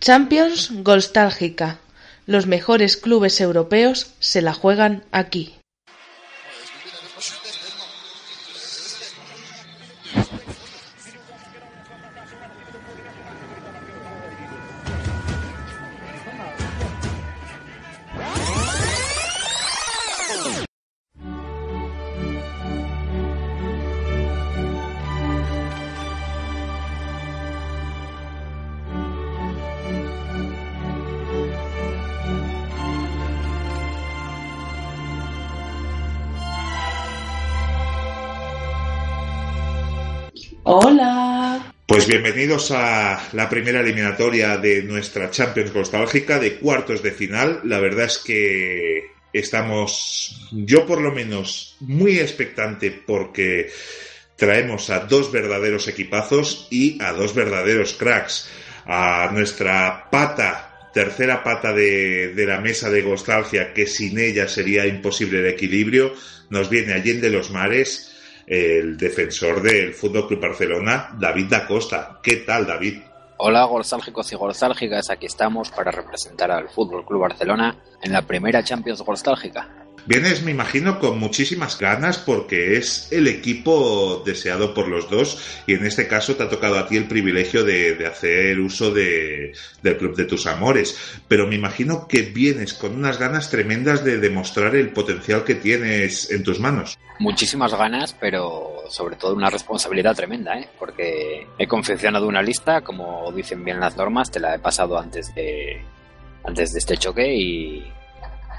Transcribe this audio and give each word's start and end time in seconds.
Champions 0.00 0.70
Golstálgica: 0.82 1.78
Los 2.24 2.46
mejores 2.46 2.96
clubes 2.96 3.38
europeos 3.42 4.14
se 4.18 4.40
la 4.40 4.54
juegan 4.54 5.04
aquí. 5.12 5.59
Bienvenidos 42.10 42.72
a 42.72 43.28
la 43.34 43.48
primera 43.48 43.82
eliminatoria 43.82 44.56
de 44.56 44.82
nuestra 44.82 45.30
Champions 45.30 45.72
Nostálgica 45.72 46.40
de 46.40 46.56
cuartos 46.56 47.04
de 47.04 47.12
final. 47.12 47.60
La 47.62 47.78
verdad 47.78 48.06
es 48.06 48.18
que 48.18 49.12
estamos, 49.32 50.48
yo 50.50 50.86
por 50.86 51.00
lo 51.00 51.12
menos, 51.12 51.76
muy 51.78 52.18
expectante 52.18 52.90
porque 52.90 53.70
traemos 54.34 54.90
a 54.90 55.06
dos 55.06 55.30
verdaderos 55.30 55.86
equipazos 55.86 56.66
y 56.68 57.00
a 57.00 57.12
dos 57.12 57.32
verdaderos 57.32 57.94
cracks. 57.94 58.50
A 58.86 59.30
nuestra 59.32 60.10
pata, 60.10 60.90
tercera 60.92 61.44
pata 61.44 61.72
de, 61.72 62.34
de 62.34 62.44
la 62.44 62.60
mesa 62.60 62.90
de 62.90 63.04
nostalgia, 63.04 63.72
que 63.72 63.86
sin 63.86 64.18
ella 64.18 64.48
sería 64.48 64.84
imposible 64.84 65.38
el 65.38 65.46
equilibrio, 65.46 66.12
nos 66.48 66.70
viene 66.70 66.92
Allende 66.92 67.30
los 67.30 67.52
Mares 67.52 68.09
el 68.50 68.96
defensor 68.96 69.62
del 69.62 69.94
Fútbol 69.94 70.26
Club 70.26 70.40
Barcelona, 70.40 71.16
David 71.16 71.46
da 71.46 71.64
Costa. 71.64 72.18
¿Qué 72.20 72.38
tal, 72.38 72.66
David? 72.66 72.98
Hola, 73.36 73.64
golsálgicos 73.64 74.32
y 74.32 74.36
golsálgicas. 74.36 75.08
Aquí 75.08 75.26
estamos 75.26 75.70
para 75.70 75.92
representar 75.92 76.50
al 76.50 76.68
Fútbol 76.68 77.06
Club 77.06 77.20
Barcelona 77.20 77.76
en 78.02 78.12
la 78.12 78.22
primera 78.22 78.64
Champions 78.64 79.02
Golsálgica. 79.02 79.86
Vienes, 80.06 80.42
me 80.42 80.50
imagino, 80.50 80.98
con 80.98 81.18
muchísimas 81.18 81.78
ganas 81.78 82.18
porque 82.18 82.76
es 82.76 83.12
el 83.12 83.28
equipo 83.28 84.22
deseado 84.24 84.74
por 84.74 84.88
los 84.88 85.10
dos 85.10 85.62
y 85.66 85.74
en 85.74 85.86
este 85.86 86.08
caso 86.08 86.36
te 86.36 86.42
ha 86.42 86.48
tocado 86.48 86.78
a 86.78 86.86
ti 86.86 86.96
el 86.96 87.06
privilegio 87.06 87.64
de, 87.64 88.06
hacer 88.06 88.58
uso 88.60 88.92
de, 88.92 89.52
del 89.82 89.96
club 89.96 90.16
de 90.16 90.24
tus 90.24 90.46
amores. 90.46 91.20
Pero 91.28 91.46
me 91.46 91.54
imagino 91.54 92.06
que 92.08 92.22
vienes 92.22 92.74
con 92.74 92.94
unas 92.94 93.18
ganas 93.18 93.50
tremendas 93.50 94.04
de 94.04 94.18
demostrar 94.18 94.74
el 94.74 94.90
potencial 94.90 95.44
que 95.44 95.54
tienes 95.54 96.30
en 96.30 96.42
tus 96.42 96.58
manos. 96.58 96.98
Muchísimas 97.18 97.74
ganas, 97.74 98.16
pero 98.18 98.84
sobre 98.88 99.16
todo 99.16 99.34
una 99.34 99.50
responsabilidad 99.50 100.16
tremenda, 100.16 100.58
¿eh? 100.58 100.68
porque 100.78 101.46
he 101.58 101.66
confeccionado 101.66 102.26
una 102.26 102.42
lista, 102.42 102.80
como 102.80 103.30
dicen 103.32 103.62
bien 103.62 103.78
las 103.78 103.96
normas, 103.96 104.30
te 104.30 104.40
la 104.40 104.54
he 104.54 104.58
pasado 104.58 104.98
antes 104.98 105.34
de, 105.34 105.82
antes 106.44 106.72
de 106.72 106.78
este 106.78 106.96
choque 106.96 107.34
y 107.34 107.92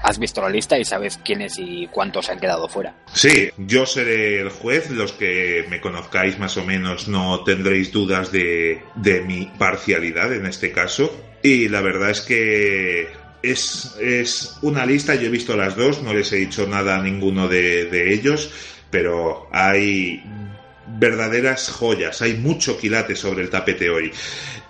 has 0.02 0.18
visto 0.18 0.40
la 0.42 0.48
lista 0.48 0.78
y 0.78 0.84
sabes 0.84 1.18
quiénes 1.24 1.58
y 1.58 1.88
cuántos 1.90 2.28
han 2.28 2.40
quedado 2.40 2.68
fuera. 2.68 2.94
Sí, 3.12 3.50
yo 3.56 3.86
seré 3.86 4.40
el 4.40 4.50
juez, 4.50 4.90
los 4.90 5.12
que 5.12 5.64
me 5.70 5.80
conozcáis 5.80 6.38
más 6.38 6.56
o 6.56 6.64
menos 6.64 7.08
no 7.08 7.44
tendréis 7.44 7.92
dudas 7.92 8.32
de, 8.32 8.82
mi 9.26 9.50
parcialidad 9.58 10.32
en 10.32 10.46
este 10.46 10.72
caso. 10.72 11.14
Y 11.42 11.68
la 11.68 11.80
verdad 11.80 12.10
es 12.10 12.20
que 12.20 13.08
es, 13.42 13.96
es, 14.00 14.58
una 14.62 14.86
lista, 14.86 15.14
yo 15.14 15.26
he 15.26 15.30
visto 15.30 15.56
las 15.56 15.76
dos, 15.76 16.02
no 16.02 16.12
les 16.12 16.32
he 16.32 16.36
dicho 16.36 16.66
nada 16.66 16.96
a 16.96 17.02
ninguno 17.02 17.48
de, 17.48 17.86
de 17.86 18.12
ellos, 18.12 18.50
pero 18.90 19.48
hay 19.52 20.22
verdaderas 20.86 21.70
joyas, 21.70 22.22
hay 22.22 22.34
mucho 22.34 22.78
quilate 22.78 23.16
sobre 23.16 23.42
el 23.42 23.50
tapete 23.50 23.88
hoy. 23.90 24.12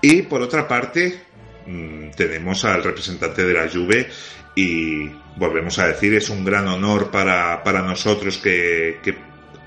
Y 0.01 0.23
por 0.23 0.43
otra 0.43 0.67
parte, 0.67 1.21
mm, 1.67 2.11
tenemos 2.17 2.65
al 2.65 2.83
representante 2.83 3.45
de 3.45 3.55
la 3.55 3.69
Juve 3.69 4.09
y 4.55 5.09
volvemos 5.37 5.79
a 5.79 5.89
decir, 5.89 6.15
es 6.15 6.29
un 6.31 6.45
gran 6.45 6.69
honor 6.69 7.11
para, 7.11 7.63
para 7.63 7.83
nosotros 7.83 8.39
que, 8.39 8.99
que 9.03 9.17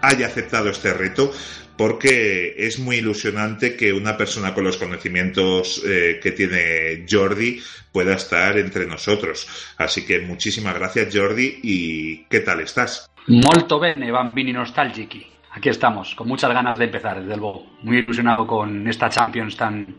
haya 0.01 0.27
aceptado 0.27 0.69
este 0.69 0.93
reto 0.93 1.31
porque 1.77 2.55
es 2.57 2.79
muy 2.79 2.97
ilusionante 2.97 3.75
que 3.75 3.91
una 3.91 4.15
persona 4.15 4.53
con 4.53 4.63
los 4.63 4.77
conocimientos 4.77 5.83
eh, 5.85 6.19
que 6.21 6.31
tiene 6.31 7.05
Jordi 7.09 7.61
pueda 7.91 8.15
estar 8.15 8.57
entre 8.57 8.85
nosotros. 8.85 9.47
Así 9.77 10.05
que 10.05 10.21
muchísimas 10.21 10.75
gracias 10.75 11.13
Jordi 11.13 11.59
y 11.63 12.25
¿qué 12.25 12.39
tal 12.41 12.61
estás? 12.61 13.09
Molto 13.27 13.79
bene, 13.79 14.11
bambini 14.11 14.53
nostalgici. 14.53 15.25
Aquí 15.51 15.69
estamos, 15.69 16.15
con 16.15 16.27
muchas 16.27 16.51
ganas 16.51 16.77
de 16.77 16.85
empezar, 16.85 17.21
desde 17.21 17.37
luego. 17.37 17.77
Muy 17.83 17.99
ilusionado 17.99 18.45
con 18.45 18.87
esta 18.87 19.09
Champions 19.09 19.55
tan, 19.55 19.95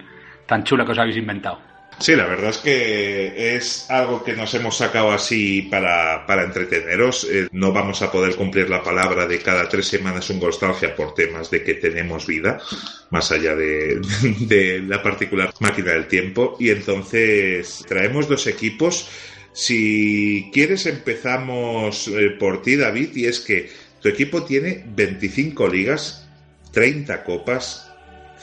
tan 0.46 0.64
chula 0.64 0.84
que 0.84 0.92
os 0.92 0.98
habéis 0.98 1.16
inventado. 1.16 1.58
Sí, 1.98 2.14
la 2.14 2.26
verdad 2.26 2.50
es 2.50 2.58
que 2.58 3.56
es 3.56 3.90
algo 3.90 4.22
que 4.22 4.34
nos 4.34 4.52
hemos 4.52 4.76
sacado 4.76 5.12
así 5.12 5.62
para, 5.62 6.26
para 6.26 6.44
entreteneros. 6.44 7.26
Eh, 7.30 7.48
no 7.52 7.72
vamos 7.72 8.02
a 8.02 8.12
poder 8.12 8.36
cumplir 8.36 8.68
la 8.68 8.82
palabra 8.82 9.26
de 9.26 9.38
cada 9.38 9.66
tres 9.66 9.88
semanas 9.88 10.28
un 10.28 10.38
nostalgia 10.38 10.94
por 10.94 11.14
temas 11.14 11.50
de 11.50 11.64
que 11.64 11.74
tenemos 11.74 12.26
vida, 12.26 12.60
más 13.08 13.32
allá 13.32 13.54
de, 13.54 13.98
de 14.40 14.80
la 14.80 15.02
particular 15.02 15.54
máquina 15.60 15.92
del 15.92 16.06
tiempo. 16.06 16.56
Y 16.60 16.68
entonces 16.68 17.82
traemos 17.88 18.28
dos 18.28 18.46
equipos. 18.46 19.08
Si 19.54 20.50
quieres 20.52 20.84
empezamos 20.84 22.08
eh, 22.08 22.36
por 22.38 22.60
ti, 22.60 22.76
David, 22.76 23.16
y 23.16 23.24
es 23.24 23.40
que 23.40 23.70
tu 24.02 24.10
equipo 24.10 24.44
tiene 24.44 24.84
25 24.86 25.66
ligas, 25.66 26.28
30 26.72 27.24
copas, 27.24 27.90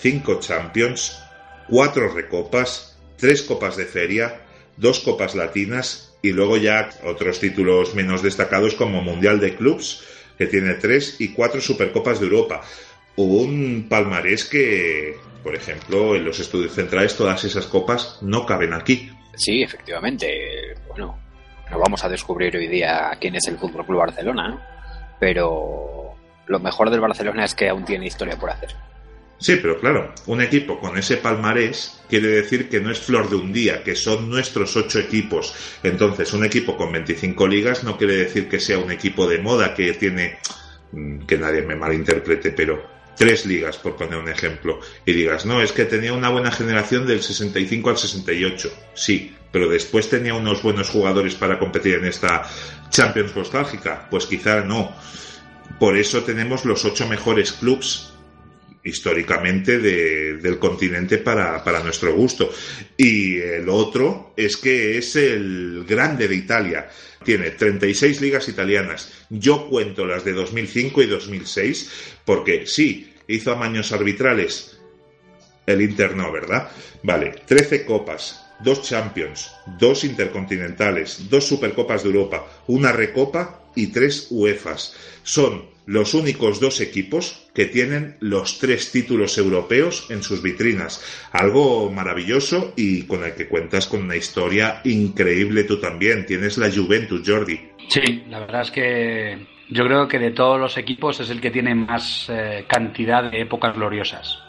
5 0.02 0.40
champions, 0.40 1.20
4 1.70 2.10
recopas, 2.10 2.93
tres 3.24 3.42
copas 3.42 3.78
de 3.78 3.86
feria, 3.86 4.42
dos 4.76 5.00
copas 5.00 5.34
latinas 5.34 6.14
y 6.22 6.34
luego 6.34 6.58
ya 6.58 6.90
otros 7.06 7.40
títulos 7.40 7.96
menos 7.96 8.22
destacados 8.22 8.74
como 8.74 9.02
Mundial 9.02 9.40
de 9.40 9.56
Clubs, 9.56 10.04
que 10.38 10.46
tiene 10.46 10.74
tres, 10.74 11.22
y 11.22 11.30
cuatro 11.30 11.62
Supercopas 11.62 12.20
de 12.20 12.26
Europa. 12.26 12.64
Un 13.16 13.88
palmarés 13.88 14.44
que, 14.44 15.16
por 15.42 15.56
ejemplo, 15.56 16.18
en 16.18 16.26
los 16.26 16.38
estudios 16.42 16.74
centrales 16.74 17.16
todas 17.16 17.46
esas 17.46 17.66
copas 17.66 18.18
no 18.22 18.46
caben 18.46 18.74
aquí. 18.74 19.10
Sí, 19.36 19.64
efectivamente. 19.64 20.76
Bueno, 20.90 21.18
no 21.72 21.80
vamos 21.80 22.04
a 22.04 22.10
descubrir 22.10 22.58
hoy 22.58 22.68
día 22.68 23.10
quién 23.22 23.36
es 23.36 23.48
el 23.48 23.58
Fútbol 23.58 23.86
Club 23.86 24.00
Barcelona, 24.00 25.16
pero 25.18 26.14
lo 26.48 26.60
mejor 26.60 26.90
del 26.90 27.00
Barcelona 27.00 27.46
es 27.46 27.56
que 27.56 27.70
aún 27.70 27.86
tiene 27.86 28.06
historia 28.06 28.36
por 28.36 28.50
hacer. 28.50 28.76
Sí, 29.44 29.58
pero 29.62 29.78
claro, 29.78 30.14
un 30.28 30.42
equipo 30.42 30.80
con 30.80 30.98
ese 30.98 31.18
palmarés 31.18 32.00
quiere 32.08 32.30
decir 32.30 32.70
que 32.70 32.80
no 32.80 32.90
es 32.90 33.00
flor 33.00 33.30
de 33.30 33.36
un 33.36 33.52
día, 33.52 33.84
que 33.84 33.94
son 33.94 34.30
nuestros 34.30 34.78
ocho 34.78 35.00
equipos. 35.00 35.54
Entonces, 35.84 36.32
un 36.32 36.46
equipo 36.46 36.78
con 36.78 36.94
25 36.94 37.46
ligas 37.48 37.84
no 37.84 37.98
quiere 37.98 38.16
decir 38.16 38.48
que 38.48 38.62
sea 38.62 38.80
un 38.80 38.90
equipo 38.90 39.28
de 39.28 39.40
moda 39.40 39.74
que 39.74 39.92
tiene, 39.96 40.38
mm, 40.94 41.26
que 41.26 41.38
nadie 41.38 41.62
me 41.62 41.76
malinterprete, 41.76 42.52
pero 42.52 42.88
tres 43.18 43.46
ligas, 43.46 43.78
por 43.78 43.98
poner 43.98 44.18
un 44.18 44.30
ejemplo, 44.30 44.80
y 45.06 45.12
digas, 45.12 45.46
no, 45.46 45.62
es 45.62 45.74
que 45.74 45.84
tenía 45.84 46.14
una 46.14 46.30
buena 46.30 46.50
generación 46.50 47.06
del 47.06 47.22
65 47.22 47.90
al 47.90 47.98
68. 47.98 48.72
Sí, 48.94 49.36
pero 49.52 49.68
después 49.68 50.10
tenía 50.10 50.36
unos 50.36 50.64
buenos 50.64 50.88
jugadores 50.88 51.36
para 51.36 51.60
competir 51.60 51.96
en 51.96 52.06
esta 52.06 52.50
Champions 52.90 53.36
nostálgica. 53.36 54.08
Pues 54.10 54.26
quizá 54.26 54.62
no. 54.62 54.96
Por 55.82 55.98
eso 55.98 56.24
tenemos 56.24 56.64
los 56.64 56.86
ocho 56.86 57.06
mejores 57.10 57.52
clubs 57.52 58.13
históricamente 58.84 59.80
del 59.80 60.60
continente 60.60 61.18
para, 61.18 61.64
para, 61.64 61.84
nuestro 61.84 62.14
gusto. 62.14 62.52
Y 62.98 63.38
el 63.38 63.70
otro 63.70 64.34
es 64.36 64.58
que 64.58 64.98
es 64.98 65.16
el 65.16 65.86
grande 65.88 66.28
de 66.28 66.36
Italia. 66.36 66.90
Tiene 67.24 67.52
36 67.52 68.20
ligas 68.22 68.50
italianas. 68.50 69.26
Yo 69.30 69.70
cuento 69.70 70.06
las 70.06 70.26
de 70.26 70.34
2005 70.34 71.02
y 71.02 71.06
2006 71.08 71.92
porque 72.26 72.68
sí, 72.68 73.14
hizo 73.28 73.54
amaños 73.54 73.92
arbitrales. 73.92 74.78
El 75.66 75.82
Inter 75.82 76.16
no, 76.16 76.30
¿verdad? 76.32 76.70
Vale, 77.04 77.36
13 77.46 77.86
copas, 77.86 78.44
dos 78.60 78.82
Champions, 78.84 79.50
dos 79.80 80.04
Intercontinentales, 80.04 81.30
dos 81.30 81.48
Supercopas 81.48 82.04
de 82.04 82.10
Europa, 82.10 82.46
una 82.68 82.92
Recopa 82.92 83.63
y 83.76 83.88
tres 83.88 84.28
UEFAs. 84.30 84.96
Son 85.24 85.74
los 85.86 86.14
únicos 86.14 86.60
dos 86.60 86.80
equipos 86.82 87.48
que 87.54 87.66
tienen 87.66 88.16
los 88.20 88.60
tres 88.60 88.92
títulos 88.92 89.38
europeos 89.38 90.08
en 90.10 90.24
sus 90.24 90.42
vitrinas. 90.42 91.04
Algo 91.32 91.92
maravilloso 91.92 92.74
y 92.76 93.04
con 93.04 93.24
el 93.24 93.36
que 93.36 93.48
cuentas 93.48 93.88
con 93.88 94.04
una 94.04 94.16
historia 94.16 94.82
increíble 94.86 95.64
tú 95.64 95.80
también. 95.80 96.26
Tienes 96.26 96.58
la 96.58 96.72
Juventus, 96.72 97.22
Jordi. 97.26 97.60
Sí, 97.90 98.24
la 98.30 98.40
verdad 98.40 98.62
es 98.62 98.72
que 98.72 99.48
yo 99.70 99.86
creo 99.86 100.08
que 100.08 100.20
de 100.20 100.32
todos 100.32 100.60
los 100.60 100.78
equipos 100.78 101.20
es 101.20 101.30
el 101.30 101.42
que 101.42 101.52
tiene 101.52 101.76
más 101.76 102.30
eh, 102.30 102.66
cantidad 102.68 103.30
de 103.30 103.42
épocas 103.42 103.76
gloriosas. 103.76 104.40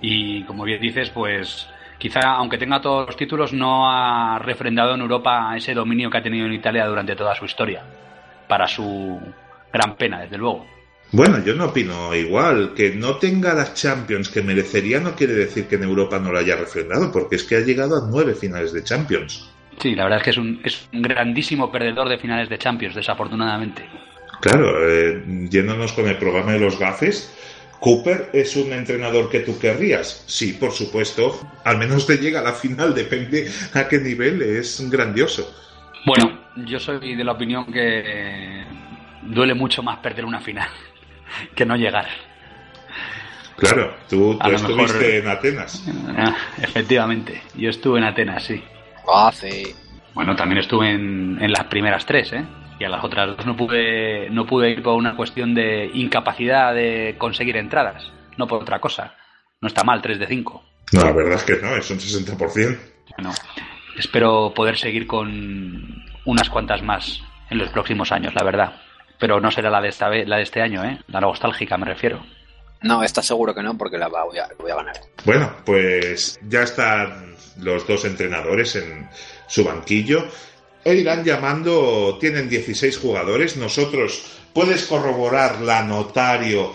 Y 0.00 0.42
como 0.44 0.64
bien 0.64 0.80
dices, 0.80 1.10
pues 1.10 1.68
quizá 1.98 2.32
aunque 2.32 2.58
tenga 2.58 2.80
todos 2.80 3.06
los 3.06 3.16
títulos, 3.16 3.52
no 3.52 3.88
ha 3.88 4.38
refrendado 4.38 4.94
en 4.94 5.02
Europa 5.02 5.54
ese 5.56 5.74
dominio 5.74 6.10
que 6.10 6.18
ha 6.18 6.22
tenido 6.22 6.46
en 6.46 6.54
Italia 6.54 6.86
durante 6.86 7.14
toda 7.14 7.34
su 7.34 7.44
historia. 7.44 7.84
Para 8.52 8.68
su 8.68 9.18
gran 9.72 9.96
pena, 9.96 10.20
desde 10.20 10.36
luego. 10.36 10.66
Bueno, 11.10 11.42
yo 11.42 11.54
no 11.54 11.68
opino 11.68 12.14
igual. 12.14 12.74
Que 12.76 12.90
no 12.90 13.16
tenga 13.16 13.54
las 13.54 13.72
Champions 13.72 14.28
que 14.28 14.42
merecería 14.42 15.00
no 15.00 15.14
quiere 15.16 15.32
decir 15.32 15.68
que 15.68 15.76
en 15.76 15.84
Europa 15.84 16.18
no 16.18 16.30
lo 16.30 16.38
haya 16.38 16.54
refrendado, 16.54 17.10
porque 17.10 17.36
es 17.36 17.44
que 17.44 17.56
ha 17.56 17.60
llegado 17.60 17.96
a 17.96 18.06
nueve 18.10 18.34
finales 18.34 18.74
de 18.74 18.84
Champions. 18.84 19.50
Sí, 19.80 19.94
la 19.94 20.02
verdad 20.02 20.18
es 20.18 20.24
que 20.24 20.30
es 20.32 20.36
un, 20.36 20.60
es 20.62 20.86
un 20.92 21.00
grandísimo 21.00 21.72
perdedor 21.72 22.10
de 22.10 22.18
finales 22.18 22.50
de 22.50 22.58
Champions, 22.58 22.94
desafortunadamente. 22.94 23.88
Claro, 24.42 24.86
eh, 24.86 25.48
yéndonos 25.48 25.94
con 25.94 26.06
el 26.06 26.18
programa 26.18 26.52
de 26.52 26.58
los 26.58 26.78
gafes, 26.78 27.32
¿Cooper 27.80 28.28
es 28.34 28.54
un 28.56 28.70
entrenador 28.74 29.30
que 29.30 29.40
tú 29.40 29.58
querrías? 29.58 30.24
Sí, 30.26 30.52
por 30.52 30.72
supuesto. 30.72 31.40
Al 31.64 31.78
menos 31.78 32.06
te 32.06 32.18
llega 32.18 32.40
a 32.40 32.42
la 32.42 32.52
final, 32.52 32.94
depende 32.94 33.50
a 33.72 33.88
qué 33.88 33.96
nivel, 33.96 34.42
es 34.42 34.90
grandioso. 34.90 35.50
Bueno, 36.04 36.41
yo 36.56 36.78
soy 36.78 37.14
de 37.14 37.24
la 37.24 37.32
opinión 37.32 37.66
que 37.72 38.64
duele 39.22 39.54
mucho 39.54 39.82
más 39.82 39.98
perder 39.98 40.24
una 40.24 40.40
final 40.40 40.68
que 41.54 41.64
no 41.64 41.76
llegar. 41.76 42.06
Claro, 43.56 43.94
tú, 44.08 44.38
tú 44.38 44.50
estuviste 44.50 45.18
en 45.18 45.28
Atenas. 45.28 45.84
Ah, 46.16 46.34
efectivamente, 46.60 47.42
yo 47.54 47.70
estuve 47.70 47.98
en 47.98 48.04
Atenas, 48.04 48.42
sí. 48.44 48.62
Hace. 49.12 49.74
Bueno, 50.14 50.34
también 50.34 50.58
estuve 50.58 50.90
en, 50.90 51.38
en, 51.40 51.52
las 51.52 51.64
primeras 51.64 52.04
tres, 52.04 52.32
¿eh? 52.32 52.44
Y 52.78 52.84
a 52.84 52.88
las 52.88 53.04
otras 53.04 53.36
dos 53.36 53.46
no 53.46 53.56
pude, 53.56 54.28
no 54.30 54.46
pude 54.46 54.70
ir 54.70 54.82
por 54.82 54.94
una 54.94 55.16
cuestión 55.16 55.54
de 55.54 55.90
incapacidad 55.94 56.74
de 56.74 57.14
conseguir 57.18 57.56
entradas, 57.56 58.10
no 58.36 58.46
por 58.46 58.62
otra 58.62 58.80
cosa. 58.80 59.14
No 59.60 59.68
está 59.68 59.84
mal, 59.84 60.02
3 60.02 60.18
de 60.18 60.26
5. 60.26 60.64
No, 60.92 61.04
la 61.04 61.12
verdad 61.12 61.34
es 61.34 61.44
que 61.44 61.56
no, 61.62 61.76
es 61.76 61.88
un 61.88 61.98
60%. 61.98 62.78
Bueno, 63.16 63.32
espero 63.96 64.52
poder 64.54 64.76
seguir 64.76 65.06
con 65.06 66.04
unas 66.24 66.48
cuantas 66.48 66.82
más 66.82 67.20
en 67.50 67.58
los 67.58 67.70
próximos 67.70 68.12
años, 68.12 68.34
la 68.34 68.44
verdad. 68.44 68.80
Pero 69.18 69.40
no 69.40 69.50
será 69.50 69.70
la 69.70 69.80
de, 69.80 69.88
esta 69.88 70.08
vez, 70.08 70.26
la 70.26 70.36
de 70.36 70.42
este 70.42 70.60
año, 70.60 70.84
¿eh? 70.84 70.98
La 71.08 71.20
nostálgica, 71.20 71.76
me 71.78 71.86
refiero. 71.86 72.24
No, 72.82 73.02
está 73.02 73.22
seguro 73.22 73.54
que 73.54 73.62
no, 73.62 73.78
porque 73.78 73.98
la 73.98 74.08
voy 74.08 74.38
a, 74.38 74.48
voy 74.58 74.70
a 74.70 74.76
ganar. 74.76 74.96
Bueno, 75.24 75.54
pues 75.64 76.40
ya 76.48 76.62
están 76.62 77.36
los 77.60 77.86
dos 77.86 78.04
entrenadores 78.04 78.74
en 78.76 79.08
su 79.46 79.64
banquillo. 79.64 80.26
E 80.84 80.94
irán 80.96 81.22
llamando, 81.22 82.18
tienen 82.18 82.48
16 82.48 82.98
jugadores. 82.98 83.56
Nosotros, 83.56 84.40
puedes 84.52 84.84
corroborar 84.86 85.60
la 85.60 85.84
notario 85.84 86.72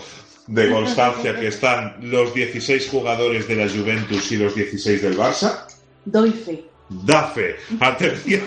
de 0.47 0.71
constancia 0.71 1.37
que 1.37 1.47
están 1.47 1.97
los 2.01 2.33
16 2.33 2.89
jugadores 2.89 3.47
de 3.47 3.55
la 3.57 3.69
Juventus 3.69 4.31
y 4.31 4.37
los 4.37 4.55
16 4.55 5.01
del 5.01 5.17
Barça. 5.17 5.65
Doy 6.05 6.31
fe. 6.31 6.63
Da 6.89 7.27
fe, 7.27 7.57
atención, 7.81 8.43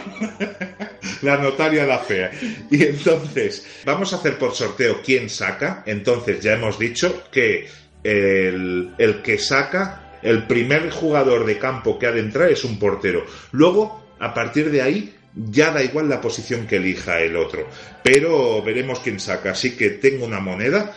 la 1.22 1.36
notaria 1.36 1.84
da 1.84 1.98
fe. 1.98 2.30
Y 2.70 2.84
entonces, 2.84 3.82
vamos 3.84 4.12
a 4.12 4.16
hacer 4.16 4.38
por 4.38 4.54
sorteo 4.54 5.02
quién 5.04 5.28
saca. 5.28 5.82
Entonces, 5.84 6.40
ya 6.40 6.54
hemos 6.54 6.78
dicho 6.78 7.24
que 7.30 7.68
el, 8.02 8.94
el 8.96 9.20
que 9.20 9.38
saca, 9.38 10.18
el 10.22 10.46
primer 10.46 10.90
jugador 10.90 11.44
de 11.44 11.58
campo 11.58 11.98
que 11.98 12.06
ha 12.06 12.12
de 12.12 12.20
entrar 12.20 12.50
es 12.50 12.64
un 12.64 12.78
portero. 12.78 13.26
Luego, 13.52 14.14
a 14.18 14.32
partir 14.32 14.70
de 14.70 14.80
ahí, 14.80 15.14
ya 15.34 15.70
da 15.70 15.82
igual 15.82 16.08
la 16.08 16.20
posición 16.20 16.66
que 16.66 16.76
elija 16.76 17.20
el 17.20 17.36
otro. 17.36 17.68
Pero 18.02 18.62
veremos 18.62 19.00
quién 19.00 19.20
saca. 19.20 19.50
Así 19.52 19.76
que 19.76 19.90
tengo 19.90 20.24
una 20.24 20.40
moneda 20.40 20.94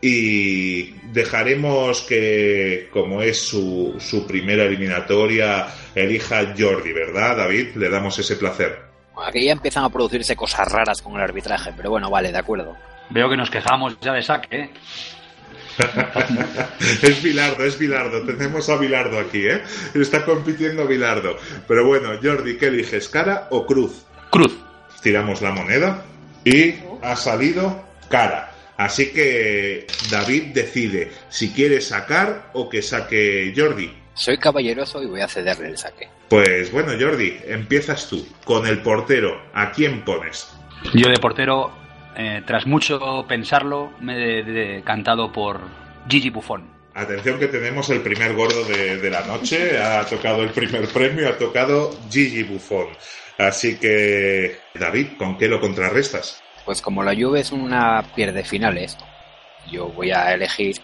y 0.00 0.92
dejaremos 1.12 2.02
que, 2.02 2.88
como 2.92 3.22
es 3.22 3.40
su, 3.40 3.96
su 3.98 4.26
primera 4.26 4.64
eliminatoria, 4.64 5.68
elija 5.94 6.54
Jordi, 6.56 6.92
¿verdad, 6.92 7.36
David? 7.36 7.76
Le 7.76 7.88
damos 7.88 8.18
ese 8.18 8.36
placer. 8.36 8.78
Aquí 9.24 9.44
ya 9.44 9.52
empiezan 9.52 9.84
a 9.84 9.88
producirse 9.88 10.36
cosas 10.36 10.70
raras 10.70 11.00
con 11.00 11.14
el 11.14 11.22
arbitraje, 11.22 11.72
pero 11.76 11.90
bueno, 11.90 12.10
vale, 12.10 12.30
de 12.30 12.38
acuerdo. 12.38 12.76
Veo 13.10 13.30
que 13.30 13.36
nos 13.36 13.50
quejamos 13.50 13.98
ya 14.00 14.12
de 14.12 14.22
saque, 14.22 14.56
¿eh? 14.56 14.70
es 17.02 17.22
Bilardo, 17.22 17.64
es 17.64 17.78
Bilardo. 17.78 18.22
Tenemos 18.22 18.68
a 18.68 18.76
Bilardo 18.76 19.18
aquí, 19.18 19.46
¿eh? 19.46 19.62
Está 19.94 20.24
compitiendo 20.24 20.86
Bilardo. 20.86 21.36
Pero 21.68 21.86
bueno, 21.86 22.10
Jordi, 22.22 22.56
¿qué 22.56 22.66
eliges? 22.68 23.08
¿Cara 23.08 23.48
o 23.50 23.66
cruz? 23.66 24.04
Cruz. 24.30 24.56
Tiramos 25.02 25.42
la 25.42 25.52
moneda 25.52 26.04
y 26.44 26.74
ha 27.02 27.16
salido 27.16 27.84
cara. 28.08 28.55
Así 28.76 29.12
que 29.12 29.86
David 30.10 30.52
decide 30.54 31.10
si 31.28 31.50
quiere 31.52 31.80
sacar 31.80 32.50
o 32.52 32.68
que 32.68 32.82
saque 32.82 33.52
Jordi. 33.56 33.92
Soy 34.14 34.38
caballeroso 34.38 35.02
y 35.02 35.06
voy 35.06 35.20
a 35.20 35.28
cederle 35.28 35.68
el 35.68 35.78
saque. 35.78 36.08
Pues 36.28 36.72
bueno, 36.72 36.92
Jordi, 36.98 37.38
empiezas 37.46 38.08
tú. 38.08 38.26
Con 38.44 38.66
el 38.66 38.82
portero, 38.82 39.40
¿a 39.54 39.72
quién 39.72 40.04
pones? 40.04 40.48
Yo 40.94 41.08
de 41.08 41.18
portero, 41.18 41.70
eh, 42.16 42.42
tras 42.46 42.66
mucho 42.66 43.24
pensarlo, 43.28 43.92
me 44.00 44.40
he 44.40 44.42
decantado 44.42 45.32
por 45.32 45.60
Gigi 46.08 46.30
Buffon. 46.30 46.76
Atención 46.94 47.38
que 47.38 47.48
tenemos 47.48 47.90
el 47.90 48.00
primer 48.00 48.34
gordo 48.34 48.64
de, 48.64 48.96
de, 48.96 49.10
la 49.10 49.26
noche, 49.26 49.78
ha 49.78 50.04
tocado 50.06 50.42
el 50.42 50.50
primer 50.50 50.88
premio, 50.88 51.28
ha 51.28 51.36
tocado 51.36 51.94
Gigi 52.10 52.42
Buffon. 52.42 52.86
Así 53.38 53.76
que, 53.78 54.56
David, 54.74 55.08
¿con 55.18 55.36
qué 55.36 55.46
lo 55.46 55.60
contrarrestas? 55.60 56.42
Pues 56.66 56.82
como 56.82 57.04
la 57.04 57.14
Juve 57.14 57.40
es 57.40 57.52
una 57.52 58.02
pierde 58.16 58.42
finales, 58.42 58.98
yo 59.70 59.86
voy 59.86 60.10
a 60.10 60.34
elegir 60.34 60.74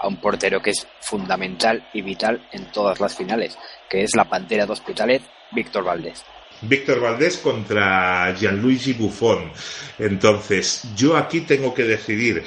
a 0.00 0.08
un 0.08 0.16
portero 0.16 0.62
que 0.62 0.70
es 0.70 0.88
fundamental 1.00 1.86
y 1.92 2.00
vital 2.00 2.48
en 2.50 2.72
todas 2.72 2.98
las 2.98 3.14
finales, 3.14 3.58
que 3.90 4.02
es 4.02 4.16
la 4.16 4.24
Pantera 4.24 4.64
de 4.64 4.72
Hospitalet, 4.72 5.22
Víctor 5.52 5.84
Valdés. 5.84 6.24
Víctor 6.62 7.00
Valdés 7.00 7.36
contra 7.36 8.34
Gianluigi 8.34 8.94
Buffon. 8.94 9.52
Entonces, 9.98 10.88
yo 10.96 11.14
aquí 11.14 11.42
tengo 11.42 11.74
que 11.74 11.84
decidir. 11.84 12.44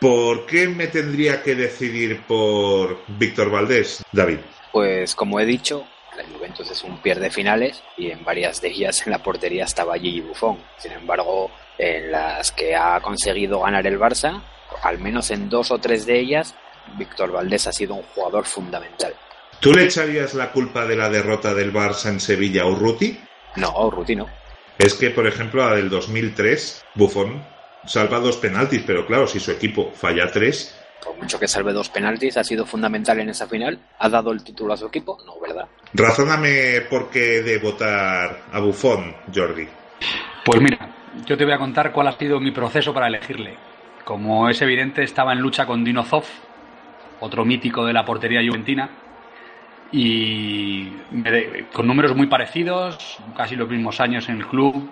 ¿Por 0.00 0.44
qué 0.44 0.66
me 0.66 0.88
tendría 0.88 1.40
que 1.40 1.54
decidir 1.54 2.22
por 2.26 3.00
Víctor 3.06 3.48
Valdés, 3.48 4.02
David? 4.10 4.38
Pues 4.72 5.14
como 5.14 5.38
he 5.38 5.46
dicho, 5.46 5.86
la 6.16 6.24
Juventus 6.24 6.68
es 6.68 6.82
un 6.82 6.98
pierde 6.98 7.30
finales 7.30 7.80
y 7.96 8.10
en 8.10 8.24
varias 8.24 8.60
de 8.60 8.68
ellas 8.68 9.06
en 9.06 9.12
la 9.12 9.22
portería 9.22 9.64
estaba 9.64 9.96
Gigi 9.98 10.20
Buffon. 10.20 10.58
Sin 10.78 10.92
embargo, 10.92 11.50
en 11.78 12.10
las 12.10 12.52
que 12.52 12.74
ha 12.74 13.00
conseguido 13.00 13.60
ganar 13.60 13.86
el 13.86 13.98
Barça, 13.98 14.42
al 14.82 14.98
menos 14.98 15.30
en 15.30 15.48
dos 15.48 15.70
o 15.70 15.78
tres 15.78 16.06
de 16.06 16.18
ellas, 16.18 16.54
Víctor 16.96 17.32
Valdés 17.32 17.66
ha 17.66 17.72
sido 17.72 17.94
un 17.94 18.02
jugador 18.14 18.44
fundamental. 18.44 19.14
¿Tú 19.60 19.72
le 19.72 19.84
echarías 19.84 20.34
la 20.34 20.52
culpa 20.52 20.86
de 20.86 20.96
la 20.96 21.08
derrota 21.08 21.54
del 21.54 21.72
Barça 21.72 22.10
en 22.10 22.20
Sevilla 22.20 22.62
a 22.62 22.66
Urruti? 22.66 23.18
No, 23.56 23.68
a 23.68 23.86
Urruti 23.86 24.14
no. 24.14 24.26
Es 24.78 24.94
que, 24.94 25.10
por 25.10 25.26
ejemplo, 25.26 25.66
la 25.66 25.76
del 25.76 25.88
2003, 25.88 26.84
Buffon 26.94 27.42
salva 27.86 28.18
dos 28.18 28.36
penaltis, 28.36 28.82
pero 28.86 29.06
claro, 29.06 29.26
si 29.26 29.40
su 29.40 29.50
equipo 29.50 29.92
falla 29.92 30.30
tres... 30.30 30.74
Por 31.02 31.16
mucho 31.16 31.38
que 31.38 31.46
salve 31.46 31.72
dos 31.72 31.90
penaltis, 31.90 32.36
ha 32.38 32.44
sido 32.44 32.64
fundamental 32.64 33.20
en 33.20 33.28
esa 33.28 33.46
final. 33.46 33.78
¿Ha 33.98 34.08
dado 34.08 34.32
el 34.32 34.42
título 34.42 34.72
a 34.72 34.76
su 34.76 34.86
equipo? 34.86 35.18
No, 35.26 35.38
¿verdad? 35.38 35.68
Razóname 35.92 36.80
por 36.88 37.10
qué 37.10 37.42
de 37.42 37.58
votar 37.58 38.44
a 38.50 38.60
Buffon, 38.60 39.14
Jordi. 39.34 39.68
Pues 40.44 40.60
mira, 40.62 40.93
yo 41.26 41.36
te 41.36 41.44
voy 41.44 41.54
a 41.54 41.58
contar 41.58 41.92
cuál 41.92 42.08
ha 42.08 42.12
sido 42.12 42.40
mi 42.40 42.50
proceso 42.50 42.92
para 42.92 43.08
elegirle. 43.08 43.56
Como 44.04 44.48
es 44.48 44.60
evidente, 44.62 45.02
estaba 45.02 45.32
en 45.32 45.40
lucha 45.40 45.66
con 45.66 45.84
Dino 45.84 46.02
Zoff, 46.02 46.28
otro 47.20 47.44
mítico 47.44 47.86
de 47.86 47.92
la 47.92 48.04
portería 48.04 48.40
juventina, 48.46 48.90
y 49.92 50.88
con 51.72 51.86
números 51.86 52.14
muy 52.16 52.26
parecidos, 52.26 53.18
casi 53.36 53.56
los 53.56 53.68
mismos 53.68 54.00
años 54.00 54.28
en 54.28 54.38
el 54.38 54.46
club, 54.46 54.90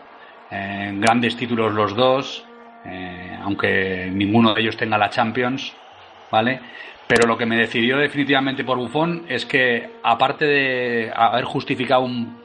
grandes 0.50 1.36
títulos 1.36 1.72
los 1.72 1.96
dos, 1.96 2.44
eh, 2.84 3.38
aunque 3.42 4.10
ninguno 4.12 4.54
de 4.54 4.60
ellos 4.60 4.76
tenga 4.76 4.98
la 4.98 5.10
Champions, 5.10 5.72
¿vale? 6.30 6.60
Pero 7.06 7.26
lo 7.26 7.36
que 7.36 7.46
me 7.46 7.56
decidió 7.56 7.98
definitivamente 7.98 8.64
por 8.64 8.78
Buffon 8.78 9.24
es 9.28 9.44
que, 9.44 9.90
aparte 10.02 10.44
de 10.44 11.12
haber 11.14 11.44
justificado 11.44 12.02
un 12.02 12.41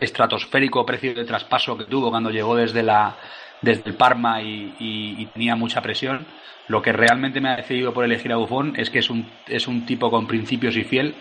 estratosférico 0.00 0.84
precio 0.84 1.14
de 1.14 1.24
traspaso 1.24 1.76
que 1.76 1.84
tuvo 1.84 2.10
cuando 2.10 2.30
llegó 2.30 2.56
desde 2.56 2.82
la 2.82 3.16
desde 3.60 3.82
el 3.86 3.94
Parma 3.94 4.42
y, 4.42 4.74
y, 4.80 5.22
y, 5.22 5.26
tenía 5.26 5.54
mucha 5.54 5.80
presión. 5.80 6.26
Lo 6.66 6.82
que 6.82 6.92
realmente 6.92 7.40
me 7.40 7.50
ha 7.50 7.56
decidido 7.56 7.94
por 7.94 8.04
elegir 8.04 8.32
a 8.32 8.36
Buffon 8.36 8.74
es 8.76 8.90
que 8.90 8.98
es 8.98 9.08
un, 9.08 9.30
es 9.46 9.68
un 9.68 9.86
tipo 9.86 10.10
con 10.10 10.26
principios 10.26 10.76
y 10.76 10.82
fiel. 10.82 11.14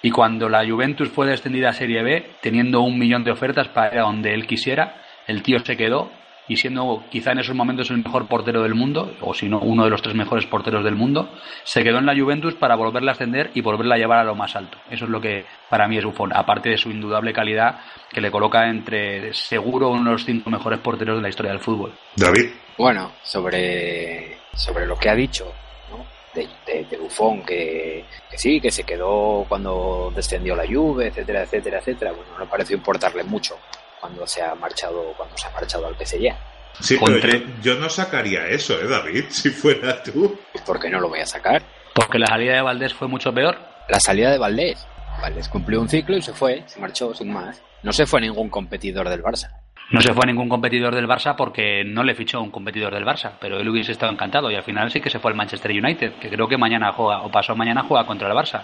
Y 0.00 0.10
cuando 0.10 0.48
la 0.48 0.66
Juventus 0.66 1.10
fue 1.10 1.26
descendida 1.26 1.68
a 1.68 1.74
Serie 1.74 2.02
B, 2.02 2.30
teniendo 2.40 2.80
un 2.80 2.98
millón 2.98 3.24
de 3.24 3.30
ofertas 3.30 3.68
para 3.68 3.92
ir 3.92 3.98
a 4.00 4.04
donde 4.04 4.32
él 4.32 4.46
quisiera, 4.46 5.02
el 5.26 5.42
tío 5.42 5.58
se 5.58 5.76
quedó 5.76 6.10
y 6.52 6.56
siendo 6.56 7.02
quizá 7.10 7.32
en 7.32 7.38
esos 7.38 7.56
momentos 7.56 7.90
el 7.90 8.04
mejor 8.04 8.26
portero 8.26 8.62
del 8.62 8.74
mundo, 8.74 9.16
o 9.22 9.32
si 9.32 9.48
no 9.48 9.58
uno 9.60 9.84
de 9.84 9.90
los 9.90 10.02
tres 10.02 10.14
mejores 10.14 10.44
porteros 10.44 10.84
del 10.84 10.94
mundo, 10.94 11.30
se 11.64 11.82
quedó 11.82 11.98
en 11.98 12.04
la 12.04 12.14
Juventus 12.14 12.54
para 12.54 12.76
volverla 12.76 13.12
a 13.12 13.14
ascender 13.14 13.50
y 13.54 13.62
volverla 13.62 13.94
a 13.94 13.98
llevar 13.98 14.18
a 14.18 14.24
lo 14.24 14.34
más 14.34 14.54
alto. 14.54 14.76
Eso 14.90 15.06
es 15.06 15.10
lo 15.10 15.18
que 15.18 15.46
para 15.70 15.88
mí 15.88 15.96
es 15.96 16.04
Buffon, 16.04 16.30
aparte 16.36 16.68
de 16.68 16.76
su 16.76 16.90
indudable 16.90 17.32
calidad 17.32 17.80
que 18.10 18.20
le 18.20 18.30
coloca 18.30 18.68
entre 18.68 19.32
seguro 19.32 19.88
uno 19.88 20.04
de 20.04 20.10
los 20.10 20.24
cinco 20.26 20.50
mejores 20.50 20.78
porteros 20.80 21.16
de 21.16 21.22
la 21.22 21.30
historia 21.30 21.52
del 21.52 21.60
fútbol. 21.60 21.94
David. 22.16 22.50
Bueno, 22.76 23.12
sobre, 23.22 24.36
sobre 24.54 24.86
lo 24.86 24.98
que 24.98 25.08
ha 25.08 25.14
dicho, 25.14 25.50
¿no? 25.90 26.04
de, 26.34 26.84
de, 26.84 26.96
Buffon 26.98 27.42
que, 27.44 28.04
sí, 28.36 28.60
que 28.60 28.70
se 28.70 28.84
quedó 28.84 29.46
cuando 29.48 30.12
descendió 30.14 30.54
la 30.54 30.66
Juve, 30.66 31.06
etcétera, 31.06 31.44
etcétera, 31.44 31.78
etcétera. 31.78 32.12
Bueno, 32.12 32.38
no 32.38 32.44
pareció 32.44 32.76
importarle 32.76 33.24
mucho 33.24 33.56
cuando 34.02 34.26
se 34.26 34.42
ha 34.42 34.52
marchado, 34.56 35.14
cuando 35.16 35.38
se 35.38 35.46
ha 35.46 35.50
marchado 35.50 35.86
al 35.86 35.94
PSG. 35.94 36.34
Sí, 36.80 36.98
pero 36.98 37.38
yo, 37.62 37.76
no 37.76 37.88
sacaría 37.88 38.48
eso, 38.48 38.74
¿eh, 38.80 38.88
David? 38.88 39.26
Si 39.30 39.50
fuera 39.50 40.02
tú. 40.02 40.36
¿Por 40.66 40.80
qué 40.80 40.90
no 40.90 40.98
lo 40.98 41.08
voy 41.08 41.20
a 41.20 41.26
sacar? 41.26 41.62
Porque 41.94 42.18
la 42.18 42.26
salida 42.26 42.54
de 42.54 42.62
Valdés 42.62 42.92
fue 42.92 43.06
mucho 43.06 43.32
peor. 43.32 43.58
La 43.88 44.00
salida 44.00 44.32
de 44.32 44.38
Valdés. 44.38 44.84
Valdés 45.20 45.48
cumplió 45.48 45.80
un 45.80 45.88
ciclo 45.88 46.16
y 46.16 46.22
se 46.22 46.32
fue, 46.32 46.64
se 46.66 46.80
marchó 46.80 47.14
sin 47.14 47.32
más. 47.32 47.62
No 47.84 47.92
se 47.92 48.06
fue 48.06 48.18
a 48.18 48.22
ningún 48.22 48.50
competidor 48.50 49.08
del 49.08 49.22
Barça. 49.22 49.50
No 49.92 50.00
se 50.00 50.12
fue 50.12 50.24
a 50.24 50.26
ningún 50.26 50.48
competidor 50.48 50.94
del 50.94 51.06
Barça 51.06 51.36
porque 51.36 51.84
no 51.84 52.02
le 52.02 52.16
fichó 52.16 52.40
un 52.40 52.50
competidor 52.50 52.94
del 52.94 53.04
Barça, 53.04 53.32
pero 53.40 53.60
él 53.60 53.68
hubiese 53.68 53.92
estado 53.92 54.10
encantado 54.10 54.50
y 54.50 54.56
al 54.56 54.64
final 54.64 54.90
sí 54.90 55.00
que 55.00 55.10
se 55.10 55.20
fue 55.20 55.30
al 55.30 55.36
Manchester 55.36 55.70
United, 55.70 56.14
que 56.14 56.28
creo 56.28 56.48
que 56.48 56.56
mañana 56.56 56.92
juega 56.92 57.22
o 57.22 57.30
pasó 57.30 57.54
mañana 57.54 57.84
juega 57.86 58.06
contra 58.06 58.28
el 58.28 58.34
Barça. 58.34 58.62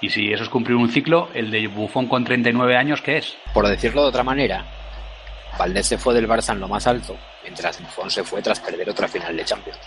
Y 0.00 0.10
si 0.10 0.32
eso 0.32 0.42
es 0.42 0.48
cumplir 0.48 0.76
un 0.76 0.90
ciclo, 0.90 1.30
el 1.34 1.50
de 1.50 1.66
Buffon 1.68 2.06
con 2.06 2.24
39 2.24 2.76
años, 2.76 3.00
¿qué 3.00 3.18
es? 3.18 3.36
Por 3.54 3.66
decirlo 3.66 4.02
de 4.02 4.08
otra 4.08 4.22
manera, 4.22 4.64
Valdés 5.58 5.86
se 5.86 5.98
fue 5.98 6.14
del 6.14 6.28
Barça 6.28 6.52
en 6.52 6.60
lo 6.60 6.68
más 6.68 6.86
alto, 6.86 7.16
mientras 7.42 7.80
Buffon 7.80 8.10
se 8.10 8.22
fue 8.22 8.42
tras 8.42 8.60
perder 8.60 8.90
otra 8.90 9.08
final 9.08 9.34
de 9.36 9.44
Champions. 9.44 9.78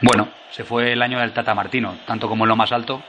Bueno, 0.00 0.28
se 0.50 0.64
fue 0.64 0.92
el 0.92 1.02
año 1.02 1.20
del 1.20 1.32
Tata 1.32 1.54
Martino, 1.54 1.96
tanto 2.06 2.28
como 2.28 2.44
en 2.44 2.48
lo 2.48 2.56
más 2.56 2.72
alto. 2.72 3.02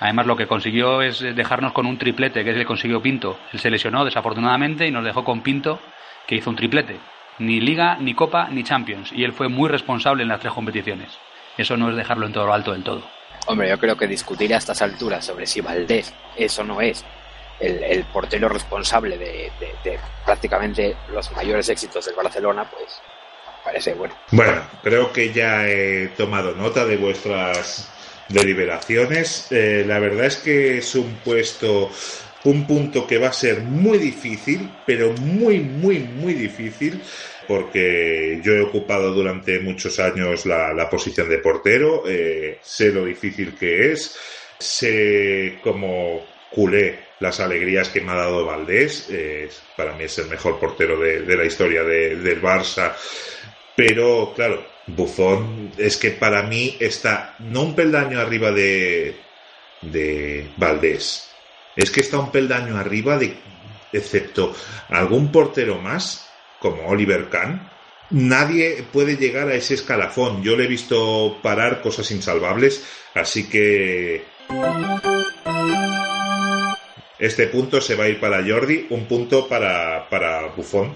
Además, 0.00 0.26
lo 0.26 0.36
que 0.36 0.46
consiguió 0.46 1.02
es 1.02 1.20
dejarnos 1.20 1.72
con 1.72 1.86
un 1.86 1.98
triplete, 1.98 2.42
que 2.42 2.50
es 2.50 2.56
el 2.56 2.62
que 2.62 2.66
consiguió 2.66 3.02
Pinto. 3.02 3.38
Él 3.52 3.60
se 3.60 3.70
lesionó 3.70 4.04
desafortunadamente 4.04 4.86
y 4.86 4.90
nos 4.90 5.04
dejó 5.04 5.24
con 5.24 5.40
Pinto 5.42 5.78
que 6.26 6.36
hizo 6.36 6.50
un 6.50 6.56
triplete. 6.56 6.98
Ni 7.38 7.60
Liga, 7.60 7.96
ni 8.00 8.14
Copa, 8.14 8.48
ni 8.50 8.64
Champions. 8.64 9.12
Y 9.12 9.24
él 9.24 9.32
fue 9.32 9.48
muy 9.48 9.68
responsable 9.68 10.22
en 10.22 10.28
las 10.28 10.40
tres 10.40 10.52
competiciones. 10.52 11.18
Eso 11.56 11.76
no 11.76 11.90
es 11.90 11.96
dejarlo 11.96 12.26
en 12.26 12.32
todo 12.32 12.46
lo 12.46 12.52
alto 12.52 12.72
del 12.72 12.82
todo. 12.82 13.02
Hombre, 13.46 13.68
yo 13.68 13.78
creo 13.78 13.96
que 13.96 14.06
discutir 14.06 14.52
a 14.54 14.58
estas 14.58 14.82
alturas 14.82 15.24
sobre 15.24 15.46
si 15.46 15.60
Valdés 15.60 16.12
eso 16.36 16.64
no 16.64 16.80
es 16.80 17.04
el, 17.60 18.04
portero 18.12 18.48
responsable 18.48 19.16
de, 19.16 19.50
prácticamente 20.24 20.96
los 21.10 21.30
mayores 21.32 21.68
éxitos 21.68 22.04
del 22.04 22.14
Barcelona, 22.14 22.68
pues 22.70 23.00
parece 23.64 23.94
bueno. 23.94 24.14
Bueno, 24.30 24.62
creo 24.82 25.12
que 25.12 25.32
ya 25.32 25.66
he 25.66 26.08
tomado 26.08 26.54
nota 26.54 26.84
de 26.84 26.96
vuestras 26.96 27.90
deliberaciones. 28.28 29.50
Eh, 29.50 29.84
la 29.86 29.98
verdad 29.98 30.26
es 30.26 30.36
que 30.36 30.78
es 30.78 30.94
un 30.94 31.14
puesto 31.24 31.90
un 32.46 32.66
punto 32.66 33.06
que 33.06 33.18
va 33.18 33.28
a 33.28 33.32
ser 33.32 33.62
muy 33.62 33.98
difícil, 33.98 34.70
pero 34.86 35.12
muy, 35.14 35.58
muy, 35.60 35.98
muy 35.98 36.34
difícil, 36.34 37.02
porque 37.46 38.40
yo 38.42 38.52
he 38.52 38.60
ocupado 38.60 39.12
durante 39.12 39.58
muchos 39.60 39.98
años 39.98 40.46
la, 40.46 40.88
posición 40.90 41.28
de 41.28 41.38
portero, 41.38 42.04
eh, 42.06 42.58
sé 42.62 42.92
lo 42.92 43.04
difícil 43.04 43.54
que 43.54 43.92
es, 43.92 44.16
sé 44.58 45.58
como 45.62 46.24
culé 46.50 47.06
las 47.20 47.40
alegrías 47.40 47.88
que 47.88 48.00
me 48.00 48.12
ha 48.12 48.16
dado 48.16 48.44
Valdés, 48.44 49.08
para 49.76 49.94
mí 49.94 50.04
es 50.04 50.18
el 50.18 50.28
mejor 50.28 50.58
portero 50.58 50.98
de, 50.98 51.36
la 51.36 51.44
historia 51.44 51.82
del 51.82 52.42
Barça, 52.42 52.94
pero 53.74 54.32
claro, 54.34 54.64
Buffon 54.86 55.72
es 55.76 55.96
que 55.96 56.10
para 56.10 56.42
mí 56.42 56.76
está 56.78 57.34
no 57.38 57.62
un 57.62 57.74
peldaño 57.74 58.20
arriba 58.20 58.52
de, 58.52 59.16
de 59.82 60.48
Valdés, 60.56 61.30
es 61.74 61.90
que 61.90 62.00
está 62.00 62.18
un 62.18 62.30
peldaño 62.30 62.76
arriba 62.76 63.18
de, 63.18 63.36
excepto 63.92 64.54
algún 64.88 65.32
portero 65.32 65.78
más, 65.78 66.25
como 66.58 66.86
Oliver 66.88 67.28
Kahn, 67.28 67.68
nadie 68.10 68.84
puede 68.92 69.16
llegar 69.16 69.48
a 69.48 69.54
ese 69.54 69.74
escalafón. 69.74 70.42
Yo 70.42 70.56
le 70.56 70.64
he 70.64 70.68
visto 70.68 71.38
parar 71.42 71.80
cosas 71.82 72.10
insalvables, 72.10 72.84
así 73.14 73.48
que 73.48 74.24
este 77.18 77.46
punto 77.46 77.80
se 77.80 77.94
va 77.94 78.04
a 78.04 78.08
ir 78.08 78.20
para 78.20 78.44
Jordi, 78.46 78.86
un 78.90 79.06
punto 79.06 79.48
para, 79.48 80.08
para 80.08 80.48
Buffon. 80.48 80.94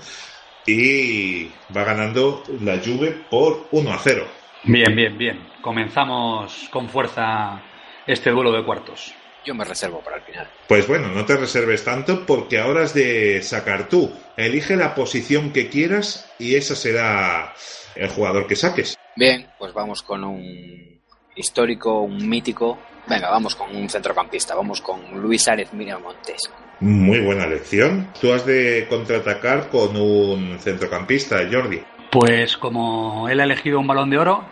Y 0.67 1.47
va 1.75 1.85
ganando 1.85 2.45
la 2.61 2.79
Juve 2.79 3.25
por 3.31 3.67
1 3.71 3.93
a 3.93 3.99
0. 3.99 4.27
Bien, 4.65 4.95
bien, 4.95 5.17
bien. 5.17 5.41
Comenzamos 5.63 6.69
con 6.71 6.89
fuerza 6.89 7.63
este 8.07 8.31
duelo 8.31 8.53
de 8.53 8.63
cuartos. 8.63 9.15
Yo 9.45 9.55
me 9.55 9.65
reservo 9.65 10.01
para 10.01 10.17
el 10.17 10.23
final. 10.23 10.49
Pues 10.69 10.87
bueno, 10.87 11.09
no 11.09 11.25
te 11.25 11.37
reserves 11.37 11.85
tanto 11.85 12.27
porque 12.27 12.59
ahora 12.59 12.83
has 12.83 12.95
de 12.95 13.43
sacar 13.43 13.89
tú. 13.89 14.13
Elige 14.37 14.77
la 14.77 14.95
posición 14.95 15.53
que 15.53 15.69
quieras 15.69 16.31
y 16.39 16.57
esa 16.57 16.77
será 16.77 17.55
el 17.95 18.09
jugador 18.09 18.47
que 18.47 18.57
saques. 18.57 18.97
Bien, 19.17 19.49
pues 19.59 19.73
vamos 19.73 20.03
con 20.03 20.25
un 20.25 21.01
histórico, 21.35 22.01
un 22.01 22.29
mítico. 22.29 22.79
Venga, 23.07 23.31
vamos 23.31 23.57
con 23.57 23.75
un 23.75 23.89
centrocampista. 23.89 24.55
Vamos 24.55 24.81
con 24.81 25.21
Luis 25.21 25.49
Árez 25.49 25.73
Montes. 25.73 26.51
Muy 26.81 27.21
buena 27.21 27.45
elección. 27.45 28.09
Tú 28.21 28.33
has 28.33 28.47
de 28.47 28.87
contraatacar 28.89 29.69
con 29.69 29.97
un 29.97 30.59
centrocampista, 30.59 31.39
Jordi. 31.51 31.83
Pues 32.11 32.57
como 32.57 33.29
él 33.29 33.41
ha 33.41 33.45
elegido 33.45 33.79
un 33.79 33.87
balón 33.87 34.11
de 34.11 34.19
oro, 34.19 34.45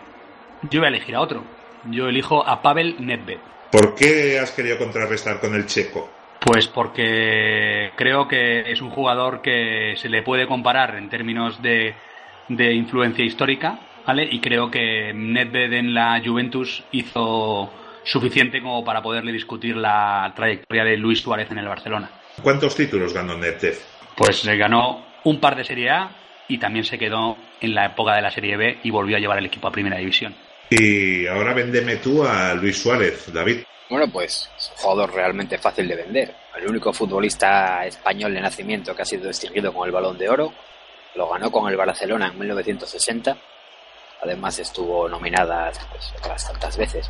yo 0.69 0.79
voy 0.79 0.87
a 0.87 0.89
elegir 0.89 1.15
a 1.15 1.21
otro. 1.21 1.43
Yo 1.89 2.07
elijo 2.07 2.45
a 2.45 2.61
Pavel 2.61 2.95
Nedved. 2.99 3.39
¿Por 3.71 3.93
qué 3.95 4.39
has 4.39 4.51
querido 4.51 4.77
contrarrestar 4.77 5.39
con 5.39 5.53
el 5.53 5.67
checo? 5.67 6.09
Pues 6.39 6.67
porque 6.67 7.91
creo 7.95 8.27
que 8.27 8.71
es 8.71 8.81
un 8.81 8.89
jugador 8.89 9.41
que 9.41 9.93
se 9.97 10.09
le 10.09 10.23
puede 10.23 10.47
comparar 10.47 10.95
en 10.95 11.09
términos 11.09 11.61
de, 11.61 11.93
influencia 12.47 13.25
histórica, 13.25 13.79
¿vale? 14.07 14.27
Y 14.31 14.39
creo 14.39 14.71
que 14.71 15.13
Nedved 15.13 15.73
en 15.73 15.93
la 15.93 16.21
Juventus 16.25 16.83
hizo 16.91 17.71
suficiente 18.03 18.61
como 18.61 18.83
para 18.83 19.03
poderle 19.03 19.31
discutir 19.31 19.75
la 19.75 20.31
trayectoria 20.35 20.83
de 20.85 20.97
Luis 20.97 21.21
Suárez 21.21 21.51
en 21.51 21.59
el 21.59 21.67
Barcelona. 21.67 22.09
¿Cuántos 22.41 22.75
títulos 22.75 23.13
ganó 23.13 23.37
Nedved? 23.37 23.75
Pues 24.15 24.45
ganó 24.45 25.05
un 25.25 25.39
par 25.39 25.55
de 25.55 25.65
Serie 25.65 25.89
A 25.91 26.11
y 26.47 26.57
también 26.57 26.85
se 26.85 26.97
quedó 26.97 27.37
en 27.61 27.75
la 27.75 27.85
época 27.85 28.15
de 28.15 28.21
la 28.21 28.31
Serie 28.31 28.57
B 28.57 28.79
y 28.81 28.89
volvió 28.89 29.17
a 29.17 29.19
llevar 29.19 29.37
el 29.37 29.45
equipo 29.45 29.67
a 29.67 29.71
Primera 29.71 29.97
División. 29.97 30.33
Y 30.69 31.25
ahora 31.25 31.53
véndeme 31.53 31.95
tú 31.97 32.23
a 32.23 32.53
Luis 32.53 32.81
Suárez, 32.81 33.31
David. 33.33 33.63
Bueno, 33.89 34.05
pues 34.11 34.49
es 34.55 34.69
un 34.69 34.77
jugador 34.77 35.15
realmente 35.15 35.57
fácil 35.57 35.87
de 35.87 35.95
vender. 35.95 36.35
El 36.55 36.69
único 36.69 36.93
futbolista 36.93 37.83
español 37.85 38.33
de 38.35 38.41
nacimiento 38.41 38.95
que 38.95 39.01
ha 39.01 39.05
sido 39.05 39.27
distinguido 39.27 39.73
con 39.73 39.87
el 39.87 39.91
balón 39.91 40.17
de 40.17 40.29
oro. 40.29 40.53
Lo 41.15 41.27
ganó 41.27 41.51
con 41.51 41.67
el 41.71 41.75
Barcelona 41.75 42.27
en 42.27 42.37
1960. 42.37 43.35
Además 44.21 44.59
estuvo 44.59 45.09
nominada 45.09 45.71
pues, 45.89 46.13
otras 46.19 46.51
tantas 46.51 46.77
veces. 46.77 47.09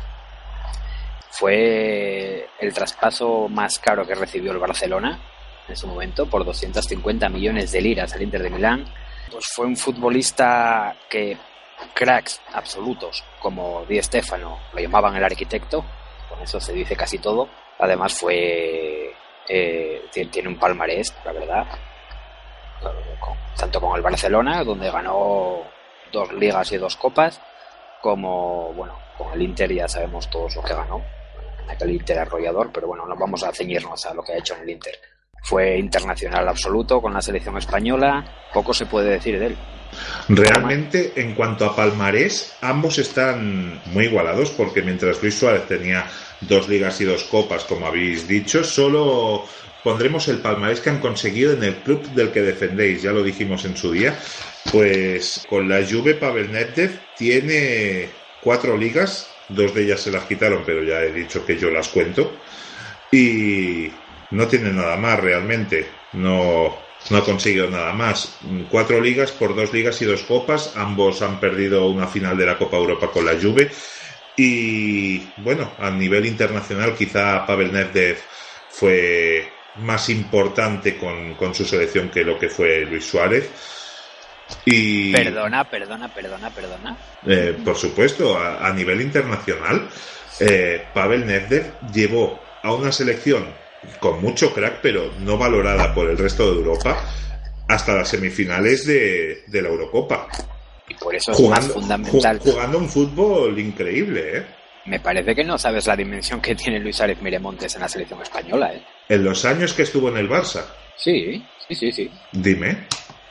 Fue 1.30 2.48
el 2.58 2.72
traspaso 2.72 3.46
más 3.48 3.78
caro 3.78 4.06
que 4.06 4.14
recibió 4.14 4.52
el 4.52 4.58
Barcelona 4.58 5.20
en 5.68 5.76
su 5.76 5.86
momento 5.86 6.26
por 6.26 6.44
250 6.46 7.28
millones 7.28 7.72
de 7.72 7.80
liras 7.82 8.14
al 8.14 8.22
Inter 8.22 8.42
de 8.42 8.50
Milán. 8.50 8.86
Pues 9.30 9.44
fue 9.54 9.66
un 9.66 9.76
futbolista 9.76 10.96
que 11.10 11.36
cracks 11.94 12.40
absolutos 12.52 13.24
como 13.40 13.84
Di 13.86 14.02
Stefano 14.02 14.58
lo 14.72 14.80
llamaban 14.80 15.16
el 15.16 15.24
arquitecto, 15.24 15.84
con 16.28 16.40
eso 16.40 16.60
se 16.60 16.72
dice 16.72 16.96
casi 16.96 17.18
todo. 17.18 17.48
Además 17.78 18.14
fue 18.14 19.14
eh, 19.48 20.04
tiene 20.30 20.48
un 20.48 20.58
palmarés, 20.58 21.14
la 21.24 21.32
verdad, 21.32 21.66
tanto 23.56 23.80
con 23.80 23.96
el 23.96 24.02
Barcelona, 24.02 24.62
donde 24.62 24.90
ganó 24.90 25.62
dos 26.12 26.32
ligas 26.32 26.70
y 26.72 26.76
dos 26.76 26.96
copas, 26.96 27.40
como 28.00 28.72
bueno, 28.74 28.98
con 29.18 29.32
el 29.32 29.42
Inter 29.42 29.72
ya 29.72 29.88
sabemos 29.88 30.30
todos 30.30 30.54
lo 30.56 30.62
que 30.62 30.74
ganó, 30.74 31.02
en 31.62 31.70
aquel 31.70 31.90
Inter 31.90 32.18
arrollador, 32.20 32.70
pero 32.72 32.86
bueno, 32.86 33.06
no 33.06 33.16
vamos 33.16 33.42
a 33.42 33.52
ceñirnos 33.52 34.06
a 34.06 34.14
lo 34.14 34.22
que 34.22 34.32
ha 34.32 34.38
hecho 34.38 34.54
en 34.54 34.62
el 34.62 34.70
Inter. 34.70 34.94
Fue 35.42 35.78
internacional 35.78 36.48
absoluto 36.48 37.00
con 37.00 37.14
la 37.14 37.22
selección 37.22 37.56
española, 37.56 38.24
poco 38.52 38.72
se 38.72 38.86
puede 38.86 39.10
decir 39.10 39.38
de 39.38 39.46
él. 39.46 39.58
Realmente, 40.28 41.12
en 41.16 41.34
cuanto 41.34 41.64
a 41.64 41.74
palmarés, 41.74 42.56
ambos 42.60 42.98
están 42.98 43.80
muy 43.86 44.04
igualados 44.04 44.50
porque 44.50 44.82
mientras 44.82 45.20
Luis 45.22 45.38
Suárez 45.38 45.66
tenía 45.66 46.06
dos 46.40 46.68
ligas 46.68 47.00
y 47.00 47.04
dos 47.04 47.24
copas, 47.24 47.64
como 47.64 47.86
habéis 47.86 48.28
dicho, 48.28 48.62
solo 48.62 49.44
pondremos 49.82 50.28
el 50.28 50.38
palmarés 50.38 50.80
que 50.80 50.90
han 50.90 51.00
conseguido 51.00 51.52
en 51.52 51.64
el 51.64 51.76
club 51.76 52.02
del 52.10 52.30
que 52.30 52.42
defendéis, 52.42 53.02
ya 53.02 53.12
lo 53.12 53.22
dijimos 53.22 53.64
en 53.64 53.76
su 53.76 53.92
día. 53.92 54.18
Pues 54.70 55.44
con 55.48 55.68
la 55.68 55.84
Juve, 55.84 56.14
Pavel 56.14 56.52
Nedved 56.52 56.90
tiene 57.16 58.10
cuatro 58.40 58.76
ligas, 58.76 59.28
dos 59.48 59.74
de 59.74 59.84
ellas 59.84 60.00
se 60.00 60.10
las 60.10 60.24
quitaron, 60.24 60.62
pero 60.64 60.82
ya 60.84 61.02
he 61.02 61.12
dicho 61.12 61.44
que 61.44 61.58
yo 61.58 61.70
las 61.70 61.88
cuento. 61.88 62.32
Y 63.10 63.90
no 64.30 64.46
tiene 64.46 64.72
nada 64.72 64.96
más 64.96 65.18
realmente. 65.18 65.86
No, 66.12 66.89
no 67.08 67.16
ha 67.16 67.24
conseguido 67.24 67.70
nada 67.70 67.92
más. 67.92 68.36
Cuatro 68.70 69.00
ligas 69.00 69.32
por 69.32 69.56
dos 69.56 69.72
ligas 69.72 70.00
y 70.02 70.04
dos 70.04 70.22
copas. 70.22 70.74
Ambos 70.76 71.22
han 71.22 71.40
perdido 71.40 71.88
una 71.88 72.06
final 72.06 72.36
de 72.36 72.46
la 72.46 72.58
Copa 72.58 72.76
Europa 72.76 73.10
con 73.10 73.24
la 73.24 73.32
Juve. 73.40 73.70
Y 74.36 75.18
bueno, 75.38 75.72
a 75.78 75.90
nivel 75.90 76.26
internacional 76.26 76.94
quizá 76.94 77.46
Pavel 77.46 77.72
Nedved 77.72 78.16
fue 78.68 79.48
más 79.76 80.08
importante 80.10 80.96
con, 80.96 81.54
su 81.54 81.64
selección 81.64 82.10
que 82.10 82.24
lo 82.24 82.38
que 82.38 82.48
fue 82.48 82.80
Luis 82.84 83.04
Suárez. 83.04 83.48
Y, 84.64 85.12
Perdona, 85.12 85.64
perdona, 85.64 86.12
perdona, 86.12 86.50
perdona. 86.50 86.96
eh, 87.26 87.56
por 87.64 87.76
supuesto, 87.76 88.36
a, 88.36 88.66
a 88.66 88.72
nivel 88.72 89.00
internacional, 89.00 89.88
eh, 90.40 90.86
Pavel 90.92 91.24
Nedved 91.24 91.66
llevó 91.92 92.40
a 92.62 92.72
una 92.72 92.90
selección 92.90 93.46
con 93.98 94.20
mucho 94.20 94.52
crack, 94.52 94.80
pero 94.82 95.12
no 95.20 95.36
valorada 95.38 95.94
por 95.94 96.08
el 96.10 96.18
resto 96.18 96.50
de 96.50 96.58
Europa, 96.58 97.02
hasta 97.68 97.94
las 97.94 98.08
semifinales 98.08 98.86
de, 98.86 99.44
de 99.46 99.62
la 99.62 99.68
Eurocopa. 99.68 100.28
Y 100.88 100.94
por 100.94 101.14
eso 101.14 101.32
es 101.32 101.40
más 101.48 101.68
fundamental. 101.68 102.40
ju- 102.40 102.50
jugando 102.52 102.78
un 102.78 102.88
fútbol 102.88 103.58
increíble, 103.58 104.38
¿eh? 104.38 104.46
Me 104.86 104.98
parece 104.98 105.34
que 105.34 105.44
no 105.44 105.56
sabes 105.58 105.86
la 105.86 105.94
dimensión 105.94 106.40
que 106.40 106.54
tiene 106.54 106.80
Luis 106.80 106.96
Suárez 106.96 107.20
Miramontes 107.22 107.74
en 107.74 107.82
la 107.82 107.88
selección 107.88 108.20
española, 108.22 108.72
¿eh? 108.74 108.82
En 109.08 109.22
los 109.24 109.44
años 109.44 109.72
que 109.72 109.82
estuvo 109.82 110.08
en 110.08 110.16
el 110.16 110.28
Barça, 110.28 110.64
Sí, 110.96 111.42
sí, 111.68 111.74
sí, 111.74 111.92
sí. 111.92 112.10
dime. 112.32 112.86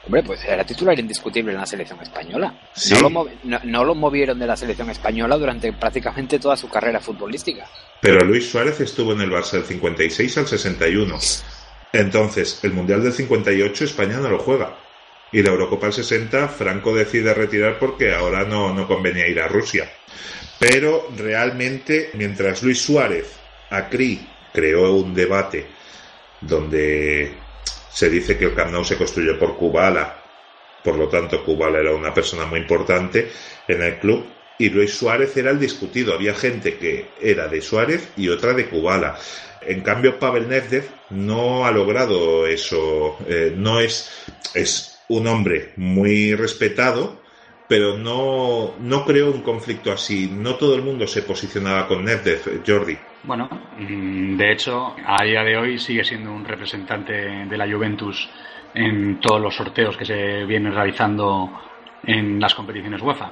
Hombre, 0.09 0.23
pues 0.23 0.43
era 0.43 0.63
titular 0.65 0.99
indiscutible 0.99 1.51
en 1.51 1.59
la 1.59 1.67
selección 1.67 2.01
española. 2.01 2.51
Sí. 2.73 2.95
No, 2.95 3.01
lo 3.01 3.09
movi- 3.11 3.37
no- 3.43 3.59
no 3.63 3.83
lo 3.83 3.93
movieron 3.93 4.39
de 4.39 4.47
la 4.47 4.57
selección 4.57 4.89
española 4.89 5.37
durante 5.37 5.71
prácticamente 5.71 6.39
toda 6.39 6.57
su 6.57 6.67
carrera 6.67 6.99
futbolística. 6.99 7.67
Pero 8.01 8.25
Luis 8.25 8.49
Suárez 8.49 8.79
estuvo 8.79 9.13
en 9.13 9.21
el 9.21 9.29
Barça 9.29 9.51
del 9.51 9.65
56 9.65 10.35
al 10.39 10.47
61. 10.47 11.15
Entonces, 11.93 12.59
el 12.63 12.73
Mundial 12.73 13.03
del 13.03 13.13
58 13.13 13.83
España 13.83 14.17
no 14.17 14.29
lo 14.29 14.39
juega. 14.39 14.79
Y 15.31 15.43
la 15.43 15.51
Eurocopa 15.51 15.85
del 15.85 15.93
60 15.93 16.47
Franco 16.47 16.95
decide 16.95 17.35
retirar 17.35 17.77
porque 17.77 18.11
ahora 18.11 18.45
no, 18.45 18.73
no 18.73 18.87
convenía 18.87 19.27
ir 19.27 19.39
a 19.39 19.47
Rusia. 19.47 19.91
Pero 20.57 21.07
realmente, 21.15 22.09
mientras 22.15 22.63
Luis 22.63 22.81
Suárez, 22.81 23.31
Acri, 23.69 24.27
creó 24.51 24.91
un 24.95 25.13
debate 25.13 25.67
donde 26.41 27.31
se 27.91 28.09
dice 28.09 28.37
que 28.37 28.45
el 28.45 28.55
Camp 28.55 28.83
se 28.83 28.97
construyó 28.97 29.37
por 29.37 29.57
Kubala, 29.57 30.23
por 30.83 30.95
lo 30.95 31.07
tanto 31.07 31.43
Kubala 31.43 31.79
era 31.79 31.93
una 31.93 32.13
persona 32.13 32.45
muy 32.45 32.59
importante 32.59 33.29
en 33.67 33.81
el 33.81 33.99
club, 33.99 34.25
y 34.57 34.69
Luis 34.69 34.93
Suárez 34.93 35.35
era 35.37 35.51
el 35.51 35.59
discutido. 35.59 36.13
Había 36.13 36.35
gente 36.35 36.77
que 36.77 37.11
era 37.21 37.47
de 37.47 37.61
Suárez 37.61 38.09
y 38.17 38.27
otra 38.27 38.53
de 38.53 38.67
Kubala. 38.67 39.17
En 39.61 39.81
cambio, 39.81 40.19
Pavel 40.19 40.49
Nedved 40.49 40.83
no 41.11 41.65
ha 41.65 41.71
logrado 41.71 42.45
eso. 42.45 43.17
Eh, 43.27 43.53
no 43.55 43.79
es, 43.79 44.09
es 44.53 44.99
un 45.07 45.27
hombre 45.27 45.71
muy 45.77 46.35
respetado, 46.35 47.21
pero 47.69 47.95
no, 47.99 48.73
no 48.79 49.05
creó 49.05 49.31
un 49.31 49.43
conflicto 49.43 49.91
así. 49.91 50.27
No 50.27 50.55
todo 50.55 50.73
el 50.73 50.81
mundo 50.81 51.05
se 51.05 51.21
posicionaba 51.21 51.87
con 51.87 52.03
Nedved, 52.03 52.63
Jordi. 52.65 52.97
Bueno, 53.23 53.47
mm, 53.77 54.35
de 54.35 54.51
hecho, 54.51 54.95
a 55.05 55.23
día 55.23 55.43
de 55.43 55.55
hoy 55.55 55.77
sigue 55.77 56.03
siendo 56.03 56.33
un 56.33 56.43
representante 56.43 57.13
de 57.13 57.57
la 57.57 57.71
Juventus 57.71 58.27
en 58.73 59.19
todos 59.19 59.39
los 59.39 59.55
sorteos 59.55 59.95
que 59.95 60.03
se 60.03 60.45
vienen 60.45 60.73
realizando 60.73 61.61
en 62.03 62.39
las 62.39 62.55
competiciones 62.55 63.03
UEFA. 63.03 63.31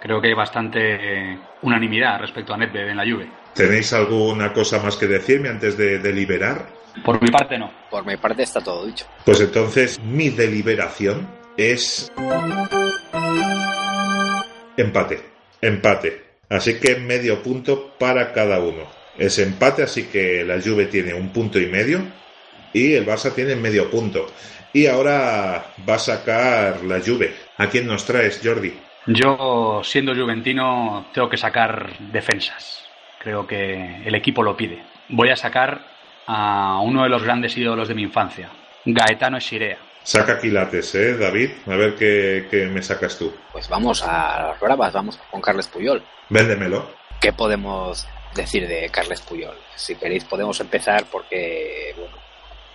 Creo 0.00 0.18
que 0.18 0.28
hay 0.28 0.34
bastante 0.34 1.32
eh, 1.32 1.38
unanimidad 1.60 2.20
respecto 2.20 2.54
a 2.54 2.56
Nedved 2.56 2.88
en 2.88 2.96
la 2.96 3.04
Juve. 3.04 3.28
¿Tenéis 3.54 3.92
alguna 3.92 4.54
cosa 4.54 4.82
más 4.82 4.96
que 4.96 5.06
decirme 5.06 5.50
antes 5.50 5.76
de 5.76 5.98
deliberar? 5.98 6.68
Por 7.04 7.20
mi 7.20 7.28
parte, 7.28 7.58
no. 7.58 7.70
Por 7.90 8.06
mi 8.06 8.16
parte 8.16 8.44
está 8.44 8.62
todo 8.62 8.86
dicho. 8.86 9.04
Pues 9.26 9.42
entonces 9.42 10.00
mi 10.00 10.30
deliberación 10.30 11.43
es 11.56 12.12
empate, 14.76 15.20
empate. 15.60 16.22
Así 16.48 16.78
que 16.78 16.96
medio 16.96 17.42
punto 17.42 17.94
para 17.98 18.32
cada 18.32 18.58
uno. 18.60 18.82
Es 19.16 19.38
empate, 19.38 19.82
así 19.82 20.04
que 20.04 20.44
la 20.44 20.60
Juve 20.60 20.86
tiene 20.86 21.14
un 21.14 21.30
punto 21.30 21.60
y 21.60 21.66
medio 21.66 22.02
y 22.72 22.94
el 22.94 23.06
Barça 23.06 23.32
tiene 23.34 23.54
medio 23.56 23.90
punto. 23.90 24.26
Y 24.72 24.86
ahora 24.86 25.66
va 25.88 25.94
a 25.94 25.98
sacar 25.98 26.82
la 26.82 27.00
Juve. 27.00 27.32
¿A 27.58 27.68
quién 27.68 27.86
nos 27.86 28.04
traes, 28.04 28.40
Jordi? 28.42 28.74
Yo, 29.06 29.82
siendo 29.84 30.14
juventino, 30.14 31.06
tengo 31.12 31.28
que 31.28 31.36
sacar 31.36 31.92
defensas. 32.10 32.84
Creo 33.20 33.46
que 33.46 34.02
el 34.04 34.14
equipo 34.14 34.42
lo 34.42 34.56
pide. 34.56 34.82
Voy 35.10 35.30
a 35.30 35.36
sacar 35.36 35.86
a 36.26 36.80
uno 36.82 37.04
de 37.04 37.08
los 37.08 37.22
grandes 37.22 37.56
ídolos 37.56 37.86
de 37.88 37.94
mi 37.94 38.02
infancia, 38.02 38.50
Gaetano 38.84 39.40
Scirea. 39.40 39.78
Saca 40.04 40.38
quilates, 40.38 40.94
¿eh, 40.94 41.16
David? 41.16 41.50
A 41.66 41.76
ver 41.76 41.94
qué, 41.96 42.46
qué 42.50 42.66
me 42.66 42.82
sacas 42.82 43.16
tú. 43.16 43.34
Pues 43.52 43.68
vamos 43.70 44.02
a 44.02 44.48
las 44.48 44.60
bravas, 44.60 44.92
vamos 44.92 45.18
con 45.30 45.40
Carles 45.40 45.66
Puyol. 45.66 46.04
Véndemelo. 46.28 46.90
¿Qué 47.20 47.32
podemos 47.32 48.06
decir 48.34 48.68
de 48.68 48.90
Carles 48.90 49.22
Puyol? 49.22 49.56
Si 49.74 49.94
queréis 49.94 50.24
podemos 50.24 50.60
empezar 50.60 51.06
porque, 51.10 51.94
bueno, 51.96 52.18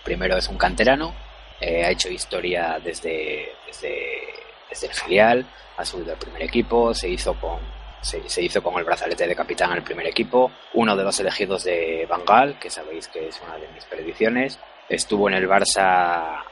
primero 0.02 0.36
es 0.36 0.48
un 0.48 0.58
canterano, 0.58 1.14
eh, 1.60 1.84
ha 1.84 1.90
hecho 1.90 2.10
historia 2.10 2.80
desde, 2.82 3.52
desde, 3.64 4.22
desde 4.68 4.86
el 4.88 4.92
filial, 4.92 5.46
ha 5.76 5.84
subido 5.84 6.12
al 6.12 6.18
primer 6.18 6.42
equipo, 6.42 6.92
se 6.92 7.08
hizo 7.08 7.34
con 7.34 7.60
se, 8.00 8.28
se 8.28 8.42
hizo 8.42 8.60
con 8.60 8.76
el 8.76 8.84
brazalete 8.84 9.28
de 9.28 9.36
capitán 9.36 9.72
el 9.72 9.82
primer 9.84 10.06
equipo, 10.08 10.50
uno 10.74 10.96
de 10.96 11.04
los 11.04 11.20
elegidos 11.20 11.62
de 11.62 12.06
Bangal, 12.08 12.58
que 12.58 12.70
sabéis 12.70 13.06
que 13.06 13.28
es 13.28 13.40
una 13.46 13.56
de 13.56 13.68
mis 13.68 13.84
predicciones, 13.84 14.58
estuvo 14.88 15.28
en 15.28 15.34
el 15.34 15.48
Barça 15.48 16.42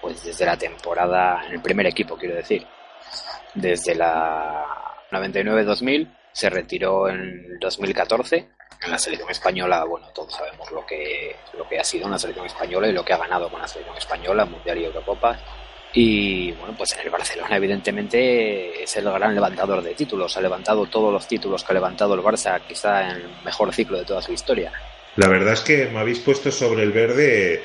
pues 0.00 0.22
desde 0.22 0.46
la 0.46 0.56
temporada, 0.56 1.44
en 1.46 1.54
el 1.54 1.62
primer 1.62 1.86
equipo 1.86 2.16
quiero 2.16 2.34
decir, 2.34 2.66
desde 3.54 3.94
la 3.94 4.64
99-2000, 5.10 6.16
se 6.32 6.50
retiró 6.50 7.08
en 7.08 7.58
2014 7.58 8.48
en 8.82 8.90
la 8.90 8.98
selección 8.98 9.30
española, 9.30 9.84
bueno, 9.84 10.08
todos 10.14 10.34
sabemos 10.34 10.70
lo 10.70 10.86
que, 10.86 11.34
lo 11.56 11.68
que 11.68 11.78
ha 11.78 11.84
sido 11.84 12.04
en 12.06 12.12
la 12.12 12.18
selección 12.18 12.46
española 12.46 12.88
y 12.88 12.92
lo 12.92 13.04
que 13.04 13.12
ha 13.12 13.18
ganado 13.18 13.50
con 13.50 13.60
la 13.60 13.66
selección 13.66 13.96
española, 13.96 14.44
Mundial 14.44 14.78
y 14.78 14.84
Eurocopas. 14.84 15.40
Y 15.94 16.52
bueno, 16.52 16.74
pues 16.76 16.92
en 16.92 17.00
el 17.00 17.10
Barcelona, 17.10 17.56
evidentemente, 17.56 18.82
es 18.82 18.96
el 18.96 19.04
gran 19.04 19.34
levantador 19.34 19.82
de 19.82 19.94
títulos. 19.94 20.36
Ha 20.36 20.42
levantado 20.42 20.86
todos 20.86 21.12
los 21.12 21.26
títulos 21.26 21.64
que 21.64 21.72
ha 21.72 21.74
levantado 21.74 22.14
el 22.14 22.20
Barça, 22.20 22.60
quizá 22.68 23.10
en 23.10 23.16
el 23.16 23.28
mejor 23.44 23.72
ciclo 23.72 23.98
de 23.98 24.04
toda 24.04 24.22
su 24.22 24.32
historia. 24.32 24.72
La 25.16 25.28
verdad 25.28 25.54
es 25.54 25.60
que 25.62 25.86
me 25.86 25.98
habéis 25.98 26.20
puesto 26.20 26.52
sobre 26.52 26.82
el 26.84 26.92
verde 26.92 27.64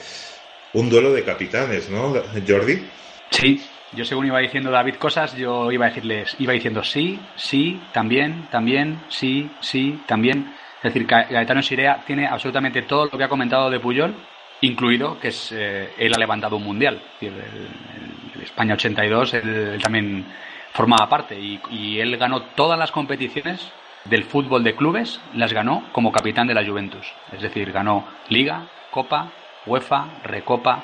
un 0.73 0.89
duelo 0.89 1.13
de 1.13 1.23
capitanes, 1.23 1.89
¿no, 1.89 2.13
Jordi? 2.47 2.83
Sí, 3.29 3.61
yo 3.93 4.05
según 4.05 4.25
iba 4.27 4.39
diciendo 4.39 4.71
David 4.71 4.95
cosas, 4.95 5.35
yo 5.35 5.71
iba 5.71 5.85
a 5.85 5.89
decirles, 5.89 6.35
iba 6.39 6.53
diciendo 6.53 6.83
sí, 6.83 7.19
sí, 7.35 7.79
también, 7.91 8.47
también, 8.51 8.99
sí, 9.09 9.49
sí, 9.59 9.99
también. 10.07 10.53
Es 10.81 10.93
decir, 10.93 11.07
Ga- 11.07 11.29
Gaetano 11.29 11.61
Sirea 11.61 12.03
tiene 12.05 12.27
absolutamente 12.27 12.81
todo 12.83 13.07
lo 13.11 13.17
que 13.17 13.23
ha 13.23 13.29
comentado 13.29 13.69
de 13.69 13.79
Puyol, 13.79 14.13
incluido 14.61 15.19
que 15.19 15.29
es 15.29 15.51
eh, 15.55 15.93
él 15.97 16.13
ha 16.13 16.17
levantado 16.19 16.57
un 16.57 16.63
mundial. 16.63 17.01
Decir, 17.19 17.33
el, 17.33 18.35
el 18.35 18.41
España 18.41 18.73
82, 18.73 19.33
él, 19.35 19.49
él 19.75 19.81
también 19.81 20.25
formaba 20.73 21.07
parte 21.07 21.39
y, 21.39 21.59
y 21.69 21.99
él 21.99 22.17
ganó 22.17 22.41
todas 22.55 22.77
las 22.79 22.91
competiciones 22.91 23.71
del 24.05 24.23
fútbol 24.25 24.63
de 24.63 24.75
clubes, 24.75 25.21
las 25.33 25.53
ganó 25.53 25.85
como 25.93 26.11
capitán 26.11 26.47
de 26.47 26.53
la 26.53 26.65
Juventus. 26.65 27.13
Es 27.31 27.41
decir, 27.41 27.71
ganó 27.71 28.05
Liga, 28.27 28.67
Copa, 28.91 29.31
UEFA, 29.65 30.21
Recopa, 30.23 30.83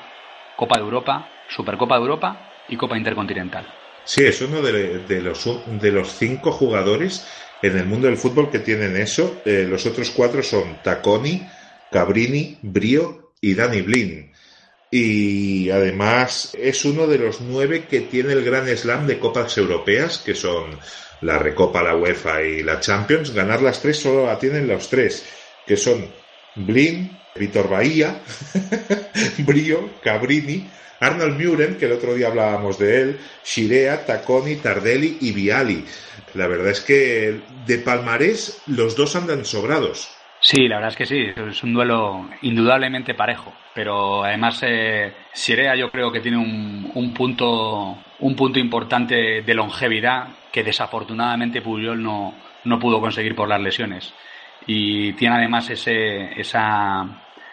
Copa 0.56 0.78
de 0.78 0.84
Europa, 0.84 1.28
Supercopa 1.48 1.96
de 1.96 2.02
Europa 2.02 2.52
y 2.68 2.76
Copa 2.76 2.96
Intercontinental. 2.96 3.66
Sí, 4.04 4.24
es 4.24 4.40
uno 4.40 4.62
de, 4.62 5.20
los, 5.20 5.44
de 5.80 5.92
los 5.92 6.12
cinco 6.14 6.52
jugadores 6.52 7.26
en 7.62 7.76
el 7.76 7.86
mundo 7.86 8.06
del 8.06 8.16
fútbol 8.16 8.50
que 8.50 8.58
tienen 8.60 8.96
eso. 8.96 9.42
Eh, 9.44 9.66
los 9.68 9.86
otros 9.86 10.10
cuatro 10.10 10.42
son 10.42 10.82
Taconi, 10.82 11.46
Cabrini, 11.90 12.58
Brio 12.62 13.32
y 13.40 13.54
Dani 13.54 13.82
Blin. 13.82 14.32
Y 14.90 15.70
además 15.70 16.56
es 16.58 16.84
uno 16.84 17.06
de 17.06 17.18
los 17.18 17.40
nueve 17.40 17.84
que 17.88 18.00
tiene 18.00 18.32
el 18.32 18.44
gran 18.44 18.66
slam 18.76 19.06
de 19.06 19.18
copas 19.18 19.56
europeas, 19.58 20.18
que 20.18 20.34
son 20.34 20.78
la 21.20 21.38
Recopa, 21.38 21.82
la 21.82 21.94
UEFA 21.94 22.42
y 22.42 22.62
la 22.62 22.80
Champions. 22.80 23.32
Ganar 23.32 23.62
las 23.62 23.80
tres 23.80 23.98
solo 23.98 24.26
la 24.26 24.38
tienen 24.38 24.66
los 24.66 24.88
tres, 24.88 25.24
que 25.66 25.76
son 25.76 26.06
Blin, 26.56 27.19
Víctor 27.40 27.70
Bahía, 27.70 28.20
Brio, 29.38 29.90
Cabrini, 30.02 30.68
Arnold 31.00 31.42
Muren, 31.42 31.78
que 31.78 31.86
el 31.86 31.92
otro 31.92 32.14
día 32.14 32.28
hablábamos 32.28 32.78
de 32.78 33.00
él, 33.00 33.20
Shirea, 33.42 34.04
Taconi, 34.04 34.56
Tardelli 34.56 35.16
y 35.22 35.32
Viali. 35.32 35.84
La 36.34 36.46
verdad 36.46 36.68
es 36.68 36.80
que 36.80 37.40
de 37.66 37.78
palmarés 37.78 38.62
los 38.66 38.94
dos 38.94 39.16
andan 39.16 39.44
sobrados. 39.46 40.14
Sí, 40.42 40.68
la 40.68 40.76
verdad 40.76 40.90
es 40.90 40.96
que 40.96 41.06
sí, 41.06 41.26
es 41.50 41.62
un 41.62 41.72
duelo 41.72 42.28
indudablemente 42.42 43.14
parejo, 43.14 43.52
pero 43.74 44.24
además 44.24 44.60
eh, 44.62 45.12
Sirea 45.32 45.74
yo 45.76 45.90
creo 45.90 46.12
que 46.12 46.20
tiene 46.20 46.38
un, 46.38 46.90
un, 46.94 47.12
punto 47.12 47.98
un 48.20 48.36
punto 48.36 48.58
importante 48.58 49.42
de 49.42 49.54
longevidad 49.54 50.28
que 50.52 50.62
desafortunadamente 50.62 51.60
Puyol 51.60 52.02
no, 52.02 52.34
no 52.64 52.78
pudo 52.78 53.00
conseguir 53.00 53.34
por 53.34 53.48
las 53.48 53.60
lesiones 53.60 54.14
y 54.66 55.12
tiene 55.14 55.36
además 55.36 55.70
ese, 55.70 56.40
esa, 56.40 57.04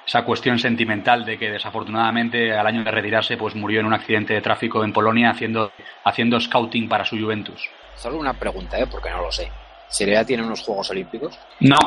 esa 0.07 0.23
cuestión 0.23 0.57
sentimental 0.57 1.25
de 1.25 1.37
que 1.37 1.51
desafortunadamente 1.51 2.53
al 2.57 2.65
año 2.65 2.83
de 2.83 2.89
retirarse 2.91 3.35
pues 3.35 3.53
murió 3.55 3.81
en 3.81 3.85
un 3.87 3.93
accidente 3.93 4.33
de 4.33 4.41
tráfico 4.41 4.83
en 4.85 4.93
Polonia 4.93 5.29
haciendo, 5.31 5.71
haciendo 6.05 6.39
scouting 6.39 6.87
para 6.87 7.03
su 7.03 7.17
Juventus. 7.19 7.69
Solo 7.95 8.17
una 8.17 8.33
pregunta, 8.33 8.79
¿eh? 8.79 8.87
porque 8.89 9.09
no 9.09 9.21
lo 9.21 9.31
sé. 9.31 9.51
¿Sirea 9.89 10.23
tiene 10.23 10.43
unos 10.43 10.61
Juegos 10.61 10.89
Olímpicos? 10.91 11.37
No, 11.59 11.77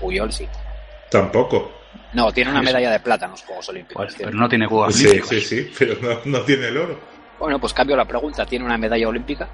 Puyol 0.00 0.32
sí. 0.32 0.48
Tampoco. 1.10 1.72
No, 2.14 2.32
tiene 2.32 2.50
una 2.50 2.62
medalla 2.62 2.90
de 2.90 3.00
plata 3.00 3.26
en 3.26 3.32
los 3.32 3.42
Juegos 3.42 3.68
Olímpicos. 3.68 4.06
pues, 4.06 4.16
pero 4.18 4.30
no 4.36 4.48
tiene 4.48 4.66
Juegos 4.66 4.94
Sí, 4.96 5.06
Olímpicos. 5.06 5.28
sí, 5.28 5.40
sí, 5.40 5.72
pero 5.78 5.94
no, 6.02 6.18
no 6.38 6.40
tiene 6.44 6.68
el 6.68 6.76
oro. 6.76 6.98
Bueno, 7.38 7.58
pues 7.60 7.72
cambio 7.74 7.96
la 7.96 8.04
pregunta. 8.04 8.44
¿Tiene 8.46 8.64
una 8.64 8.78
medalla 8.78 9.08
olímpica? 9.08 9.48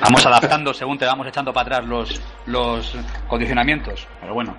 Vamos 0.00 0.24
adaptando 0.26 0.72
según 0.72 0.98
te 0.98 1.04
vamos 1.04 1.26
echando 1.26 1.52
para 1.52 1.76
atrás 1.76 1.88
los, 1.88 2.20
los 2.46 2.94
condicionamientos. 3.28 4.06
Pero 4.20 4.34
bueno, 4.34 4.56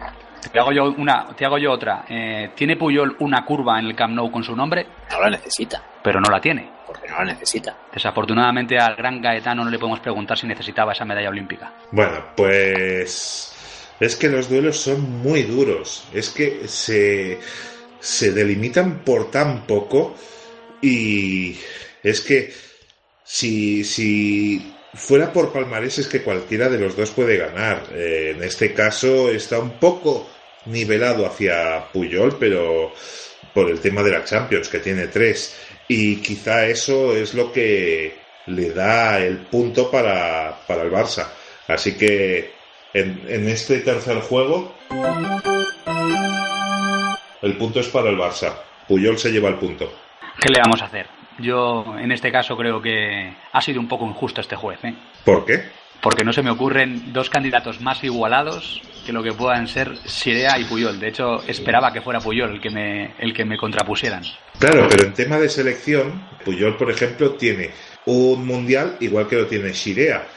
te 0.51 0.59
hago 0.59 0.71
yo 0.71 0.93
una, 0.97 1.27
te 1.35 1.45
hago 1.45 1.57
yo 1.57 1.71
otra. 1.71 2.05
Eh, 2.09 2.51
¿Tiene 2.55 2.75
Puyol 2.75 3.15
una 3.19 3.45
curva 3.45 3.79
en 3.79 3.85
el 3.85 3.95
Camp 3.95 4.13
Nou 4.13 4.31
con 4.31 4.43
su 4.43 4.55
nombre? 4.55 4.87
No 5.11 5.19
la 5.19 5.29
necesita. 5.29 5.81
Pero 6.03 6.19
no 6.19 6.29
la 6.29 6.41
tiene. 6.41 6.69
Porque 6.85 7.07
no 7.07 7.17
la 7.19 7.25
necesita. 7.25 7.75
Desafortunadamente 7.93 8.77
al 8.77 8.95
gran 8.95 9.21
Gaetano 9.21 9.63
no 9.63 9.69
le 9.69 9.79
podemos 9.79 9.99
preguntar 9.99 10.37
si 10.37 10.47
necesitaba 10.47 10.91
esa 10.91 11.05
medalla 11.05 11.29
olímpica. 11.29 11.73
Bueno, 11.91 12.25
pues 12.35 13.53
es 13.99 14.15
que 14.15 14.29
los 14.29 14.49
duelos 14.49 14.79
son 14.79 15.21
muy 15.21 15.43
duros. 15.43 16.07
Es 16.13 16.29
que 16.29 16.67
se, 16.67 17.39
se 17.99 18.31
delimitan 18.31 18.99
por 18.99 19.31
tan 19.31 19.65
poco 19.65 20.15
y 20.81 21.57
es 22.03 22.21
que 22.21 22.53
si, 23.23 23.83
si 23.83 24.72
fuera 24.93 25.31
por 25.31 25.51
palmarés 25.51 25.99
es 25.99 26.07
que 26.07 26.21
cualquiera 26.21 26.69
de 26.69 26.79
los 26.79 26.95
dos 26.95 27.11
puede 27.11 27.37
ganar. 27.37 27.83
Eh, 27.93 28.33
en 28.35 28.43
este 28.43 28.73
caso 28.73 29.29
está 29.29 29.59
un 29.59 29.71
poco 29.71 30.29
nivelado 30.65 31.25
hacia 31.25 31.85
Puyol, 31.91 32.37
pero 32.39 32.93
por 33.53 33.69
el 33.69 33.79
tema 33.79 34.01
de 34.03 34.11
la 34.11 34.23
Champions, 34.23 34.69
que 34.69 34.79
tiene 34.79 35.07
tres. 35.07 35.55
Y 35.87 36.17
quizá 36.17 36.65
eso 36.65 37.15
es 37.15 37.33
lo 37.33 37.51
que 37.51 38.15
le 38.47 38.71
da 38.71 39.19
el 39.19 39.37
punto 39.37 39.89
para, 39.91 40.59
para 40.67 40.83
el 40.83 40.91
Barça. 40.91 41.27
Así 41.67 41.97
que 41.97 42.51
en, 42.93 43.23
en 43.27 43.47
este 43.47 43.79
tercer 43.79 44.19
juego, 44.21 44.75
el 47.41 47.57
punto 47.57 47.79
es 47.79 47.87
para 47.87 48.09
el 48.09 48.17
Barça. 48.17 48.53
Puyol 48.87 49.17
se 49.17 49.31
lleva 49.31 49.49
el 49.49 49.55
punto. 49.55 49.91
¿Qué 50.39 50.49
le 50.49 50.59
vamos 50.59 50.81
a 50.81 50.85
hacer? 50.85 51.22
Yo 51.39 51.95
en 51.97 52.11
este 52.11 52.31
caso 52.31 52.55
creo 52.55 52.81
que 52.81 53.33
ha 53.51 53.61
sido 53.61 53.79
un 53.79 53.87
poco 53.87 54.05
injusto 54.05 54.41
este 54.41 54.55
juez. 54.55 54.79
¿eh? 54.83 54.93
¿Por 55.23 55.45
qué? 55.45 55.63
Porque 56.01 56.23
no 56.23 56.33
se 56.33 56.43
me 56.43 56.49
ocurren 56.49 57.13
dos 57.13 57.29
candidatos 57.29 57.79
más 57.79 58.03
igualados 58.03 58.81
que 59.05 59.13
lo 59.13 59.23
que 59.23 59.31
puedan 59.31 59.67
ser 59.67 59.95
Sirea 60.05 60.59
y 60.59 60.65
Puyol. 60.65 60.99
De 60.99 61.07
hecho, 61.07 61.41
esperaba 61.47 61.93
que 61.93 62.01
fuera 62.01 62.19
Puyol 62.19 62.51
el 62.51 62.61
que 62.61 62.69
me, 62.69 63.13
el 63.19 63.33
que 63.33 63.45
me 63.45 63.57
contrapusieran. 63.57 64.23
Claro, 64.59 64.87
pero 64.89 65.05
en 65.05 65.13
tema 65.13 65.37
de 65.37 65.47
selección, 65.47 66.27
Puyol, 66.43 66.75
por 66.75 66.91
ejemplo, 66.91 67.31
tiene 67.35 67.71
un 68.05 68.45
mundial 68.45 68.97
igual 68.99 69.27
que 69.27 69.37
lo 69.37 69.47
tiene 69.47 69.71
Shirea. 69.71 70.27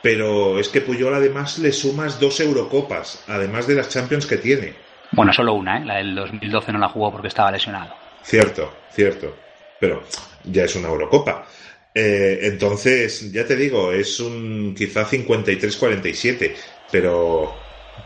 Pero 0.00 0.60
es 0.60 0.68
que 0.68 0.80
Puyol 0.80 1.14
además 1.14 1.58
le 1.58 1.72
sumas 1.72 2.20
dos 2.20 2.38
Eurocopas, 2.38 3.24
además 3.26 3.66
de 3.66 3.74
las 3.74 3.88
Champions 3.88 4.26
que 4.26 4.36
tiene. 4.36 4.74
Bueno, 5.10 5.32
solo 5.32 5.54
una, 5.54 5.78
¿eh? 5.78 5.84
La 5.84 5.96
del 5.96 6.14
2012 6.14 6.72
no 6.72 6.78
la 6.78 6.88
jugó 6.88 7.10
porque 7.10 7.28
estaba 7.28 7.50
lesionado. 7.50 7.94
Cierto, 8.22 8.72
cierto. 8.92 9.34
Pero 9.80 10.02
ya 10.46 10.64
es 10.64 10.74
una 10.76 10.88
Eurocopa. 10.88 11.46
Eh, 11.94 12.40
entonces, 12.42 13.32
ya 13.32 13.46
te 13.46 13.56
digo, 13.56 13.92
es 13.92 14.20
un 14.20 14.74
quizá 14.76 15.06
53-47, 15.06 16.54
pero 16.90 17.54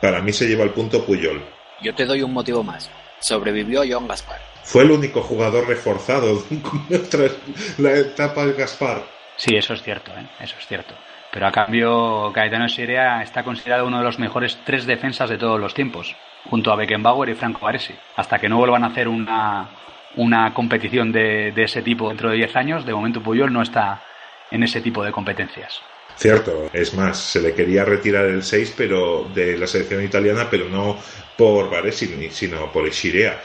para 0.01 0.21
mí 0.23 0.33
se 0.33 0.47
lleva 0.47 0.65
el 0.65 0.71
punto 0.71 1.05
Puyol. 1.05 1.43
Yo 1.83 1.95
te 1.95 2.05
doy 2.05 2.23
un 2.23 2.33
motivo 2.33 2.63
más. 2.63 2.91
Sobrevivió 3.21 3.83
Joan 3.89 4.07
Gaspar. 4.07 4.41
Fue 4.63 4.85
el 4.85 4.93
único 4.93 5.23
jugador 5.23 5.67
reforzado 5.67 6.45
tras 7.11 7.33
la 7.79 7.97
etapa 7.97 8.47
de 8.47 8.53
Gaspar. 8.53 9.03
Sí, 9.37 9.57
eso 9.57 9.75
es 9.75 9.83
cierto, 9.83 10.13
¿eh? 10.13 10.27
eso 10.41 10.55
es 10.59 10.67
cierto. 10.67 10.95
Pero 11.33 11.47
a 11.47 11.53
cambio, 11.53 12.31
Caetano 12.35 12.69
Sirea 12.69 13.23
está 13.23 13.43
considerado 13.43 13.87
uno 13.87 13.99
de 13.99 14.05
los 14.05 14.19
mejores 14.19 14.59
tres 14.65 14.87
defensas 14.87 15.31
de 15.31 15.39
todos 15.39 15.61
los 15.61 15.75
tiempos, 15.75 16.15
junto 16.49 16.73
a 16.73 16.77
Beckenbauer 16.77 17.29
y 17.29 17.35
Franco 17.35 17.61
Baresi. 17.61 17.95
Hasta 18.17 18.39
que 18.39 18.49
no 18.49 18.59
vuelvan 18.59 18.85
a 18.85 18.89
hacer 18.89 19.09
una, 19.09 19.69
una 20.17 20.53
competición 20.55 21.13
de, 21.13 21.53
de 21.53 21.63
ese 21.65 21.83
tipo 21.83 22.09
dentro 22.09 22.31
de 22.31 22.37
10 22.37 22.57
años, 22.57 22.87
de 22.87 22.95
momento 22.95 23.23
Puyol 23.23 23.53
no 23.53 23.63
está 23.63 24.03
en 24.51 24.63
ese 24.63 24.81
tipo 24.81 25.05
de 25.05 25.13
competencias. 25.13 25.81
Cierto, 26.17 26.69
es 26.73 26.93
más, 26.95 27.19
se 27.19 27.41
le 27.41 27.55
quería 27.55 27.85
retirar 27.85 28.27
el 28.27 28.43
6 28.43 28.75
pero, 28.77 29.27
de 29.35 29.57
la 29.57 29.67
selección 29.67 30.05
italiana, 30.05 30.49
pero 30.51 30.69
no 30.69 30.99
por 31.37 31.71
Baresi, 31.71 32.29
sino 32.31 32.71
por 32.71 32.87
Eshirea. 32.87 33.41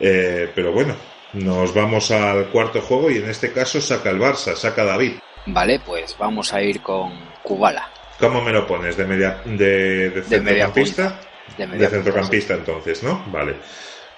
Eh, 0.00 0.50
pero 0.54 0.72
bueno, 0.72 0.96
nos 1.34 1.74
vamos 1.74 2.10
al 2.10 2.46
cuarto 2.46 2.80
juego 2.80 3.10
y 3.10 3.18
en 3.18 3.28
este 3.28 3.52
caso 3.52 3.80
saca 3.80 4.10
el 4.10 4.18
Barça, 4.18 4.54
saca 4.54 4.84
David. 4.84 5.14
Vale, 5.46 5.80
pues 5.84 6.16
vamos 6.18 6.54
a 6.54 6.62
ir 6.62 6.80
con 6.80 7.12
Kubala. 7.42 7.90
¿Cómo 8.18 8.40
me 8.40 8.52
lo 8.52 8.66
pones? 8.66 8.96
¿De, 8.96 9.04
media, 9.04 9.42
de, 9.44 10.08
de 10.10 10.22
centrocampista? 10.22 11.20
De, 11.58 11.66
de 11.66 11.88
centrocampista 11.88 12.54
entonces, 12.54 13.02
¿no? 13.02 13.22
Vale. 13.30 13.56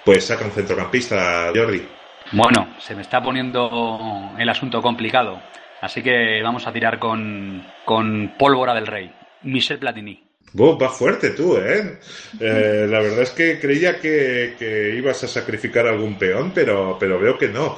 Pues 0.07 0.25
saca 0.25 0.45
un 0.45 0.53
centrocampista, 0.53 1.51
Jordi. 1.53 1.83
Bueno, 2.31 2.77
se 2.79 2.95
me 2.95 3.03
está 3.03 3.21
poniendo 3.21 4.31
el 4.39 4.49
asunto 4.49 4.81
complicado. 4.81 5.43
Así 5.81 6.01
que 6.01 6.41
vamos 6.45 6.65
a 6.69 6.73
tirar 6.73 7.01
con, 7.01 7.67
con 7.85 8.35
pólvora 8.39 8.73
del 8.73 8.87
rey. 8.87 9.11
Michel 9.43 9.81
Platini. 9.81 10.23
Vos 10.53 10.79
va 10.81 10.91
fuerte 10.91 11.31
tú, 11.31 11.57
¿eh? 11.57 11.99
¿eh? 12.39 12.87
La 12.89 13.01
verdad 13.01 13.23
es 13.23 13.31
que 13.31 13.59
creía 13.59 13.99
que, 13.99 14.55
que, 14.57 14.95
ibas 14.97 15.25
a 15.25 15.29
sacrificar 15.29 15.89
algún 15.89 16.17
peón, 16.17 16.53
pero, 16.55 16.97
pero 17.01 17.19
veo 17.19 17.37
que 17.37 17.49
no. 17.49 17.77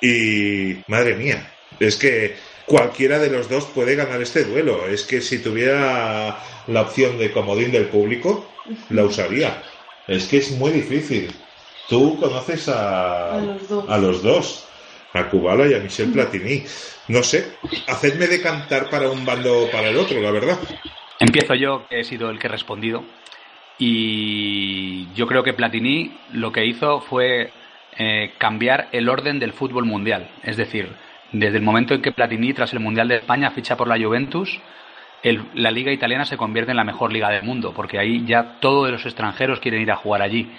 Y 0.00 0.76
madre 0.86 1.16
mía, 1.16 1.44
es 1.80 1.96
que 1.96 2.36
cualquiera 2.66 3.18
de 3.18 3.30
los 3.30 3.48
dos 3.48 3.64
puede 3.64 3.96
ganar 3.96 4.22
este 4.22 4.44
duelo. 4.44 4.86
Es 4.86 5.02
que 5.02 5.20
si 5.20 5.40
tuviera 5.40 6.38
la 6.68 6.82
opción 6.82 7.18
de 7.18 7.32
comodín 7.32 7.72
del 7.72 7.86
público, 7.86 8.48
la 8.90 9.02
usaría. 9.02 9.60
Es 10.06 10.26
que 10.26 10.36
es 10.36 10.52
muy 10.52 10.70
difícil. 10.70 11.34
Tú 11.88 12.18
conoces 12.18 12.68
a, 12.68 13.34
A 13.34 13.40
los 13.40 13.68
dos. 13.68 13.84
a 13.88 13.98
los 13.98 14.22
dos, 14.22 14.68
a 15.12 15.28
Kubala 15.28 15.66
y 15.66 15.74
a 15.74 15.78
Michel 15.80 16.12
Platini. 16.12 16.64
No 17.08 17.22
sé, 17.22 17.56
hacedme 17.86 18.26
decantar 18.26 18.88
para 18.88 19.10
un 19.10 19.24
bando 19.26 19.64
o 19.64 19.70
para 19.70 19.88
el 19.90 19.96
otro, 19.98 20.20
la 20.20 20.30
verdad. 20.30 20.58
Empiezo 21.20 21.54
yo, 21.54 21.86
que 21.88 22.00
he 22.00 22.04
sido 22.04 22.30
el 22.30 22.38
que 22.38 22.46
he 22.46 22.50
respondido. 22.50 23.04
Y 23.78 25.12
yo 25.14 25.26
creo 25.26 25.42
que 25.42 25.52
Platini 25.52 26.16
lo 26.32 26.52
que 26.52 26.64
hizo 26.64 27.00
fue 27.00 27.50
eh, 27.98 28.32
cambiar 28.38 28.88
el 28.92 29.08
orden 29.08 29.38
del 29.38 29.52
fútbol 29.52 29.84
mundial. 29.84 30.30
Es 30.42 30.56
decir, 30.56 30.88
desde 31.32 31.58
el 31.58 31.62
momento 31.62 31.94
en 31.94 32.00
que 32.02 32.12
Platini, 32.12 32.52
tras 32.54 32.72
el 32.72 32.80
Mundial 32.80 33.08
de 33.08 33.16
España, 33.16 33.50
ficha 33.50 33.76
por 33.76 33.88
la 33.88 33.98
Juventus, 34.02 34.58
el- 35.22 35.44
la 35.54 35.70
liga 35.70 35.92
italiana 35.92 36.24
se 36.24 36.36
convierte 36.36 36.70
en 36.70 36.76
la 36.76 36.84
mejor 36.84 37.12
liga 37.12 37.30
del 37.30 37.42
mundo, 37.44 37.72
porque 37.74 37.98
ahí 37.98 38.24
ya 38.26 38.58
todos 38.60 38.90
los 38.90 39.04
extranjeros 39.04 39.60
quieren 39.60 39.82
ir 39.82 39.90
a 39.92 39.96
jugar 39.96 40.22
allí. 40.22 40.50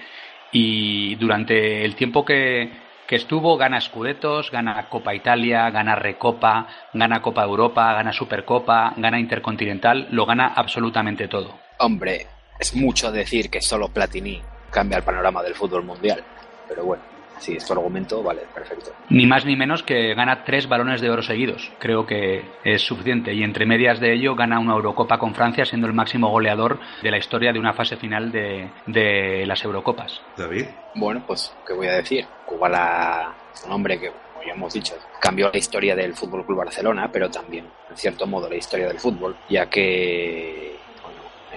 Y 0.58 1.16
durante 1.16 1.84
el 1.84 1.98
tiempo 1.98 2.24
que, 2.24 2.72
estuvo, 3.10 3.58
gana 3.58 3.82
Scudettos, 3.82 4.52
gana 4.52 4.88
Copa 4.88 5.14
Italia, 5.14 5.70
gana 5.70 5.96
Recopa, 5.96 6.66
gana 6.94 7.22
Copa 7.22 7.44
Europa, 7.44 7.92
gana 7.92 8.14
Supercopa, 8.14 8.94
gana 8.96 9.20
Intercontinental, 9.20 10.08
lo 10.12 10.26
gana 10.26 10.54
absolutamente 10.56 11.28
todo. 11.28 11.60
Hombre, 11.80 12.28
es 12.58 12.74
mucho 12.74 13.12
decir 13.12 13.50
que 13.50 13.60
solo 13.60 13.90
Platini 13.90 14.42
cambia 14.72 15.00
el 15.00 15.04
panorama 15.04 15.44
del 15.44 15.56
fútbol 15.56 15.84
mundial. 15.84 16.24
Pero 16.70 16.86
bueno, 16.86 17.04
si 17.40 17.56
es 17.56 17.66
tu 17.66 17.74
argumento, 17.74 18.24
vale, 18.24 18.42
perfecto. 18.54 18.92
Ni 19.10 19.26
más 19.26 19.46
ni 19.46 19.56
menos 19.56 19.84
que 19.84 20.14
gana 20.14 20.44
tres 20.44 20.68
balones 20.68 21.02
de 21.02 21.10
oro 21.10 21.22
seguidos. 21.22 21.72
Creo 21.80 22.06
que 22.06 22.44
es 22.64 22.82
suficiente. 22.82 23.34
Y 23.34 23.44
entre 23.44 23.66
medias 23.66 24.00
de 24.00 24.14
ello 24.14 24.36
gana 24.36 24.60
una 24.60 24.74
Eurocopa 24.74 25.18
con 25.18 25.34
Francia, 25.36 25.66
siendo 25.66 25.88
el 25.88 25.94
máximo 25.94 26.30
goleador 26.30 26.80
de 27.02 27.12
la 27.12 27.18
historia 27.18 27.52
de 27.54 27.60
una 27.60 27.74
fase 27.74 27.98
final 27.98 28.32
de, 28.32 28.70
de 28.88 29.46
las 29.46 29.64
Eurocopas. 29.64 30.22
David. 30.38 30.66
Bueno, 30.96 31.24
pues, 31.26 31.54
¿qué 31.66 31.74
voy 31.74 31.88
a 31.88 31.94
decir? 31.94 32.26
Kubala 32.46 33.34
es 33.54 33.64
un 33.64 33.72
hombre 33.72 34.00
que, 34.00 34.10
como 34.10 34.46
ya 34.46 34.54
hemos 34.54 34.74
dicho, 34.74 34.96
cambió 35.20 35.50
la 35.52 35.58
historia 35.58 35.96
del 35.96 36.14
Fútbol 36.14 36.46
Club 36.46 36.60
Barcelona, 36.60 37.10
pero 37.12 37.30
también, 37.30 37.66
en 37.90 37.98
cierto 37.98 38.28
modo, 38.28 38.50
la 38.50 38.56
historia 38.56 38.88
del 38.88 39.00
fútbol, 39.00 39.36
ya 39.50 39.68
que 39.68 40.78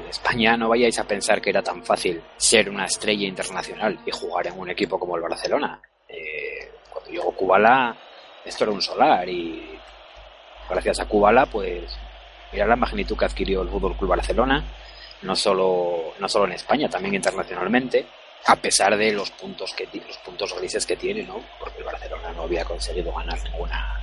España 0.08 0.56
no 0.56 0.68
vayáis 0.68 0.98
a 0.98 1.04
pensar 1.04 1.40
que 1.40 1.50
era 1.50 1.62
tan 1.62 1.84
fácil 1.84 2.22
ser 2.36 2.68
una 2.68 2.84
estrella 2.84 3.26
internacional 3.26 4.00
y 4.04 4.10
jugar 4.10 4.46
en 4.46 4.58
un 4.58 4.70
equipo 4.70 4.98
como 4.98 5.16
el 5.16 5.22
Barcelona. 5.22 5.80
Eh, 6.08 6.72
cuando 6.90 7.10
llegó 7.10 7.32
Kubala, 7.32 7.96
esto 8.44 8.64
era 8.64 8.72
un 8.72 8.82
solar 8.82 9.28
y 9.28 9.78
gracias 10.68 11.00
a 11.00 11.06
Kubala, 11.06 11.46
pues, 11.46 11.96
mira 12.52 12.66
la 12.66 12.76
magnitud 12.76 13.16
que 13.16 13.24
adquirió 13.24 13.62
el 13.62 13.68
Fútbol 13.68 13.96
Club 13.96 14.10
Barcelona, 14.10 14.64
no 15.22 15.36
solo, 15.36 16.14
no 16.18 16.28
solo 16.28 16.46
en 16.46 16.52
España, 16.52 16.88
también 16.88 17.14
internacionalmente 17.14 18.06
a 18.46 18.56
pesar 18.56 18.96
de 18.96 19.12
los 19.12 19.30
puntos 19.30 19.74
que 19.74 19.86
los 20.06 20.16
puntos 20.18 20.54
grises 20.58 20.86
que 20.86 20.96
tiene, 20.96 21.22
¿no? 21.22 21.40
Porque 21.58 21.78
el 21.78 21.84
Barcelona 21.84 22.32
no 22.32 22.42
había 22.42 22.64
conseguido 22.64 23.12
ganar 23.12 23.38
ninguna 23.44 24.00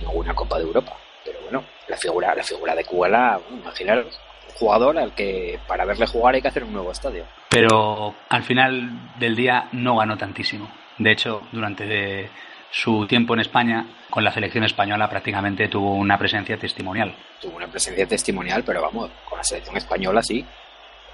ninguna 0.00 0.34
Copa 0.34 0.58
de 0.58 0.64
Europa. 0.64 0.96
Pero 1.24 1.40
bueno, 1.42 1.64
la 1.88 1.96
figura 1.96 2.34
la 2.34 2.42
figura 2.42 2.74
de 2.74 2.84
Kubala, 2.84 3.40
bueno, 3.42 3.62
imaginaros, 3.62 4.18
jugador 4.54 4.98
al 4.98 5.14
que 5.14 5.58
para 5.66 5.84
verle 5.84 6.06
jugar 6.06 6.34
hay 6.34 6.42
que 6.42 6.48
hacer 6.48 6.64
un 6.64 6.72
nuevo 6.72 6.92
estadio. 6.92 7.24
Pero 7.48 8.14
al 8.28 8.42
final 8.42 8.90
del 9.18 9.34
día 9.36 9.68
no 9.72 9.96
ganó 9.96 10.16
tantísimo. 10.16 10.68
De 10.98 11.10
hecho, 11.12 11.42
durante 11.52 11.86
de- 11.86 12.30
su 12.70 13.06
tiempo 13.06 13.34
en 13.34 13.40
España, 13.40 13.86
con 14.10 14.24
la 14.24 14.32
selección 14.32 14.64
española 14.64 15.08
prácticamente 15.08 15.68
tuvo 15.68 15.92
una 15.94 16.18
presencia 16.18 16.56
testimonial. 16.58 17.14
Tuvo 17.40 17.56
una 17.56 17.68
presencia 17.68 18.04
testimonial, 18.06 18.64
pero 18.64 18.82
vamos, 18.82 19.10
con 19.28 19.38
la 19.38 19.44
selección 19.44 19.76
española 19.76 20.22
sí. 20.22 20.44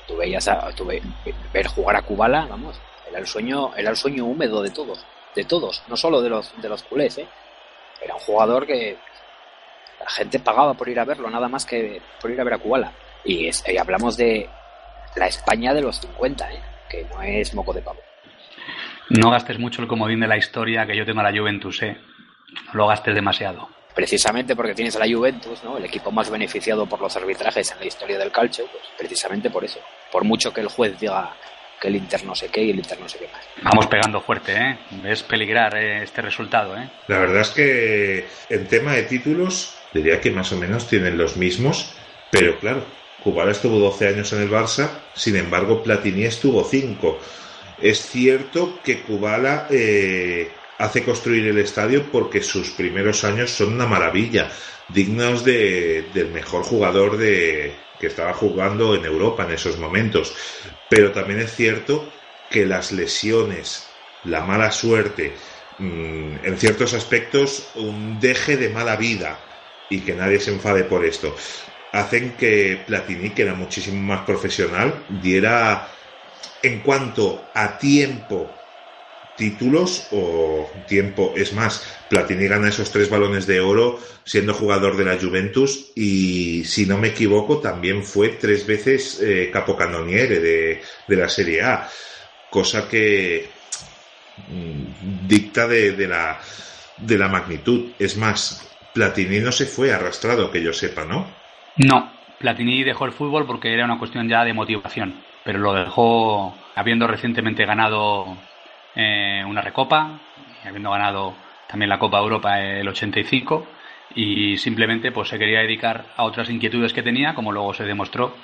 Tú 0.08 0.16
veías 0.16 0.48
a, 0.48 0.70
tú 0.72 0.86
ve- 0.86 1.02
ver 1.52 1.66
jugar 1.66 1.96
a 1.96 2.02
Kubala, 2.02 2.46
vamos, 2.48 2.80
era 3.08 3.18
el 3.18 3.26
sueño, 3.26 3.72
era 3.76 3.90
el 3.90 3.96
sueño 3.96 4.24
húmedo 4.24 4.62
de 4.62 4.70
todos, 4.70 5.04
de 5.34 5.44
todos, 5.44 5.82
no 5.88 5.96
solo 5.98 6.22
de 6.22 6.30
los 6.30 6.50
de 6.62 6.68
los 6.70 6.82
culés, 6.82 7.18
¿eh? 7.18 7.28
Era 8.02 8.14
un 8.14 8.20
jugador 8.20 8.66
que 8.66 8.96
la 10.00 10.08
gente 10.08 10.38
pagaba 10.40 10.72
por 10.74 10.88
ir 10.88 10.98
a 10.98 11.04
verlo, 11.04 11.28
nada 11.28 11.48
más 11.48 11.66
que 11.66 12.00
por 12.22 12.30
ir 12.30 12.40
a 12.40 12.44
ver 12.44 12.54
a 12.54 12.58
Kubala. 12.58 12.92
Y, 13.24 13.46
es, 13.46 13.62
y 13.66 13.76
hablamos 13.76 14.16
de 14.16 14.48
la 15.16 15.26
España 15.26 15.74
de 15.74 15.82
los 15.82 16.00
50, 16.00 16.52
¿eh? 16.52 16.60
que 16.88 17.04
no 17.04 17.22
es 17.22 17.54
moco 17.54 17.72
de 17.72 17.82
pavo. 17.82 18.00
No 19.10 19.30
gastes 19.30 19.58
mucho 19.58 19.82
el 19.82 19.88
comodín 19.88 20.20
de 20.20 20.28
la 20.28 20.36
historia 20.36 20.86
que 20.86 20.96
yo 20.96 21.04
tengo 21.04 21.20
a 21.20 21.30
la 21.30 21.36
Juventus, 21.36 21.82
¿eh? 21.82 21.96
No 22.66 22.74
lo 22.74 22.86
gastes 22.86 23.14
demasiado. 23.14 23.68
Precisamente 23.94 24.54
porque 24.54 24.74
tienes 24.74 24.94
a 24.96 25.00
la 25.00 25.12
Juventus, 25.12 25.64
¿no? 25.64 25.76
El 25.76 25.84
equipo 25.84 26.12
más 26.12 26.30
beneficiado 26.30 26.86
por 26.86 27.00
los 27.00 27.16
arbitrajes 27.16 27.72
en 27.72 27.80
la 27.80 27.86
historia 27.86 28.18
del 28.18 28.30
calcio, 28.30 28.66
pues 28.70 28.84
precisamente 28.96 29.50
por 29.50 29.64
eso. 29.64 29.80
Por 30.12 30.24
mucho 30.24 30.52
que 30.52 30.60
el 30.60 30.68
juez 30.68 30.98
diga 30.98 31.34
que 31.80 31.88
el 31.88 31.96
Inter 31.96 32.24
no 32.24 32.34
sé 32.34 32.48
qué 32.48 32.62
y 32.62 32.70
el 32.70 32.76
Inter 32.76 33.00
no 33.00 33.08
sé 33.08 33.18
qué 33.18 33.28
más. 33.32 33.44
Vamos 33.62 33.86
pegando 33.88 34.20
fuerte, 34.20 34.54
¿eh? 34.54 34.78
Ves 35.02 35.22
peligrar 35.24 35.76
eh, 35.76 36.04
este 36.04 36.22
resultado, 36.22 36.76
¿eh? 36.76 36.88
La 37.08 37.18
verdad 37.18 37.40
es 37.40 37.50
que 37.50 38.28
en 38.48 38.68
tema 38.68 38.92
de 38.92 39.02
títulos 39.04 39.76
diría 39.92 40.20
que 40.20 40.30
más 40.30 40.52
o 40.52 40.56
menos 40.56 40.86
tienen 40.86 41.18
los 41.18 41.36
mismos, 41.36 41.96
pero 42.30 42.58
claro, 42.60 42.84
Kubala 43.22 43.52
estuvo 43.52 43.78
12 43.78 44.08
años 44.08 44.32
en 44.32 44.40
el 44.42 44.50
Barça, 44.50 44.88
sin 45.14 45.36
embargo 45.36 45.82
Platini 45.82 46.24
estuvo 46.24 46.64
5. 46.64 47.20
Es 47.82 48.00
cierto 48.10 48.80
que 48.82 49.02
Kubala 49.02 49.66
eh, 49.70 50.50
hace 50.78 51.04
construir 51.04 51.46
el 51.46 51.58
estadio 51.58 52.10
porque 52.10 52.42
sus 52.42 52.70
primeros 52.70 53.24
años 53.24 53.50
son 53.50 53.74
una 53.74 53.86
maravilla, 53.86 54.50
dignos 54.88 55.44
de, 55.44 56.10
del 56.14 56.30
mejor 56.30 56.62
jugador 56.62 57.18
de, 57.18 57.74
que 57.98 58.06
estaba 58.06 58.32
jugando 58.32 58.94
en 58.94 59.04
Europa 59.04 59.44
en 59.44 59.52
esos 59.52 59.78
momentos. 59.78 60.34
Pero 60.88 61.12
también 61.12 61.40
es 61.40 61.54
cierto 61.54 62.10
que 62.50 62.64
las 62.64 62.92
lesiones, 62.92 63.86
la 64.24 64.40
mala 64.40 64.72
suerte, 64.72 65.36
mmm, 65.78 66.36
en 66.42 66.58
ciertos 66.58 66.94
aspectos 66.94 67.70
un 67.74 68.18
deje 68.18 68.56
de 68.56 68.70
mala 68.70 68.96
vida 68.96 69.38
y 69.88 70.00
que 70.00 70.14
nadie 70.14 70.40
se 70.40 70.52
enfade 70.52 70.84
por 70.84 71.04
esto, 71.04 71.36
hacen 71.92 72.36
que 72.36 72.82
Platini, 72.86 73.30
que 73.30 73.42
era 73.42 73.54
muchísimo 73.54 74.00
más 74.00 74.24
profesional, 74.24 75.04
diera 75.08 75.88
en 76.62 76.80
cuanto 76.80 77.50
a 77.54 77.78
tiempo 77.78 78.60
títulos 79.40 80.08
o 80.10 80.70
tiempo. 80.86 81.32
Es 81.34 81.54
más, 81.54 81.82
Platini 82.08 82.46
gana 82.46 82.68
esos 82.68 82.92
tres 82.92 83.08
balones 83.08 83.46
de 83.46 83.60
oro 83.60 83.98
siendo 84.22 84.52
jugador 84.52 84.98
de 84.98 85.04
la 85.06 85.18
Juventus 85.18 85.92
y, 85.96 86.62
si 86.66 86.84
no 86.84 86.98
me 86.98 87.08
equivoco, 87.08 87.58
también 87.58 88.04
fue 88.04 88.28
tres 88.40 88.66
veces 88.66 89.18
eh, 89.22 89.48
capocannoniere 89.50 90.40
de, 90.40 90.82
de, 91.08 91.16
la 91.16 91.28
Serie 91.28 91.62
A, 91.62 91.88
cosa 92.50 92.86
que 92.86 93.50
mmm, 94.36 95.26
dicta 95.26 95.66
de, 95.66 95.92
de, 95.92 96.06
la, 96.06 96.38
de 96.98 97.16
la 97.16 97.28
magnitud. 97.28 97.92
Es 97.98 98.18
más, 98.18 98.76
Platini 98.92 99.38
no 99.40 99.52
se 99.52 99.64
fue 99.64 99.90
arrastrado, 99.90 100.50
que 100.50 100.62
yo 100.62 100.74
sepa, 100.74 101.06
¿no? 101.06 101.39
No, 101.82 102.10
Platini 102.38 102.84
dejó 102.84 103.06
el 103.06 103.12
fútbol 103.12 103.46
porque 103.46 103.72
era 103.72 103.86
una 103.86 103.98
cuestión 103.98 104.28
ya 104.28 104.44
de 104.44 104.52
motivación, 104.52 105.14
pero 105.44 105.58
lo 105.58 105.72
dejó 105.72 106.54
habiendo 106.74 107.06
recientemente 107.06 107.64
ganado 107.64 108.36
eh, 108.94 109.42
una 109.46 109.62
recopa, 109.62 110.20
habiendo 110.62 110.90
ganado 110.90 111.32
también 111.66 111.88
la 111.88 111.98
Copa 111.98 112.18
Europa 112.18 112.60
el 112.60 112.86
85 112.86 113.66
y 114.14 114.58
simplemente 114.58 115.10
pues 115.10 115.30
se 115.30 115.38
quería 115.38 115.60
dedicar 115.60 116.04
a 116.18 116.24
otras 116.24 116.50
inquietudes 116.50 116.92
que 116.92 117.02
tenía, 117.02 117.34
como 117.34 117.50
luego 117.50 117.72
se 117.72 117.84
demostró 117.84 118.34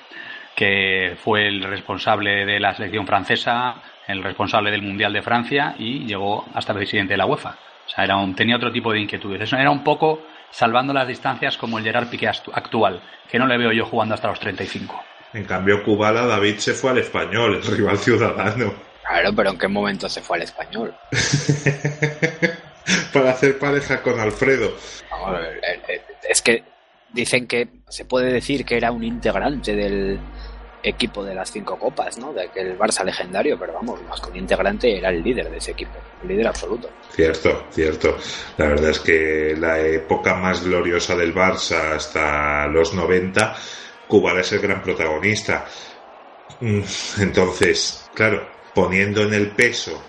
que 0.55 1.19
fue 1.23 1.47
el 1.47 1.63
responsable 1.63 2.47
de 2.47 2.59
la 2.59 2.73
selección 2.73 3.07
francesa, 3.07 3.83
el 4.07 4.23
responsable 4.23 4.71
del 4.71 4.81
Mundial 4.81 5.13
de 5.13 5.21
Francia 5.21 5.75
y 5.79 6.07
llegó 6.07 6.47
hasta 6.55 6.73
presidente 6.73 7.13
de 7.13 7.19
la 7.19 7.27
UEFA. 7.27 7.51
O 7.85 7.89
sea, 7.89 8.05
era 8.05 8.17
un, 8.17 8.35
tenía 8.35 8.57
otro 8.57 8.73
tipo 8.73 8.93
de 8.93 9.01
inquietudes. 9.01 9.43
Eso 9.43 9.59
era 9.59 9.71
un 9.71 9.85
poco 9.85 10.23
salvando 10.51 10.93
las 10.93 11.09
distancias 11.09 11.57
como 11.57 11.79
el 11.79 11.85
Gerard 11.85 12.09
Piqué 12.09 12.29
actual, 12.29 13.03
que 13.31 13.39
no 13.39 13.47
le 13.47 13.59
veo 13.59 13.73
yo 13.73 13.87
jugando 13.87 14.15
hasta 14.15 14.29
los 14.29 14.41
35. 14.41 15.05
En 15.33 15.45
cambio, 15.45 15.83
Kubala, 15.83 16.27
David 16.27 16.59
se 16.59 16.75
fue 16.75 16.91
al 16.91 16.99
español, 16.99 17.57
el 17.57 17.77
rival 17.77 17.99
ciudadano. 17.99 18.75
Claro, 19.07 19.33
pero 19.35 19.51
¿en 19.51 19.59
qué 19.59 19.69
momento 19.69 20.09
se 20.09 20.21
fue 20.21 20.39
al 20.39 20.45
español? 20.45 20.95
Para 23.13 23.31
hacer 23.31 23.59
pareja 23.59 24.03
con 24.03 24.19
Alfredo. 24.19 24.75
Vamos, 25.11 25.41
es 26.29 26.43
que 26.43 26.65
dicen 27.13 27.47
que 27.47 27.69
se 27.89 28.05
puede 28.05 28.33
decir 28.33 28.65
que 28.65 28.77
era 28.77 28.93
un 28.93 29.05
integrante 29.05 29.75
del 29.75 30.21
equipo 30.83 31.25
de 31.25 31.35
las 31.35 31.51
cinco 31.51 31.79
copas, 31.79 32.19
¿no? 32.19 32.33
De 32.33 32.45
aquel 32.45 32.79
Barça 32.79 33.05
legendario, 33.05 33.59
pero 33.59 33.73
vamos, 33.73 34.01
más 34.03 34.21
que 34.21 34.31
un 34.31 34.37
integrante 34.37 34.97
era 34.97 35.11
el 35.11 35.23
líder 35.23 35.51
de 35.51 35.59
ese 35.59 35.73
equipo, 35.73 35.99
el 36.23 36.29
líder 36.29 36.49
absoluto. 36.49 36.91
Cierto, 37.11 37.65
cierto. 37.71 38.17
La 38.57 38.69
verdad 38.69 38.91
es 38.91 39.01
que 39.01 39.55
la 39.59 39.81
época 39.81 40.35
más 40.35 40.65
gloriosa 40.65 41.17
del 41.17 41.35
Barça 41.35 41.97
hasta 41.97 42.67
los 42.69 42.95
90, 42.95 43.57
Kubala 44.09 44.41
es 44.41 44.53
el 44.53 44.61
gran 44.61 44.83
protagonista. 44.83 45.67
Entonces, 47.19 48.09
claro, 48.15 48.49
poniendo 48.75 49.23
en 49.23 49.35
el 49.35 49.51
peso 49.51 50.03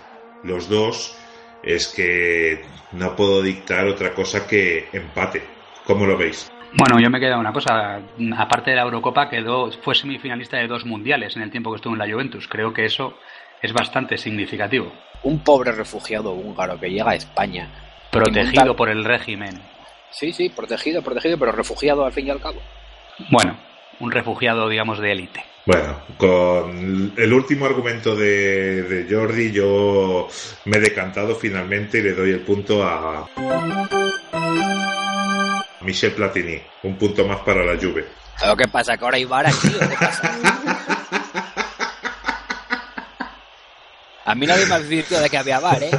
los 0.44 0.68
dos, 0.68 1.16
es 1.62 1.88
que 1.88 2.64
no 2.92 3.16
puedo 3.16 3.42
dictar 3.42 3.86
otra 3.86 4.14
cosa 4.14 4.46
que 4.46 4.88
empate. 4.92 5.42
¿Cómo 5.84 6.06
lo 6.06 6.16
veis? 6.16 6.50
Bueno, 6.74 7.00
yo 7.00 7.10
me 7.10 7.20
queda 7.20 7.38
una 7.38 7.52
cosa. 7.52 8.00
Aparte 8.36 8.70
de 8.70 8.76
la 8.76 8.82
Eurocopa, 8.82 9.28
quedó, 9.28 9.70
fue 9.82 9.94
semifinalista 9.94 10.58
de 10.58 10.66
dos 10.66 10.84
mundiales 10.84 11.36
en 11.36 11.42
el 11.42 11.50
tiempo 11.50 11.70
que 11.70 11.76
estuvo 11.76 11.94
en 11.94 11.98
la 11.98 12.10
Juventus. 12.10 12.46
Creo 12.48 12.72
que 12.72 12.84
eso 12.84 13.18
es 13.62 13.72
bastante 13.72 14.18
significativo. 14.18 14.92
Un 15.22 15.40
pobre 15.40 15.72
refugiado 15.72 16.32
húngaro 16.32 16.78
que 16.78 16.90
llega 16.90 17.12
a 17.12 17.14
España. 17.14 17.68
Protegido 18.10 18.64
monta... 18.64 18.76
por 18.76 18.88
el 18.88 19.04
régimen. 19.04 19.60
Sí, 20.10 20.32
sí, 20.32 20.48
protegido, 20.50 21.02
protegido, 21.02 21.38
pero 21.38 21.52
refugiado 21.52 22.04
al 22.04 22.12
fin 22.12 22.26
y 22.26 22.30
al 22.30 22.40
cabo. 22.40 22.60
Bueno, 23.30 23.56
un 24.00 24.10
refugiado, 24.10 24.68
digamos, 24.68 25.00
de 25.00 25.12
élite. 25.12 25.44
Bueno, 25.66 25.98
con 26.16 27.12
el 27.16 27.32
último 27.32 27.66
argumento 27.66 28.16
de, 28.16 28.82
de, 28.84 29.14
Jordi 29.14 29.52
yo 29.52 30.28
me 30.64 30.78
he 30.78 30.80
decantado 30.80 31.34
finalmente 31.34 31.98
y 31.98 32.02
le 32.02 32.14
doy 32.14 32.30
el 32.30 32.40
punto 32.40 32.82
a 32.84 33.28
Michel 35.80 36.12
Platini. 36.12 36.60
Un 36.82 36.96
punto 36.96 37.26
más 37.26 37.40
para 37.40 37.64
la 37.64 37.80
Juve. 37.80 38.06
¿Pero 38.40 38.56
qué 38.56 38.68
pasa? 38.68 38.96
¿Que 38.96 39.04
ahora 39.04 39.16
hay 39.16 39.24
VAR 39.24 39.46
aquí 39.46 39.68
o 39.68 39.88
qué 39.88 39.96
pasa? 39.98 40.30
A 44.24 44.34
mí 44.34 44.46
nadie 44.46 44.66
me 44.66 44.74
advirtió 44.74 45.18
de 45.20 45.30
que 45.30 45.38
había 45.38 45.58
VAR, 45.58 45.82
¿eh? 45.82 45.90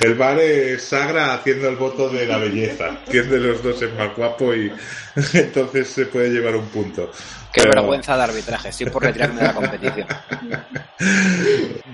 El 0.00 0.14
bar 0.14 0.38
es 0.38 0.82
Sagra 0.82 1.34
haciendo 1.34 1.68
el 1.68 1.76
voto 1.76 2.08
de 2.08 2.26
la 2.26 2.38
belleza. 2.38 2.98
¿Quién 3.10 3.28
de 3.30 3.38
los 3.38 3.62
dos 3.62 3.80
es 3.82 3.92
más 3.94 4.14
guapo? 4.16 4.54
Y 4.54 4.72
entonces 5.34 5.88
se 5.88 6.06
puede 6.06 6.30
llevar 6.30 6.56
un 6.56 6.66
punto. 6.66 7.10
Qué 7.52 7.62
Pero... 7.62 7.74
vergüenza 7.74 8.16
de 8.16 8.22
arbitraje. 8.22 8.68
Estoy 8.68 8.90
por 8.90 9.02
retirarme 9.02 9.40
de 9.40 9.46
la 9.46 9.54
competición. 9.54 10.06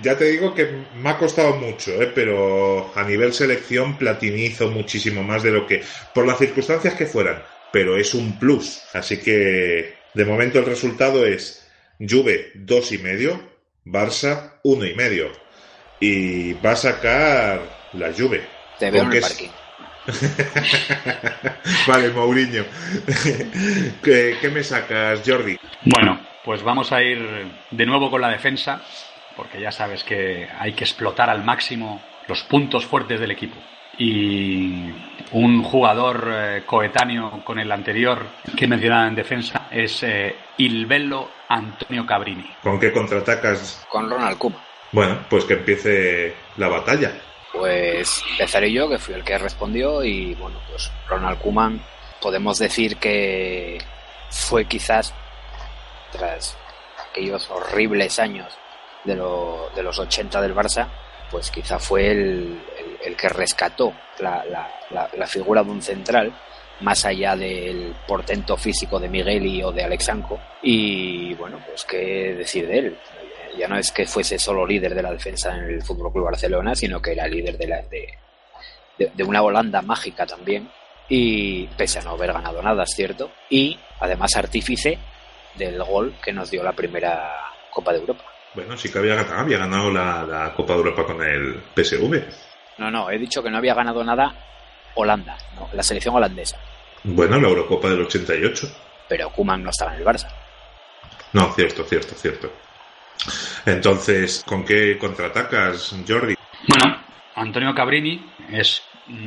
Ya 0.01 0.15
te 0.17 0.25
digo 0.25 0.53
que 0.53 0.85
me 0.95 1.09
ha 1.09 1.17
costado 1.17 1.55
mucho, 1.55 1.91
¿eh? 1.99 2.11
pero 2.13 2.91
a 2.95 3.03
nivel 3.03 3.33
selección 3.33 3.97
Platini 3.97 4.45
hizo 4.45 4.69
muchísimo 4.69 5.23
más 5.23 5.41
de 5.41 5.49
lo 5.49 5.65
que, 5.65 5.83
por 6.13 6.27
las 6.27 6.37
circunstancias 6.37 6.93
que 6.93 7.07
fueran, 7.07 7.41
pero 7.71 7.97
es 7.97 8.13
un 8.13 8.37
plus. 8.37 8.83
Así 8.93 9.17
que 9.17 9.95
de 10.13 10.25
momento 10.25 10.59
el 10.59 10.65
resultado 10.65 11.25
es 11.25 11.67
Juve 11.99 12.51
dos 12.53 12.91
y 12.91 12.99
medio, 12.99 13.41
Barça 13.83 14.59
uno 14.63 14.85
y 14.85 14.93
medio 14.93 15.31
y 15.99 16.53
va 16.53 16.71
a 16.71 16.75
sacar 16.75 17.61
la 17.93 18.11
Juve. 18.13 18.47
Te 18.79 18.91
veo 18.91 19.03
en 19.03 19.13
el 19.13 19.21
parking. 19.21 19.49
vale, 21.87 22.09
Mourinho. 22.09 22.63
¿Qué, 24.03 24.37
¿Qué, 24.39 24.49
me 24.49 24.63
sacas, 24.63 25.21
Jordi? 25.25 25.57
Bueno, 25.83 26.19
pues 26.43 26.61
vamos 26.61 26.91
a 26.91 27.01
ir 27.01 27.47
de 27.71 27.85
nuevo 27.85 28.11
con 28.11 28.21
la 28.21 28.29
defensa, 28.29 28.81
porque 29.35 29.59
ya 29.59 29.71
sabes 29.71 30.03
que 30.03 30.47
hay 30.59 30.73
que 30.73 30.83
explotar 30.83 31.29
al 31.29 31.43
máximo 31.43 32.01
los 32.27 32.43
puntos 32.43 32.85
fuertes 32.85 33.19
del 33.19 33.31
equipo. 33.31 33.55
Y 33.97 34.91
un 35.31 35.63
jugador 35.63 36.29
eh, 36.31 36.63
coetáneo 36.65 37.41
con 37.43 37.59
el 37.59 37.71
anterior 37.71 38.25
que 38.55 38.67
mencionaba 38.67 39.07
en 39.07 39.15
defensa 39.15 39.67
es 39.71 40.03
eh, 40.03 40.35
Il 40.57 40.85
Bello 40.85 41.29
Antonio 41.47 42.05
Cabrini. 42.05 42.45
¿Con 42.61 42.79
qué 42.79 42.91
contraatacas? 42.91 43.85
Con 43.89 44.09
Ronald 44.09 44.37
Koeman. 44.37 44.64
Bueno, 44.95 45.25
pues 45.29 45.43
que 45.43 45.55
empiece 45.55 46.33
la 46.55 46.69
batalla. 46.69 47.11
Pues 47.51 48.23
empezaré 48.31 48.71
yo, 48.71 48.87
que 48.87 48.97
fui 48.97 49.13
el 49.13 49.25
que 49.25 49.37
respondió, 49.37 50.01
y 50.05 50.33
bueno, 50.35 50.57
pues 50.69 50.89
Ronald 51.09 51.37
Koeman, 51.41 51.81
podemos 52.21 52.59
decir 52.59 52.95
que 52.95 53.77
fue 54.29 54.63
quizás, 54.63 55.13
tras 56.13 56.57
aquellos 57.09 57.49
horribles 57.49 58.19
años 58.19 58.57
de, 59.03 59.17
lo, 59.17 59.69
de 59.75 59.83
los 59.83 59.99
80 59.99 60.41
del 60.41 60.55
Barça, 60.55 60.87
pues 61.29 61.51
quizá 61.51 61.77
fue 61.77 62.11
el, 62.11 62.61
el, 63.03 63.17
que 63.17 63.27
rescató 63.27 63.93
la, 64.19 64.45
la, 64.45 65.09
la, 65.13 65.27
figura 65.27 65.61
de 65.61 65.71
un 65.71 65.81
central, 65.81 66.31
más 66.79 67.03
allá 67.03 67.35
del 67.35 67.93
portento 68.07 68.55
físico 68.55 68.97
de 68.97 69.09
Miguel 69.09 69.61
o 69.61 69.73
de 69.73 69.83
Alexanco. 69.83 70.39
Y 70.61 71.33
bueno, 71.33 71.59
pues 71.67 71.83
qué 71.83 72.33
decir 72.33 72.65
de 72.65 72.77
él 72.77 72.97
ya 73.57 73.67
no 73.67 73.77
es 73.77 73.91
que 73.91 74.05
fuese 74.05 74.37
solo 74.37 74.65
líder 74.65 74.93
de 74.95 75.01
la 75.01 75.11
defensa 75.11 75.55
en 75.55 75.65
el 75.65 75.81
Fútbol 75.81 76.11
Club 76.11 76.25
Barcelona, 76.25 76.75
sino 76.75 77.01
que 77.01 77.11
era 77.11 77.27
líder 77.27 77.57
de 77.57 77.67
la, 77.67 77.81
de, 77.81 78.07
de, 79.13 79.23
una 79.23 79.41
Holanda 79.41 79.81
mágica 79.81 80.25
también, 80.25 80.69
y 81.09 81.67
pese 81.67 81.99
a 81.99 82.01
no 82.03 82.11
haber 82.11 82.33
ganado 82.33 82.61
nada, 82.61 82.83
es 82.83 82.91
cierto, 82.95 83.31
y 83.49 83.79
además 83.99 84.35
artífice 84.35 84.97
del 85.55 85.81
gol 85.83 86.15
que 86.23 86.33
nos 86.33 86.51
dio 86.51 86.63
la 86.63 86.73
primera 86.73 87.51
Copa 87.69 87.91
de 87.91 87.99
Europa. 87.99 88.23
Bueno, 88.53 88.77
sí 88.77 88.89
que 88.89 88.99
había 88.99 89.15
ganado, 89.15 89.39
había 89.39 89.57
ganado 89.57 89.91
la, 89.91 90.53
Copa 90.55 90.73
de 90.73 90.79
Europa 90.79 91.05
con 91.05 91.21
el 91.21 91.61
PSV. 91.75 92.23
No, 92.77 92.89
no, 92.91 93.09
he 93.09 93.17
dicho 93.17 93.41
que 93.43 93.49
no 93.49 93.57
había 93.57 93.73
ganado 93.73 94.03
nada 94.03 94.33
Holanda, 94.95 95.37
la 95.73 95.83
selección 95.83 96.15
holandesa. 96.15 96.57
Bueno, 97.03 97.39
la 97.39 97.47
Eurocopa 97.47 97.89
del 97.89 98.01
88. 98.01 98.67
Pero 99.07 99.29
Kuman 99.29 99.61
no 99.61 99.69
estaba 99.69 99.93
en 99.93 99.99
el 99.99 100.05
Barça. 100.05 100.27
No, 101.33 101.51
cierto, 101.53 101.83
cierto, 101.83 102.15
cierto. 102.15 102.51
Entonces, 103.65 104.43
¿con 104.45 104.63
qué 104.63 104.97
contraatacas, 104.97 105.95
Jordi? 106.07 106.35
Bueno, 106.67 106.97
Antonio 107.35 107.73
Cabrini 107.73 108.23
es 108.51 108.83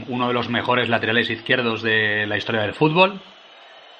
uno 0.08 0.28
de 0.28 0.34
los 0.34 0.48
mejores 0.48 0.88
laterales 0.88 1.30
izquierdos 1.30 1.82
de 1.82 2.26
la 2.26 2.36
historia 2.36 2.62
del 2.62 2.74
fútbol. 2.74 3.20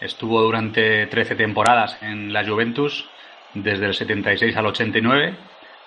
Estuvo 0.01 0.40
durante 0.42 1.07
13 1.07 1.35
temporadas 1.35 1.98
en 2.03 2.33
la 2.33 2.46
Juventus, 2.46 3.09
desde 3.55 3.87
el 3.87 3.94
76 3.94 4.57
al 4.57 4.66
89, 4.66 5.35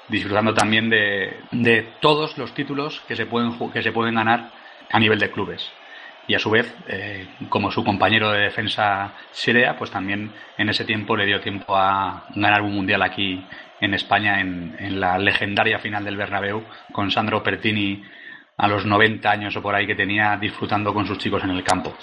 disfrutando 0.07 0.53
también 0.53 0.89
de, 0.89 1.87
todos 2.01 2.37
los 2.37 2.53
títulos 2.53 3.01
que 3.07 3.15
se, 3.15 3.25
pueden, 3.25 3.57
que 3.71 3.81
se 3.81 3.91
pueden 3.91 4.15
ganar 4.15 4.51
a 4.89 4.99
nivel 4.99 5.19
de 5.19 5.31
clubes. 5.31 5.71
Y 6.27 6.35
a 6.35 6.39
su 6.39 6.49
vez, 6.49 6.73
eh, 6.87 7.27
como 7.49 7.71
su 7.71 7.83
compañero 7.83 8.31
de 8.31 8.41
defensa 8.41 9.13
Sirea, 9.31 9.77
pues 9.77 9.91
también 9.91 10.31
en 10.57 10.69
ese 10.69 10.85
tiempo 10.85 11.15
le 11.15 11.25
dio 11.25 11.41
tiempo 11.41 11.75
a 11.75 12.25
ganar 12.35 12.61
un 12.61 12.73
mundial 12.73 13.01
aquí 13.01 13.43
en 13.81 13.95
España 13.95 14.39
en, 14.39 14.99
la 14.99 15.17
legendaria 15.17 15.79
final 15.79 16.05
del 16.05 16.15
Bernabéu 16.15 16.63
con 16.93 17.11
Sandro 17.11 17.43
Pertini 17.43 18.03
a 18.57 18.67
los 18.67 18.85
90 18.85 19.29
años 19.29 19.55
o 19.57 19.61
por 19.61 19.73
ahí 19.73 19.87
que 19.87 19.95
tenía 19.95 20.37
disfrutando 20.37 20.93
con 20.93 21.05
sus 21.05 21.17
chicos 21.17 21.43
en 21.43 21.49
el 21.49 21.63
campo. 21.63 21.95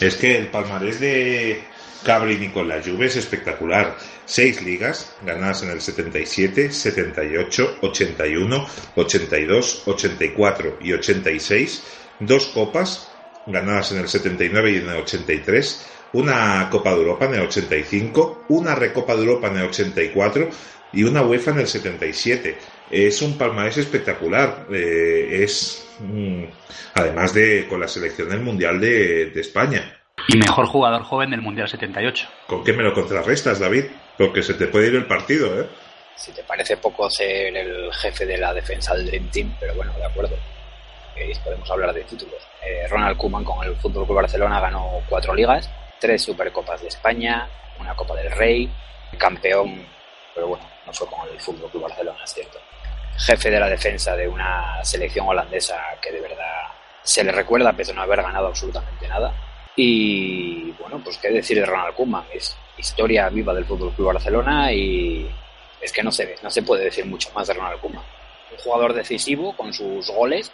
Es 0.00 0.16
que 0.16 0.36
el 0.36 0.48
palmarés 0.48 1.00
de 1.00 1.64
Cabrini 2.04 2.50
con 2.50 2.68
la 2.68 2.82
Juve 2.82 3.06
es 3.06 3.16
espectacular. 3.16 3.96
Seis 4.26 4.62
ligas 4.62 5.16
ganadas 5.22 5.62
en 5.62 5.70
el 5.70 5.80
77, 5.80 6.70
78, 6.70 7.78
81, 7.80 8.66
82, 8.96 9.82
84 9.86 10.78
y 10.82 10.92
86. 10.92 11.84
Dos 12.20 12.46
copas 12.46 13.10
ganadas 13.46 13.92
en 13.92 14.00
el 14.00 14.08
79 14.08 14.72
y 14.72 14.76
en 14.76 14.88
el 14.90 14.96
83 14.96 15.95
una 16.12 16.68
Copa 16.70 16.90
de 16.90 16.96
Europa 16.96 17.26
en 17.26 17.34
el 17.34 17.40
85, 17.42 18.44
una 18.48 18.74
Recopa 18.74 19.14
de 19.14 19.22
Europa 19.22 19.48
en 19.48 19.56
el 19.58 19.66
84 19.66 20.48
y 20.92 21.04
una 21.04 21.22
UEFA 21.22 21.50
en 21.52 21.60
el 21.60 21.66
77. 21.66 22.58
Es 22.90 23.22
un 23.22 23.36
palmarés 23.36 23.76
espectacular. 23.78 24.66
Eh, 24.72 25.42
es 25.42 25.88
mm, 26.00 26.44
además 26.94 27.34
de 27.34 27.66
con 27.68 27.80
la 27.80 27.88
selección 27.88 28.28
del 28.28 28.40
Mundial 28.40 28.80
de, 28.80 29.32
España. 29.40 30.00
Y 30.28 30.38
mejor 30.38 30.66
jugador 30.66 31.02
joven 31.02 31.30
del 31.30 31.42
Mundial 31.42 31.68
78. 31.68 32.28
¿Con 32.46 32.64
qué 32.64 32.72
me 32.72 32.82
lo 32.82 32.94
contrarrestas, 32.94 33.58
David? 33.58 33.84
Porque 34.16 34.42
se 34.42 34.54
te 34.54 34.66
puede 34.66 34.88
ir 34.88 34.94
el 34.94 35.06
partido, 35.06 35.60
¿eh? 35.60 35.66
Si 36.16 36.32
te 36.32 36.42
parece 36.44 36.78
poco 36.78 37.10
ser 37.10 37.54
el 37.54 37.92
jefe 37.92 38.24
de 38.24 38.38
la 38.38 38.54
defensa 38.54 38.94
del 38.94 39.06
Dream 39.06 39.30
Team, 39.30 39.56
pero 39.60 39.74
bueno, 39.74 39.92
de 39.98 40.06
acuerdo. 40.06 40.34
Eh, 41.14 41.32
podemos 41.44 41.70
hablar 41.70 41.92
de 41.94 42.02
títulos. 42.04 42.42
Eh, 42.64 42.86
Ronald 42.88 43.16
Koeman 43.16 43.44
con 43.44 43.64
el 43.66 43.76
Fútbol 43.76 44.04
Club 44.06 44.16
Barcelona 44.16 44.60
ganó 44.60 45.02
cuatro 45.08 45.34
ligas, 45.34 45.70
tres 46.00 46.22
Supercopas 46.22 46.82
de 46.82 46.88
España, 46.88 47.48
una 47.78 47.94
Copa 47.94 48.14
del 48.14 48.30
Rey, 48.30 48.70
campeón, 49.18 49.86
pero 50.34 50.48
bueno, 50.48 50.64
no 50.86 50.92
fue 50.92 51.06
con 51.06 51.28
el 51.28 51.40
Fútbol 51.40 51.70
Club 51.70 51.84
Barcelona, 51.84 52.22
es 52.24 52.32
cierto. 52.32 52.58
Jefe 53.18 53.50
de 53.50 53.60
la 53.60 53.68
defensa 53.68 54.14
de 54.14 54.28
una 54.28 54.84
selección 54.84 55.26
holandesa 55.26 55.80
que 56.02 56.12
de 56.12 56.20
verdad 56.20 56.66
se 57.02 57.24
le 57.24 57.32
recuerda 57.32 57.72
pese 57.72 57.92
a 57.92 57.94
no 57.94 58.02
haber 58.02 58.22
ganado 58.22 58.48
absolutamente 58.48 59.08
nada. 59.08 59.32
Y 59.74 60.72
bueno, 60.72 61.00
pues 61.02 61.18
qué 61.18 61.30
decir 61.30 61.58
de 61.58 61.66
Ronald 61.66 61.94
Koeman, 61.94 62.24
es 62.32 62.56
historia 62.76 63.28
viva 63.28 63.54
del 63.54 63.64
Fútbol 63.64 63.92
Club 63.92 64.12
Barcelona 64.12 64.72
y 64.72 65.30
es 65.80 65.92
que 65.92 66.02
no 66.02 66.10
se 66.10 66.26
ve, 66.26 66.36
no 66.42 66.50
se 66.50 66.62
puede 66.62 66.84
decir 66.84 67.06
mucho 67.06 67.30
más 67.34 67.46
de 67.46 67.54
Ronald 67.54 67.80
Koeman. 67.80 68.04
Un 68.52 68.58
jugador 68.58 68.92
decisivo 68.92 69.56
con 69.56 69.72
sus 69.72 70.10
goles, 70.10 70.52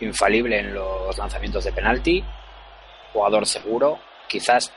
infalible 0.00 0.58
en 0.58 0.74
los 0.74 1.16
lanzamientos 1.18 1.64
de 1.64 1.72
penalti, 1.72 2.24
jugador 3.12 3.46
seguro, 3.46 3.98
quizás, 4.28 4.72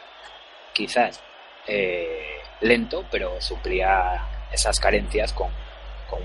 quizás 0.74 1.20
eh, 1.68 2.38
lento, 2.62 3.06
pero 3.12 3.40
suplía 3.42 4.48
esas 4.52 4.80
carencias 4.80 5.34
con, 5.34 5.50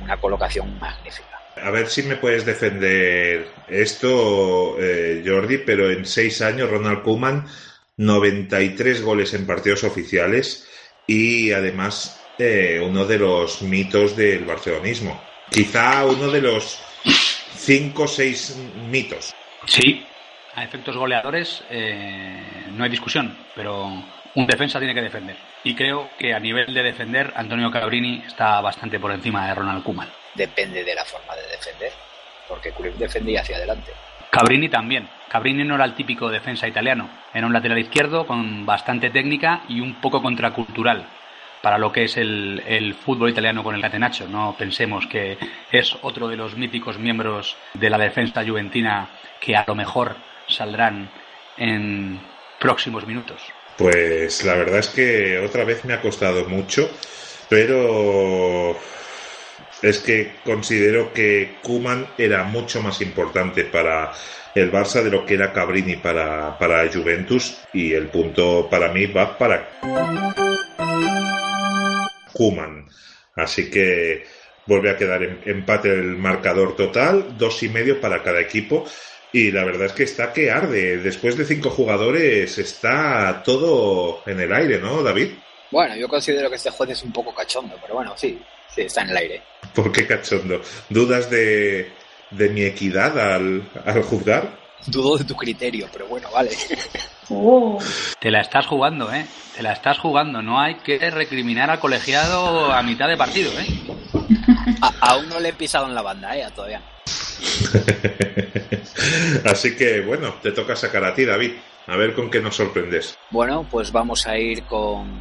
una 0.02 0.16
colocación 0.16 0.78
magnífica. 0.80 1.40
A 1.62 1.70
ver 1.70 1.86
si 1.86 2.02
me 2.02 2.16
puedes 2.16 2.44
defender 2.44 3.48
esto, 3.68 4.76
eh, 4.80 5.22
Jordi, 5.24 5.58
pero 5.58 5.90
en 5.90 6.04
seis 6.04 6.42
años 6.42 6.68
Ronald 6.68 7.02
Koeman, 7.02 7.46
93 7.96 9.02
goles 9.02 9.32
en 9.32 9.46
partidos 9.46 9.84
oficiales 9.84 10.68
y 11.06 11.52
además 11.52 12.20
eh, 12.38 12.82
uno 12.84 13.04
de 13.04 13.18
los 13.18 13.62
mitos 13.62 14.16
del 14.16 14.44
barcelonismo. 14.44 15.22
Quizá 15.50 16.04
uno 16.04 16.30
de 16.30 16.42
los 16.42 16.80
cinco 17.56 18.02
o 18.02 18.08
seis 18.08 18.56
mitos. 18.90 19.34
Sí, 19.66 20.04
a 20.56 20.64
efectos 20.64 20.96
goleadores 20.96 21.62
eh, 21.70 22.66
no 22.72 22.82
hay 22.82 22.90
discusión, 22.90 23.36
pero 23.54 23.92
un 24.34 24.46
defensa 24.46 24.78
tiene 24.78 24.94
que 24.94 25.02
defender. 25.02 25.36
Y 25.62 25.74
creo 25.74 26.08
que 26.18 26.34
a 26.34 26.40
nivel 26.40 26.72
de 26.72 26.82
defender, 26.82 27.32
Antonio 27.36 27.70
Cabrini 27.70 28.24
está 28.26 28.60
bastante 28.62 28.98
por 28.98 29.12
encima 29.12 29.46
de 29.46 29.54
Ronald 29.54 29.84
Koeman. 29.84 30.08
Depende 30.34 30.82
de 30.82 30.94
la 30.94 31.04
forma 31.04 31.34
de 31.36 31.42
defender, 31.48 31.92
porque 32.48 32.72
Cruyff 32.72 32.96
defendía 32.96 33.42
hacia 33.42 33.56
adelante. 33.56 33.92
Cabrini 34.30 34.70
también. 34.70 35.08
Cabrini 35.28 35.62
no 35.62 35.74
era 35.74 35.84
el 35.84 35.94
típico 35.94 36.30
defensa 36.30 36.66
italiano. 36.66 37.08
Era 37.34 37.46
un 37.46 37.52
lateral 37.52 37.78
izquierdo 37.78 38.26
con 38.26 38.64
bastante 38.64 39.10
técnica 39.10 39.62
y 39.68 39.80
un 39.80 40.00
poco 40.00 40.22
contracultural 40.22 41.06
para 41.60 41.78
lo 41.78 41.92
que 41.92 42.04
es 42.04 42.16
el, 42.16 42.62
el, 42.66 42.94
fútbol 42.94 43.30
italiano 43.30 43.62
con 43.62 43.74
el 43.74 43.80
Catenaccio. 43.80 44.28
No 44.28 44.54
pensemos 44.58 45.06
que 45.06 45.36
es 45.72 45.96
otro 46.02 46.28
de 46.28 46.36
los 46.36 46.56
míticos 46.56 46.98
miembros 46.98 47.56
de 47.74 47.90
la 47.90 47.98
defensa 47.98 48.44
juventina 48.46 49.08
que 49.40 49.56
a 49.56 49.64
lo 49.66 49.74
mejor 49.74 50.16
saldrán 50.48 51.10
en 51.56 52.20
próximos 52.60 53.06
minutos? 53.06 53.40
Pues 53.76 54.44
la 54.44 54.54
verdad 54.54 54.78
es 54.78 54.88
que 54.88 55.38
otra 55.38 55.64
vez 55.64 55.84
me 55.84 55.94
ha 55.94 56.00
costado 56.00 56.48
mucho, 56.48 56.90
pero 57.48 58.76
es 59.82 59.98
que 59.98 60.36
considero 60.44 61.12
que 61.12 61.56
Kuman 61.62 62.08
era 62.16 62.44
mucho 62.44 62.82
más 62.82 63.00
importante 63.00 63.64
para 63.64 64.12
el 64.54 64.72
Barça 64.72 65.02
de 65.02 65.10
lo 65.10 65.26
que 65.26 65.34
era 65.34 65.52
Cabrini 65.52 65.96
para, 65.96 66.58
para 66.58 66.90
Juventus 66.90 67.58
y 67.74 67.92
el 67.92 68.08
punto 68.08 68.68
para 68.70 68.90
mí 68.90 69.06
va 69.06 69.36
para 69.36 69.68
Kuman. 72.32 72.86
Así 73.34 73.70
que 73.70 74.24
vuelve 74.64 74.90
a 74.90 74.96
quedar 74.96 75.22
en 75.22 75.40
empate 75.44 75.92
el 75.92 76.16
marcador 76.16 76.74
total, 76.74 77.36
dos 77.36 77.62
y 77.62 77.68
medio 77.68 78.00
para 78.00 78.22
cada 78.22 78.40
equipo. 78.40 78.86
Y 79.36 79.52
la 79.52 79.64
verdad 79.64 79.88
es 79.88 79.92
que 79.92 80.04
está 80.04 80.32
que 80.32 80.50
arde. 80.50 80.96
Después 80.96 81.36
de 81.36 81.44
cinco 81.44 81.68
jugadores 81.68 82.56
está 82.56 83.42
todo 83.44 84.22
en 84.24 84.40
el 84.40 84.50
aire, 84.50 84.78
¿no, 84.78 85.02
David? 85.02 85.32
Bueno, 85.70 85.94
yo 85.94 86.08
considero 86.08 86.48
que 86.48 86.56
este 86.56 86.70
juez 86.70 86.88
es 86.88 87.02
un 87.02 87.12
poco 87.12 87.34
cachondo, 87.34 87.76
pero 87.82 87.96
bueno, 87.96 88.14
sí, 88.16 88.40
sí, 88.74 88.80
está 88.80 89.02
en 89.02 89.10
el 89.10 89.16
aire. 89.18 89.42
¿Por 89.74 89.92
qué 89.92 90.06
cachondo? 90.06 90.62
¿Dudas 90.88 91.28
de, 91.28 91.92
de 92.30 92.48
mi 92.48 92.62
equidad 92.62 93.18
al, 93.18 93.68
al 93.84 94.02
juzgar? 94.04 94.58
Dudo 94.86 95.18
de 95.18 95.24
tu 95.24 95.36
criterio, 95.36 95.86
pero 95.92 96.06
bueno, 96.06 96.30
vale. 96.32 96.50
Oh. 97.28 97.76
Te 98.20 98.30
la 98.30 98.40
estás 98.40 98.66
jugando, 98.66 99.12
¿eh? 99.12 99.26
Te 99.56 99.60
la 99.60 99.72
estás 99.72 99.98
jugando. 99.98 100.42
No 100.42 100.60
hay 100.60 100.76
que 100.76 101.10
recriminar 101.10 101.68
al 101.70 101.80
colegiado 101.80 102.72
a 102.72 102.80
mitad 102.84 103.08
de 103.08 103.16
partido, 103.16 103.50
¿eh? 103.58 103.66
aún 105.00 105.28
no 105.28 105.40
le 105.40 105.48
he 105.48 105.52
pisado 105.52 105.86
en 105.86 105.94
la 105.96 106.02
banda, 106.02 106.36
¿eh? 106.36 106.46
Todavía. 106.54 106.80
Así 109.44 109.76
que 109.76 110.00
bueno, 110.00 110.34
te 110.42 110.52
toca 110.52 110.76
sacar 110.76 111.04
a 111.04 111.14
ti, 111.14 111.24
David. 111.24 111.52
A 111.86 111.96
ver 111.96 112.14
con 112.14 112.30
qué 112.30 112.40
nos 112.40 112.56
sorprendes. 112.56 113.16
Bueno, 113.30 113.66
pues 113.70 113.92
vamos 113.92 114.26
a 114.26 114.36
ir 114.36 114.64
con, 114.64 115.20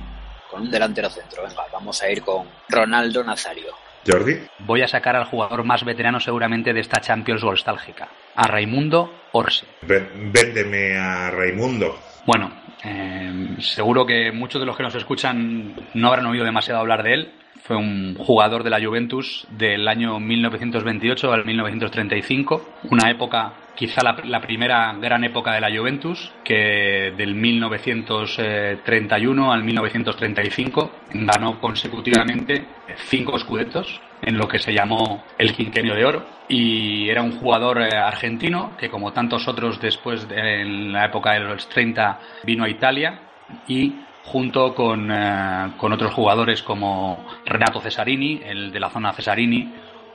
con 0.49 0.63
un 0.63 0.72
delantero 0.72 1.09
centro. 1.09 1.43
Venga, 1.43 1.63
vamos 1.72 2.01
a 2.01 2.09
ir 2.09 2.22
con 2.22 2.47
Ronaldo 2.70 3.24
Nazario. 3.24 3.74
Jordi. 4.07 4.38
Voy 4.59 4.82
a 4.82 4.88
sacar 4.88 5.16
al 5.16 5.26
jugador 5.26 5.63
más 5.63 5.84
veterano 5.84 6.20
seguramente 6.20 6.74
de 6.74 6.80
esta 6.80 7.01
Champions 7.01 7.43
nostálgica, 7.43 8.07
a 8.36 8.47
Raimundo 8.47 9.11
Orsi. 9.32 9.66
Véndeme 9.82 10.97
a 10.97 11.32
Raimundo. 11.32 11.99
Bueno, 12.26 12.51
eh, 12.84 13.55
seguro 13.59 14.05
que 14.05 14.32
muchos 14.32 14.61
de 14.61 14.66
los 14.66 14.78
que 14.78 14.84
nos 14.84 14.95
escuchan 14.95 15.76
no 15.93 16.07
habrán 16.07 16.28
oído 16.28 16.45
demasiado 16.45 16.82
hablar 16.82 17.03
de 17.03 17.13
él, 17.13 17.34
fue 17.66 17.76
un 17.76 18.16
jugador 18.16 18.63
de 18.63 18.70
la 18.70 18.80
Juventus 18.80 19.45
del 19.49 19.86
año 19.88 20.20
1928 20.20 21.34
al 21.34 21.45
1935, 21.45 22.76
una 22.91 23.09
época, 23.09 23.53
quizá 23.74 24.03
la, 24.03 24.39
primera 24.39 24.93
gran 24.93 25.24
época 25.24 25.51
de 25.51 25.61
la 25.61 25.76
Juventus, 25.76 26.32
que 26.43 27.11
del 27.18 27.34
1931 27.34 29.51
al 29.51 29.63
1935 29.63 30.91
ganó 31.13 31.59
consecutivamente 31.59 32.68
cinco 33.07 33.36
escudetos 33.36 33.99
en 34.22 34.38
lo 34.38 34.47
que 34.47 34.59
se 34.59 34.72
llamó 34.72 35.24
el 35.39 35.53
quinquenio 35.53 35.95
de 35.95 36.05
oro. 36.05 36.24
Y 36.47 37.09
era 37.09 37.24
un 37.24 37.32
jugador 37.32 37.82
eh, 37.82 37.97
argentino 37.97 38.78
que 38.78 38.91
como 38.91 39.11
tantos 39.11 39.47
otros 39.47 39.82
después 39.82 40.30
de 40.30 40.61
en 40.61 40.93
la 40.93 41.05
época 41.05 41.34
de 41.34 41.39
los 41.39 41.68
30 41.70 42.20
vino 42.43 42.63
a 42.63 42.70
Italia 42.70 43.22
y 43.68 43.95
junto 44.26 44.73
con, 44.73 45.11
eh, 45.11 45.73
con 45.78 45.93
otros 45.93 46.13
jugadores 46.13 46.61
como 46.63 47.26
Renato 47.45 47.80
Cesarini, 47.80 48.41
el 48.43 48.71
de 48.71 48.80
la 48.80 48.89
zona 48.89 49.13
Cesarini, 49.13 49.71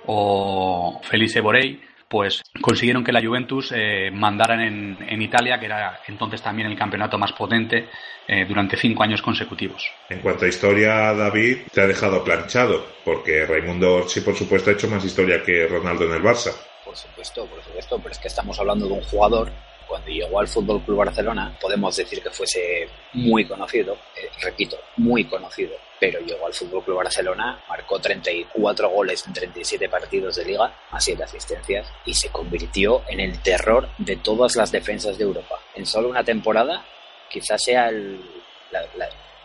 o 0.07 1.01
Felice 1.03 1.41
Borei, 1.41 1.81
pues 2.09 2.43
consiguieron 2.61 3.05
que 3.05 3.13
la 3.13 3.23
Juventus 3.23 3.73
eh, 3.73 4.11
mandaran 4.13 4.61
en, 4.61 4.99
en, 5.09 5.23
Italia, 5.23 5.61
que 5.61 5.67
era 5.67 6.01
entonces 6.09 6.43
también 6.43 6.69
el 6.69 6.77
campeonato 6.77 7.17
más 7.19 7.33
potente, 7.33 7.89
eh, 8.27 8.45
durante 8.49 8.77
cinco 8.77 9.05
años 9.05 9.23
consecutivos. 9.23 9.89
En 10.09 10.19
cuanto 10.19 10.45
a 10.45 10.49
historia, 10.49 11.15
David, 11.15 11.59
te 11.73 11.81
ha 11.81 11.87
dejado 11.87 12.25
planchado, 12.25 12.85
porque 13.05 13.47
Raimundo 13.47 13.95
Orsi, 13.95 14.23
por 14.23 14.35
supuesto, 14.35 14.71
ha 14.71 14.73
hecho 14.73 14.89
más 14.89 15.05
historia 15.05 15.41
que 15.45 15.69
Ronaldo 15.69 16.07
en 16.07 16.15
el 16.15 16.23
Barça. 16.23 16.53
Por 16.85 16.97
supuesto, 16.97 17.47
por 17.47 17.63
supuesto, 17.63 17.99
pero 17.99 18.11
es 18.11 18.19
que 18.19 18.29
estamos 18.29 18.59
hablando 18.59 18.89
de 18.89 18.95
un 18.95 19.03
jugador 19.03 19.53
cuando 19.91 20.09
llegó 20.09 20.39
al 20.39 20.47
Fútbol 20.47 20.81
Club 20.83 20.99
Barcelona, 20.99 21.53
podemos 21.61 21.97
decir 21.97 22.23
que 22.23 22.31
fuese 22.31 22.89
muy 23.15 23.45
conocido, 23.45 23.95
eh, 24.15 24.31
repito, 24.41 24.79
muy 24.99 25.25
conocido, 25.25 25.73
pero 25.99 26.21
llegó 26.21 26.47
al 26.47 26.55
Fútbol 26.55 26.85
Club 26.85 26.99
Barcelona, 26.99 27.61
marcó 27.69 27.99
34 27.99 28.89
goles 28.89 29.27
en 29.27 29.33
37 29.33 29.89
partidos 29.89 30.37
de 30.37 30.45
liga, 30.45 30.73
a 30.93 31.01
7 31.01 31.25
asistencias, 31.25 31.93
y 32.05 32.15
se 32.15 32.29
convirtió 32.29 33.03
en 33.09 33.19
el 33.19 33.43
terror 33.43 33.89
de 33.99 34.15
todas 34.15 34.55
las 34.55 34.71
defensas 34.71 35.19
de 35.19 35.25
Europa. 35.25 35.59
En 35.75 35.85
solo 35.85 36.09
una 36.09 36.23
temporada, 36.23 36.85
quizás 37.29 37.61
sea 37.61 37.89
el, 37.89 38.21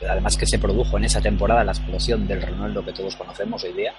además 0.08 0.38
que 0.38 0.46
se 0.46 0.60
produjo 0.60 0.98
en 0.98 1.06
esa 1.06 1.22
temporada 1.22 1.64
la 1.64 1.72
explosión 1.72 2.28
del 2.28 2.44
Ronaldo 2.44 2.86
que 2.86 2.94
todos 2.94 3.16
conocemos 3.16 3.64
hoy 3.64 3.74
día, 3.74 3.96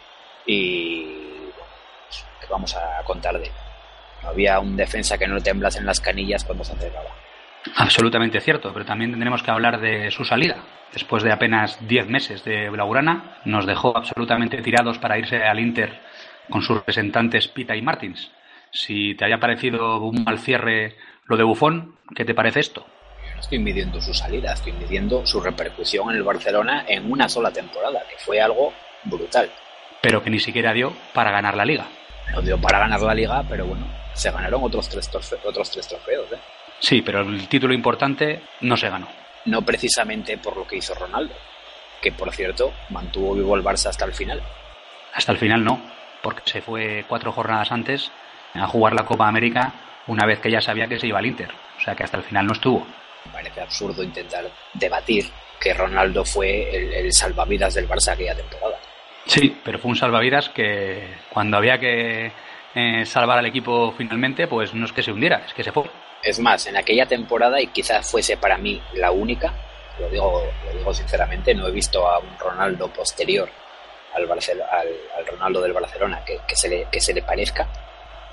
y 0.47 1.03
bueno, 1.03 1.75
pues, 2.09 2.25
¿qué 2.41 2.47
vamos 2.49 2.73
a 2.77 3.03
contar 3.03 3.37
de 3.37 3.47
él? 3.47 3.66
No 4.27 4.33
había 4.33 4.59
un 4.59 4.77
defensa 4.77 5.17
que 5.17 5.29
no 5.29 5.41
temblase 5.41 5.79
en 5.79 5.87
las 5.87 6.01
canillas 6.01 6.43
cuando 6.43 6.65
se 6.65 6.73
acercaba. 6.73 7.11
Absolutamente 7.77 8.41
cierto, 8.41 8.73
pero 8.73 8.85
también 8.85 9.13
tendremos 9.13 9.41
que 9.45 9.53
hablar 9.53 9.81
de 9.81 10.11
su 10.11 10.25
salida. 10.25 10.57
Después 10.93 11.23
de 11.23 11.31
apenas 11.31 11.79
10 11.87 12.09
meses 12.09 12.45
de 12.45 12.69
Blaugrana, 12.69 13.39
nos 13.45 13.67
dejó 13.67 13.97
absolutamente 13.97 14.63
tirados 14.63 14.99
para 14.99 15.17
irse 15.17 15.45
al 15.45 15.61
Inter 15.61 16.01
con 16.51 16.63
sus 16.63 16.79
representantes 16.79 17.47
Pita 17.47 17.77
y 17.77 17.83
Martins. 17.83 18.33
Si 18.73 19.15
te 19.15 19.25
haya 19.25 19.39
parecido 19.39 20.01
un 20.01 20.25
mal 20.25 20.41
cierre 20.41 20.97
lo 21.27 21.37
de 21.37 21.45
Bufón, 21.45 21.95
¿qué 22.15 22.25
te 22.25 22.35
parece 22.35 22.61
esto? 22.61 22.85
Yo 23.29 23.35
no 23.35 23.41
estoy 23.41 23.61
midiendo 23.61 24.01
su 24.01 24.13
salida, 24.13 24.55
estoy 24.55 24.73
midiendo 24.73 25.25
su 25.25 25.41
repercusión 25.41 26.11
en 26.11 26.17
el 26.17 26.25
Barcelona 26.25 26.85
en 26.89 27.11
una 27.11 27.29
sola 27.29 27.53
temporada, 27.53 28.03
que 28.11 28.17
fue 28.19 28.41
algo 28.41 28.73
brutal. 29.05 29.51
Pero 30.03 30.21
que 30.23 30.31
ni 30.31 30.41
siquiera 30.41 30.73
dio 30.73 30.93
para 31.15 31.31
ganar 31.31 31.57
la 31.57 31.65
liga. 31.65 31.87
No 32.33 32.43
dio 32.43 32.61
para 32.61 32.81
ganar 32.81 33.01
la 33.01 33.15
liga, 33.15 33.45
pero 33.49 33.67
bueno, 33.67 33.87
se 34.17 34.31
ganaron 34.31 34.65
otros 34.65 34.89
tres, 34.89 35.09
trofeos, 35.09 35.45
otros 35.45 35.71
tres 35.71 35.87
trofeos. 35.87 36.33
¿eh? 36.33 36.39
Sí, 36.81 37.03
pero 37.03 37.21
el 37.21 37.47
título 37.49 37.75
importante 37.75 38.41
no 38.63 38.77
se 38.77 38.89
ganó. 38.89 39.09
No 39.45 39.63
precisamente 39.63 40.39
por 40.39 40.57
lo 40.57 40.67
que 40.67 40.77
hizo 40.77 40.95
Ronaldo, 40.95 41.35
que 42.03 42.13
por 42.13 42.33
cierto 42.33 42.73
mantuvo 42.91 43.35
vivo 43.35 43.55
el 43.55 43.63
Barça 43.63 43.87
hasta 43.87 44.05
el 44.05 44.15
final. 44.15 44.43
Hasta 45.15 45.33
el 45.33 45.39
final 45.39 45.65
no, 45.65 45.81
porque 46.23 46.43
se 46.45 46.63
fue 46.63 47.05
cuatro 47.07 47.31
jornadas 47.31 47.71
antes 47.71 48.11
a 48.55 48.67
jugar 48.67 48.95
la 48.95 49.05
Copa 49.05 49.29
América 49.29 49.73
una 50.07 50.27
vez 50.27 50.41
que 50.41 50.51
ya 50.51 50.61
sabía 50.61 50.89
que 50.89 50.99
se 50.99 51.07
iba 51.07 51.19
al 51.19 51.27
Inter. 51.27 51.51
O 51.79 51.81
sea 51.81 51.95
que 51.95 52.05
hasta 52.05 52.17
el 52.17 52.23
final 52.23 52.47
no 52.47 52.53
estuvo. 52.53 52.87
Me 53.27 53.33
parece 53.33 53.61
absurdo 53.61 54.03
intentar 54.03 54.45
debatir 54.73 55.31
que 55.61 55.75
Ronaldo 55.75 56.25
fue 56.25 56.75
el, 56.75 56.93
el 56.93 57.13
salvavidas 57.13 57.75
del 57.75 57.89
Barça 57.89 58.13
aquella 58.13 58.35
temporada. 58.35 58.79
Sí, 59.27 59.57
pero 59.65 59.79
fue 59.79 59.91
un 59.91 59.97
salvavidas 59.97 60.49
que 60.51 61.09
cuando 61.31 61.57
había 61.57 61.79
que 61.79 62.31
eh, 62.77 63.07
salvar 63.07 63.39
al 63.39 63.47
equipo 63.47 63.95
finalmente, 63.97 64.47
pues 64.47 64.75
no 64.75 64.85
es 64.85 64.93
que 64.93 65.03
se 65.03 65.11
hundiera, 65.11 65.43
es 65.47 65.55
que 65.55 65.65
se 65.65 65.73
fue. 65.73 65.85
Es 66.23 66.39
más, 66.39 66.67
en 66.67 66.77
aquella 66.77 67.07
temporada, 67.07 67.59
y 67.59 67.69
quizás 67.69 68.11
fuese 68.11 68.37
para 68.37 68.59
mí 68.59 68.83
la 68.93 69.11
única, 69.13 69.55
lo 69.99 70.11
digo, 70.11 70.43
lo 70.67 70.79
digo 70.79 70.93
sinceramente, 70.93 71.55
no 71.55 71.67
he 71.67 71.71
visto 71.71 72.07
a 72.07 72.19
un 72.19 72.39
Ronaldo 72.39 72.89
posterior 72.89 73.49
al, 74.15 74.27
Barcel 74.27 74.61
al, 74.61 74.89
al 75.17 75.27
Ronaldo 75.27 75.63
del 75.63 75.73
Barcelona 75.73 76.23
que, 76.27 76.39
que, 76.47 76.55
se 76.55 76.69
le, 76.69 76.87
que 76.93 77.01
se 77.01 77.15
le 77.15 77.23
parezca, 77.23 77.67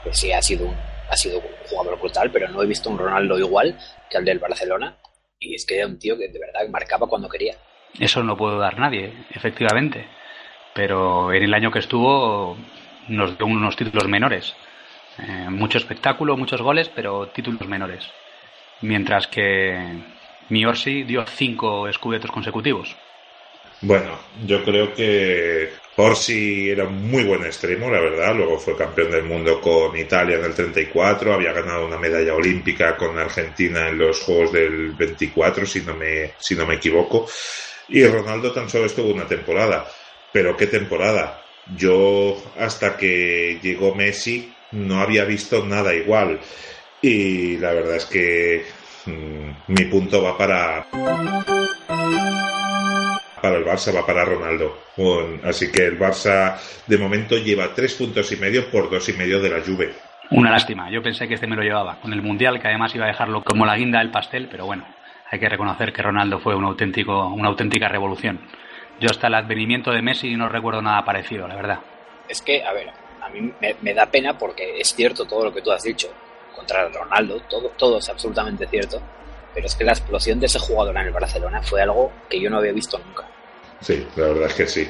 que 0.03 0.13
sí 0.13 0.33
ha 0.33 0.41
sido, 0.41 0.67
un, 0.67 0.75
ha 1.09 1.15
sido 1.15 1.39
un 1.39 1.45
jugador 1.69 1.97
brutal, 1.97 2.29
pero 2.29 2.49
no 2.49 2.61
he 2.61 2.67
visto 2.67 2.89
un 2.89 2.97
Ronaldo 2.97 3.39
igual 3.39 3.77
que 4.09 4.17
al 4.17 4.25
del 4.25 4.39
Barcelona, 4.39 4.97
y 5.39 5.55
es 5.55 5.65
que 5.65 5.77
era 5.77 5.87
un 5.87 5.97
tío 5.97 6.17
que 6.17 6.27
de 6.27 6.39
verdad 6.39 6.67
marcaba 6.69 7.07
cuando 7.07 7.29
quería. 7.29 7.55
Eso 7.97 8.21
no 8.23 8.35
puedo 8.35 8.59
dar 8.59 8.77
nadie, 8.77 9.13
efectivamente, 9.31 10.05
pero 10.73 11.31
en 11.31 11.43
el 11.43 11.53
año 11.53 11.71
que 11.71 11.79
estuvo 11.79 12.57
nos 13.07 13.37
dio 13.37 13.45
unos 13.45 13.75
títulos 13.75 14.07
menores. 14.07 14.55
Eh, 15.19 15.47
mucho 15.49 15.77
espectáculo, 15.77 16.37
muchos 16.37 16.61
goles, 16.61 16.89
pero 16.89 17.27
títulos 17.27 17.67
menores. 17.67 18.09
Mientras 18.81 19.27
que 19.27 20.01
Miorsi 20.49 21.03
dio 21.03 21.25
cinco 21.25 21.87
escudetos 21.87 22.31
consecutivos. 22.31 22.95
Bueno, 23.81 24.17
yo 24.45 24.63
creo 24.63 24.93
que 24.93 25.73
Orsi 25.97 26.69
era 26.69 26.85
muy 26.85 27.23
buen 27.25 27.43
extremo, 27.43 27.89
la 27.91 27.99
verdad. 27.99 28.33
Luego 28.33 28.57
fue 28.57 28.77
campeón 28.77 29.11
del 29.11 29.23
mundo 29.23 29.59
con 29.59 29.97
Italia 29.97 30.37
en 30.37 30.45
el 30.45 30.53
34, 30.53 31.33
había 31.33 31.51
ganado 31.51 31.85
una 31.85 31.97
medalla 31.97 32.33
olímpica 32.33 32.95
con 32.95 33.19
Argentina 33.19 33.89
en 33.89 33.97
los 33.97 34.21
Juegos 34.21 34.53
del 34.53 34.91
24, 34.93 35.65
si 35.65 35.81
no 35.81 35.95
me, 35.95 36.31
si 36.39 36.55
no 36.55 36.65
me 36.65 36.75
equivoco. 36.75 37.27
Y 37.89 38.05
Ronaldo 38.05 38.53
tan 38.53 38.69
solo 38.69 38.85
estuvo 38.85 39.13
una 39.13 39.27
temporada. 39.27 39.85
Pero 40.31 40.55
qué 40.57 40.67
temporada. 40.67 41.42
Yo 41.75 42.35
hasta 42.59 42.97
que 42.97 43.59
llegó 43.61 43.95
Messi 43.95 44.53
no 44.71 44.99
había 44.99 45.25
visto 45.25 45.65
nada 45.65 45.93
igual. 45.93 46.39
Y 47.01 47.57
la 47.57 47.73
verdad 47.73 47.97
es 47.97 48.05
que 48.05 48.65
mmm, 49.05 49.49
mi 49.67 49.85
punto 49.85 50.21
va 50.21 50.37
para 50.37 50.85
para 53.41 53.57
el 53.57 53.65
Barça, 53.65 53.93
va 53.93 54.05
para 54.05 54.23
Ronaldo. 54.23 54.77
Así 55.43 55.69
que 55.69 55.85
el 55.85 55.99
Barça 55.99 56.57
de 56.87 56.97
momento 56.97 57.35
lleva 57.37 57.73
tres 57.73 57.93
puntos 57.95 58.31
y 58.31 58.37
medio 58.37 58.69
por 58.71 58.89
dos 58.89 59.09
y 59.09 59.13
medio 59.13 59.41
de 59.41 59.49
la 59.49 59.61
Juve. 59.61 59.93
Una 60.31 60.49
lástima, 60.49 60.89
yo 60.89 61.03
pensé 61.03 61.27
que 61.27 61.33
este 61.33 61.47
me 61.47 61.57
lo 61.57 61.61
llevaba 61.61 61.99
con 61.99 62.13
el 62.13 62.21
Mundial, 62.21 62.61
que 62.61 62.69
además 62.69 62.95
iba 62.95 63.03
a 63.03 63.09
dejarlo 63.09 63.43
como 63.43 63.65
la 63.65 63.75
guinda 63.75 63.99
del 63.99 64.11
pastel, 64.11 64.47
pero 64.49 64.65
bueno, 64.65 64.85
hay 65.29 65.39
que 65.39 65.49
reconocer 65.49 65.91
que 65.91 66.01
Ronaldo 66.01 66.39
fue 66.39 66.55
un 66.55 66.63
auténtico, 66.63 67.27
una 67.27 67.49
auténtica 67.49 67.89
revolución. 67.89 68.39
Yo 69.03 69.09
hasta 69.09 69.27
el 69.27 69.33
advenimiento 69.33 69.91
de 69.91 70.01
Messi 70.01 70.33
no 70.37 70.47
recuerdo 70.47 70.81
nada 70.81 71.03
parecido, 71.03 71.45
la 71.45 71.57
verdad. 71.57 71.79
Es 72.29 72.41
que, 72.41 72.63
a 72.63 72.71
ver, 72.71 72.89
a 73.21 73.27
mí 73.27 73.51
me, 73.59 73.75
me, 73.81 73.93
da 73.93 74.05
pena 74.05 74.37
porque 74.37 74.79
es 74.79 74.95
cierto 74.95 75.25
todo 75.25 75.43
lo 75.43 75.53
que 75.53 75.61
tú 75.61 75.73
has 75.73 75.83
dicho 75.83 76.07
contra 76.55 76.87
Ronaldo, 76.87 77.41
todo, 77.49 77.67
todo 77.77 77.97
es 77.97 78.07
absolutamente 78.07 78.65
cierto, 78.65 79.01
pero 79.53 79.65
es 79.67 79.75
que 79.75 79.83
la 79.83 79.91
explosión 79.91 80.39
de 80.39 80.45
ese 80.45 80.57
jugador 80.57 80.95
en 80.95 81.07
el 81.07 81.11
Barcelona 81.11 81.61
fue 81.61 81.81
algo 81.81 82.13
que 82.29 82.39
yo 82.39 82.49
no 82.49 82.59
había 82.59 82.71
visto 82.71 82.97
nunca. 82.97 83.27
Sí, 83.81 84.07
la 84.15 84.27
verdad 84.27 84.47
es 84.47 84.53
que 84.53 84.67
sí. 84.67 84.89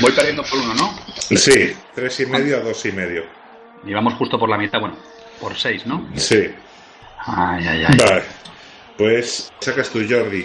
Voy 0.00 0.10
perdiendo 0.10 0.42
por 0.42 0.58
uno, 0.58 0.74
¿no? 0.74 0.92
Sí, 1.14 1.76
tres 1.94 2.18
y 2.18 2.26
medio 2.26 2.56
a 2.56 2.60
dos 2.60 2.84
y 2.86 2.90
medio. 2.90 3.22
Llevamos 3.84 4.14
justo 4.14 4.36
por 4.36 4.48
la 4.48 4.58
mitad, 4.58 4.80
bueno, 4.80 4.96
por 5.40 5.56
seis, 5.56 5.86
¿no? 5.86 6.08
Sí. 6.16 6.52
Ay, 7.18 7.68
ay, 7.68 7.84
ay. 7.86 7.96
Vale. 7.96 8.22
Pues 8.98 9.52
sacas 9.60 9.90
tú, 9.90 10.00
Jordi. 10.08 10.44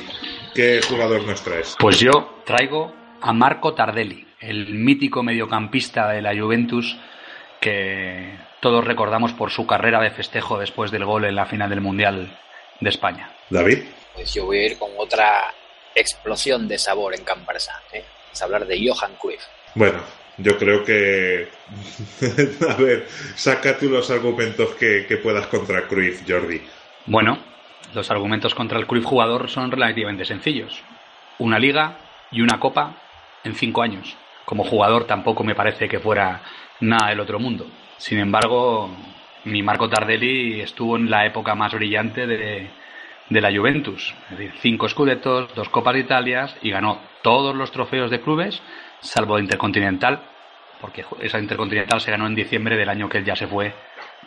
¿Qué 0.57 0.81
jugador 0.81 1.23
nos 1.23 1.43
traes? 1.43 1.75
Pues 1.79 1.99
yo 1.99 2.41
traigo 2.43 2.91
a 3.21 3.31
Marco 3.31 3.75
Tardelli, 3.75 4.25
el 4.39 4.73
mítico 4.73 5.21
mediocampista 5.21 6.09
de 6.09 6.23
la 6.23 6.35
Juventus 6.35 6.97
que 7.61 8.35
todos 8.59 8.83
recordamos 8.83 9.33
por 9.33 9.51
su 9.51 9.67
carrera 9.67 10.01
de 10.01 10.09
festejo 10.09 10.57
después 10.57 10.89
del 10.89 11.05
gol 11.05 11.25
en 11.25 11.35
la 11.35 11.45
final 11.45 11.69
del 11.69 11.81
Mundial 11.81 12.39
de 12.79 12.89
España. 12.89 13.31
David. 13.51 13.83
Pues 14.15 14.33
yo 14.33 14.45
voy 14.45 14.57
a 14.57 14.65
ir 14.65 14.79
con 14.79 14.89
otra 14.97 15.53
explosión 15.93 16.67
de 16.67 16.79
sabor 16.79 17.13
en 17.13 17.23
Camp 17.23 17.47
Barça. 17.47 17.79
¿eh? 17.93 18.03
Es 18.33 18.41
hablar 18.41 18.65
de 18.65 18.83
Johan 18.83 19.13
Cruyff. 19.21 19.43
Bueno, 19.75 19.99
yo 20.39 20.57
creo 20.57 20.83
que. 20.83 21.49
a 22.67 22.75
ver, 22.77 23.05
saca 23.35 23.77
tú 23.77 23.91
los 23.91 24.09
argumentos 24.09 24.73
que, 24.73 25.05
que, 25.07 25.17
puedas 25.17 25.45
contra 25.45 25.87
Cruyff, 25.87 26.23
Jordi. 26.27 26.63
Bueno, 27.05 27.37
los 27.93 28.11
argumentos 28.11 28.55
contra 28.55 28.79
el 28.79 28.87
Cruyff 28.87 29.05
jugador 29.05 29.49
son 29.49 29.71
relativamente 29.71 30.25
sencillos. 30.25 30.83
Una 31.39 31.59
liga 31.59 31.97
y 32.31 32.41
una 32.41 32.59
copa 32.59 32.95
en 33.43 33.55
cinco 33.55 33.81
años. 33.81 34.17
Como 34.45 34.63
jugador 34.63 35.05
tampoco 35.05 35.43
me 35.43 35.55
parece 35.55 35.87
que 35.87 35.99
fuera 35.99 36.41
nada 36.79 37.09
del 37.09 37.19
otro 37.19 37.39
mundo. 37.39 37.67
Sin 37.97 38.19
embargo, 38.19 38.89
mi 39.45 39.63
Marco 39.63 39.89
Tardelli 39.89 40.61
estuvo 40.61 40.97
en 40.97 41.09
la 41.09 41.25
época 41.25 41.55
más 41.55 41.73
brillante 41.73 42.27
de, 42.27 42.69
de 43.29 43.41
la 43.41 43.51
Juventus. 43.51 44.13
Es 44.31 44.37
decir, 44.37 44.53
cinco 44.59 44.87
Scudettos, 44.87 45.53
dos 45.55 45.69
Copas 45.69 45.95
de 45.95 46.01
Italia 46.01 46.47
y 46.61 46.69
ganó 46.69 46.99
todos 47.21 47.55
los 47.55 47.71
trofeos 47.71 48.11
de 48.11 48.21
clubes, 48.21 48.61
salvo 49.01 49.39
Intercontinental, 49.39 50.21
porque 50.79 51.05
esa 51.21 51.39
Intercontinental 51.39 52.01
se 52.01 52.11
ganó 52.11 52.27
en 52.27 52.35
diciembre 52.35 52.77
del 52.77 52.89
año 52.89 53.09
que 53.09 53.19
él 53.19 53.25
ya 53.25 53.35
se 53.35 53.47
fue 53.47 53.73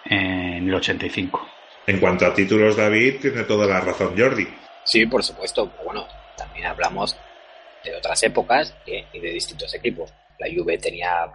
en 0.04 0.68
el 0.68 0.74
85. 0.74 1.59
En 1.90 1.98
cuanto 1.98 2.24
a 2.24 2.32
títulos, 2.32 2.76
David, 2.76 3.16
tiene 3.20 3.42
toda 3.42 3.66
la 3.66 3.80
razón 3.80 4.14
Jordi. 4.16 4.46
Sí, 4.84 5.06
por 5.06 5.24
supuesto. 5.24 5.68
Pero 5.72 5.84
bueno, 5.84 6.06
también 6.36 6.66
hablamos 6.66 7.16
de 7.82 7.96
otras 7.96 8.22
épocas 8.22 8.76
y 8.86 9.18
de 9.18 9.32
distintos 9.32 9.74
equipos. 9.74 10.12
La 10.38 10.46
Juve 10.54 10.78
tenía 10.78 11.26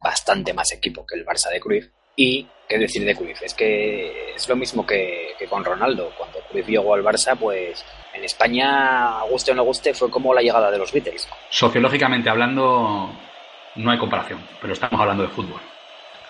bastante 0.00 0.54
más 0.54 0.72
equipo 0.72 1.04
que 1.06 1.16
el 1.16 1.26
Barça 1.26 1.50
de 1.50 1.60
Cruyff. 1.60 1.88
Y, 2.16 2.48
¿qué 2.66 2.78
decir 2.78 3.04
de 3.04 3.14
Cruyff? 3.14 3.42
Es 3.42 3.52
que 3.52 4.32
es 4.34 4.48
lo 4.48 4.56
mismo 4.56 4.86
que, 4.86 5.34
que 5.38 5.46
con 5.46 5.62
Ronaldo. 5.62 6.14
Cuando 6.16 6.38
Cruyff 6.48 6.66
llegó 6.66 6.94
al 6.94 7.04
Barça, 7.04 7.36
pues 7.38 7.84
en 8.14 8.24
España, 8.24 9.20
guste 9.24 9.52
o 9.52 9.54
no 9.54 9.64
guste, 9.64 9.92
fue 9.92 10.10
como 10.10 10.32
la 10.32 10.40
llegada 10.40 10.70
de 10.70 10.78
los 10.78 10.92
Beatles. 10.92 11.28
Sociológicamente 11.50 12.30
hablando, 12.30 13.10
no 13.74 13.90
hay 13.90 13.98
comparación, 13.98 14.40
pero 14.62 14.72
estamos 14.72 14.98
hablando 14.98 15.24
de 15.24 15.28
fútbol. 15.28 15.60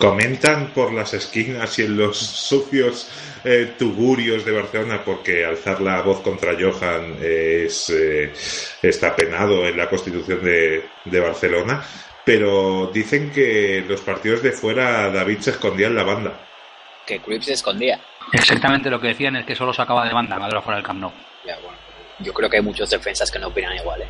Comentan 0.01 0.68
por 0.72 0.94
las 0.94 1.12
esquinas 1.12 1.78
y 1.78 1.82
en 1.82 1.98
los 1.98 2.16
sucios 2.16 3.07
eh, 3.44 3.74
tugurios 3.78 4.46
de 4.46 4.53
Barcelona, 4.53 5.03
porque 5.05 5.44
alzar 5.44 5.82
la 5.82 6.01
voz 6.01 6.22
contra 6.22 6.55
Johan 6.59 7.18
es, 7.20 7.90
eh, 7.90 8.32
está 8.80 9.14
penado 9.14 9.66
en 9.66 9.76
la 9.76 9.90
constitución 9.90 10.42
de, 10.42 10.86
de 11.05 11.20
Barcelona, 11.20 11.84
pero 12.24 12.90
dicen 12.94 13.30
que 13.30 13.84
los 13.86 14.01
partidos 14.01 14.42
de 14.42 14.53
fuera 14.53 15.11
David 15.11 15.40
se 15.40 15.51
escondía 15.51 15.88
en 15.88 15.96
la 15.96 16.05
banda. 16.05 16.32
Que 17.05 17.20
Cruyff 17.20 17.44
se 17.44 17.53
escondía. 17.53 18.01
Exactamente 18.32 18.88
lo 18.88 19.03
que 19.03 19.09
decían 19.09 19.36
es 19.36 19.44
que 19.44 19.55
solo 19.55 19.74
sacaba 19.74 20.07
de 20.07 20.14
banda 20.14 20.38
Maduro 20.38 20.62
fuera 20.62 20.78
del 20.78 20.86
Camp 20.86 21.01
Nou. 21.01 21.12
Ya, 21.44 21.57
bueno, 21.57 21.76
yo 22.20 22.32
creo 22.32 22.48
que 22.48 22.57
hay 22.57 22.62
muchos 22.62 22.88
defensas 22.88 23.30
que 23.30 23.38
no 23.38 23.48
opinan 23.48 23.76
igual, 23.76 24.01
¿eh? 24.01 24.09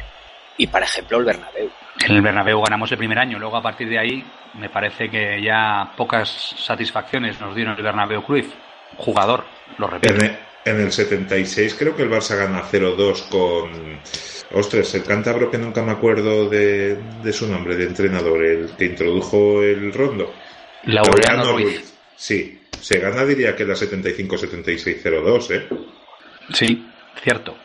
Y, 0.60 0.66
por 0.66 0.82
ejemplo, 0.82 1.16
el 1.16 1.24
Bernabéu. 1.24 1.70
En 2.04 2.16
el 2.16 2.20
Bernabéu 2.20 2.60
ganamos 2.60 2.92
el 2.92 2.98
primer 2.98 3.18
año, 3.18 3.38
luego 3.38 3.56
a 3.56 3.62
partir 3.62 3.88
de 3.88 3.98
ahí 3.98 4.22
me 4.58 4.68
parece 4.68 5.08
que 5.08 5.40
ya 5.42 5.90
pocas 5.96 6.54
satisfacciones 6.58 7.40
nos 7.40 7.56
dieron 7.56 7.78
el 7.78 7.82
Bernabéu 7.82 8.22
Cruyff. 8.22 8.52
Jugador, 8.98 9.46
lo 9.78 9.86
repito. 9.86 10.12
En 10.12 10.20
el, 10.20 10.36
en 10.66 10.80
el 10.82 10.92
76 10.92 11.76
creo 11.78 11.96
que 11.96 12.02
el 12.02 12.10
Barça 12.10 12.36
gana 12.36 12.62
0-2 12.62 13.28
con... 13.30 14.00
Ostras, 14.52 14.94
el 14.96 15.04
cántabro 15.04 15.50
que 15.50 15.56
nunca 15.56 15.82
me 15.82 15.92
acuerdo 15.92 16.46
de, 16.50 16.96
de 17.22 17.32
su 17.32 17.46
nombre, 17.50 17.76
de 17.76 17.84
entrenador, 17.84 18.44
el 18.44 18.76
que 18.76 18.84
introdujo 18.84 19.62
el 19.62 19.94
rondo. 19.94 20.30
Laureano 20.84 21.52
Ruiz. 21.52 21.94
Sí, 22.14 22.60
se 22.78 22.98
gana 22.98 23.24
diría 23.24 23.56
que 23.56 23.64
la 23.64 23.72
75-76-02, 23.72 25.50
¿eh? 25.52 25.68
Sí, 26.52 26.86
cierto. 27.22 27.56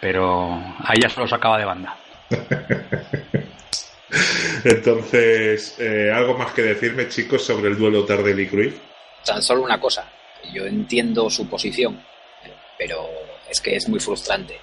Pero 0.00 0.52
ahí 0.84 0.98
ya 1.00 1.08
solo 1.08 1.28
sacaba 1.28 1.58
de 1.58 1.64
banda. 1.64 1.96
Entonces, 4.64 5.76
eh, 5.78 6.12
¿algo 6.14 6.36
más 6.36 6.52
que 6.52 6.62
decirme, 6.62 7.08
chicos, 7.08 7.44
sobre 7.44 7.68
el 7.68 7.78
duelo 7.78 8.04
Tardelli 8.04 8.48
Cruyff? 8.48 8.78
Tan 9.24 9.42
solo 9.42 9.62
una 9.62 9.80
cosa. 9.80 10.10
Yo 10.52 10.66
entiendo 10.66 11.30
su 11.30 11.48
posición, 11.48 12.02
pero 12.76 13.08
es 13.48 13.60
que 13.60 13.76
es 13.76 13.88
muy 13.88 14.00
frustrante 14.00 14.58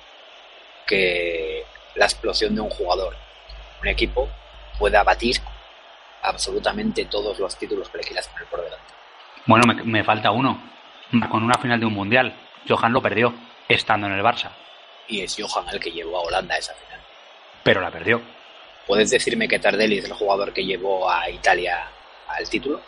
que 0.85 1.63
la 1.95 2.05
explosión 2.05 2.55
de 2.55 2.61
un 2.61 2.69
jugador, 2.69 3.15
un 3.81 3.87
equipo, 3.87 4.29
pueda 4.77 5.03
batir 5.03 5.37
absolutamente 6.21 7.05
todos 7.05 7.39
los 7.39 7.57
títulos 7.57 7.89
que 7.89 7.99
le 7.99 8.03
quieras 8.03 8.27
poner 8.27 8.47
por 8.47 8.63
delante. 8.63 8.93
Bueno, 9.45 9.73
me, 9.73 9.83
me 9.83 10.03
falta 10.03 10.31
uno. 10.31 10.71
Con 11.29 11.43
una 11.43 11.57
final 11.57 11.79
de 11.79 11.85
un 11.85 11.93
mundial. 11.93 12.35
Johan 12.67 12.93
lo 12.93 13.01
perdió, 13.01 13.33
estando 13.69 14.07
en 14.07 14.13
el 14.13 14.23
Barça. 14.23 14.49
Y 15.07 15.21
es 15.21 15.37
Johan 15.39 15.69
el 15.71 15.79
que 15.79 15.91
llevó 15.91 16.17
a 16.17 16.21
Holanda 16.21 16.55
a 16.55 16.57
esa 16.57 16.73
final. 16.73 16.94
Pero 17.65 17.81
la 17.81 17.89
perdió. 17.89 18.21
¿Puedes 18.85 19.09
decirme 19.09 19.47
que 19.47 19.57
Tardelli 19.57 19.97
es 19.97 20.05
el 20.05 20.13
jugador 20.13 20.53
que 20.53 20.63
llevó 20.63 21.09
a 21.09 21.27
Italia 21.31 21.87
al 22.27 22.47
título? 22.47 22.79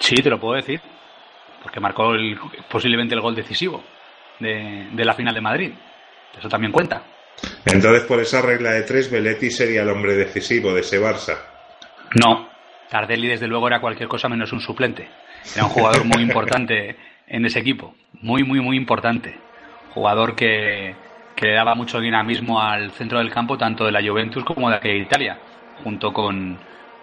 Sí, 0.00 0.14
te 0.16 0.30
lo 0.30 0.40
puedo 0.40 0.54
decir. 0.54 0.80
Porque 1.62 1.78
marcó 1.78 2.14
el- 2.14 2.38
posiblemente 2.70 3.14
el 3.14 3.20
gol 3.20 3.34
decisivo 3.34 3.84
de, 4.40 4.88
de 4.92 5.04
la 5.04 5.12
final 5.12 5.34
de 5.34 5.40
Madrid. 5.42 5.72
Eso 6.38 6.48
también 6.48 6.72
cuenta. 6.72 7.02
Entonces, 7.66 8.04
por 8.04 8.18
esa 8.20 8.40
regla 8.40 8.70
de 8.70 8.82
tres, 8.82 9.10
Belletti 9.10 9.50
sería 9.50 9.82
el 9.82 9.90
hombre 9.90 10.14
decisivo 10.14 10.72
de 10.72 10.80
ese 10.80 10.98
Barça. 10.98 11.36
No. 12.18 12.48
Tardelli, 12.88 13.28
desde 13.28 13.46
luego, 13.48 13.66
era 13.66 13.80
cualquier 13.80 14.08
cosa 14.08 14.28
menos 14.30 14.52
un 14.52 14.60
suplente. 14.60 15.06
Era 15.54 15.64
un 15.64 15.70
jugador 15.70 16.04
muy 16.04 16.22
importante 16.22 16.96
en 17.26 17.44
ese 17.44 17.58
equipo. 17.58 17.94
Muy, 18.22 18.42
muy, 18.42 18.60
muy 18.60 18.76
importante. 18.78 19.36
Jugador 19.92 20.34
que, 20.34 20.94
que 21.36 21.46
le 21.46 21.52
daba 21.52 21.74
mucho 21.74 22.00
dinamismo 22.00 22.60
al 22.60 22.90
centro 22.92 23.18
del 23.18 23.30
campo, 23.30 23.58
tanto 23.58 23.84
de 23.84 23.92
la 23.92 24.02
Juventus 24.02 24.42
como 24.44 24.70
de 24.70 24.76
aquella 24.76 25.02
Italia, 25.02 25.38
junto 25.84 26.12
con 26.12 26.58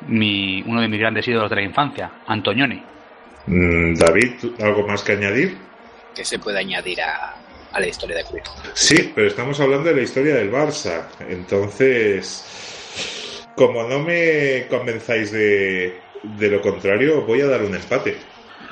mi, 0.08 0.62
uno 0.66 0.82
de 0.82 0.88
mis 0.88 1.00
grandes 1.00 1.28
ídolos 1.28 1.50
de 1.50 1.56
la 1.56 1.62
infancia, 1.62 2.10
Antonioni. 2.28 2.82
Mm, 3.46 3.94
David, 3.94 4.32
¿algo 4.62 4.88
más 4.88 5.04
que 5.04 5.14
añadir? 5.14 5.58
que 6.14 6.24
se 6.26 6.40
puede 6.40 6.60
añadir 6.60 7.02
a, 7.02 7.34
a 7.72 7.80
la 7.80 7.88
historia 7.88 8.18
de 8.18 8.24
Cruyff? 8.24 8.46
Sí, 8.74 9.12
pero 9.14 9.28
estamos 9.28 9.60
hablando 9.60 9.90
de 9.90 9.96
la 9.96 10.02
historia 10.02 10.36
del 10.36 10.52
Barça. 10.52 11.08
Entonces, 11.28 12.46
como 13.56 13.84
no 13.84 14.00
me 14.00 14.68
convenzáis 14.70 15.32
de, 15.32 16.00
de 16.24 16.50
lo 16.50 16.62
contrario, 16.62 17.24
voy 17.24 17.42
a 17.42 17.48
dar 17.48 17.64
un 17.64 17.76
empate. 17.76 18.18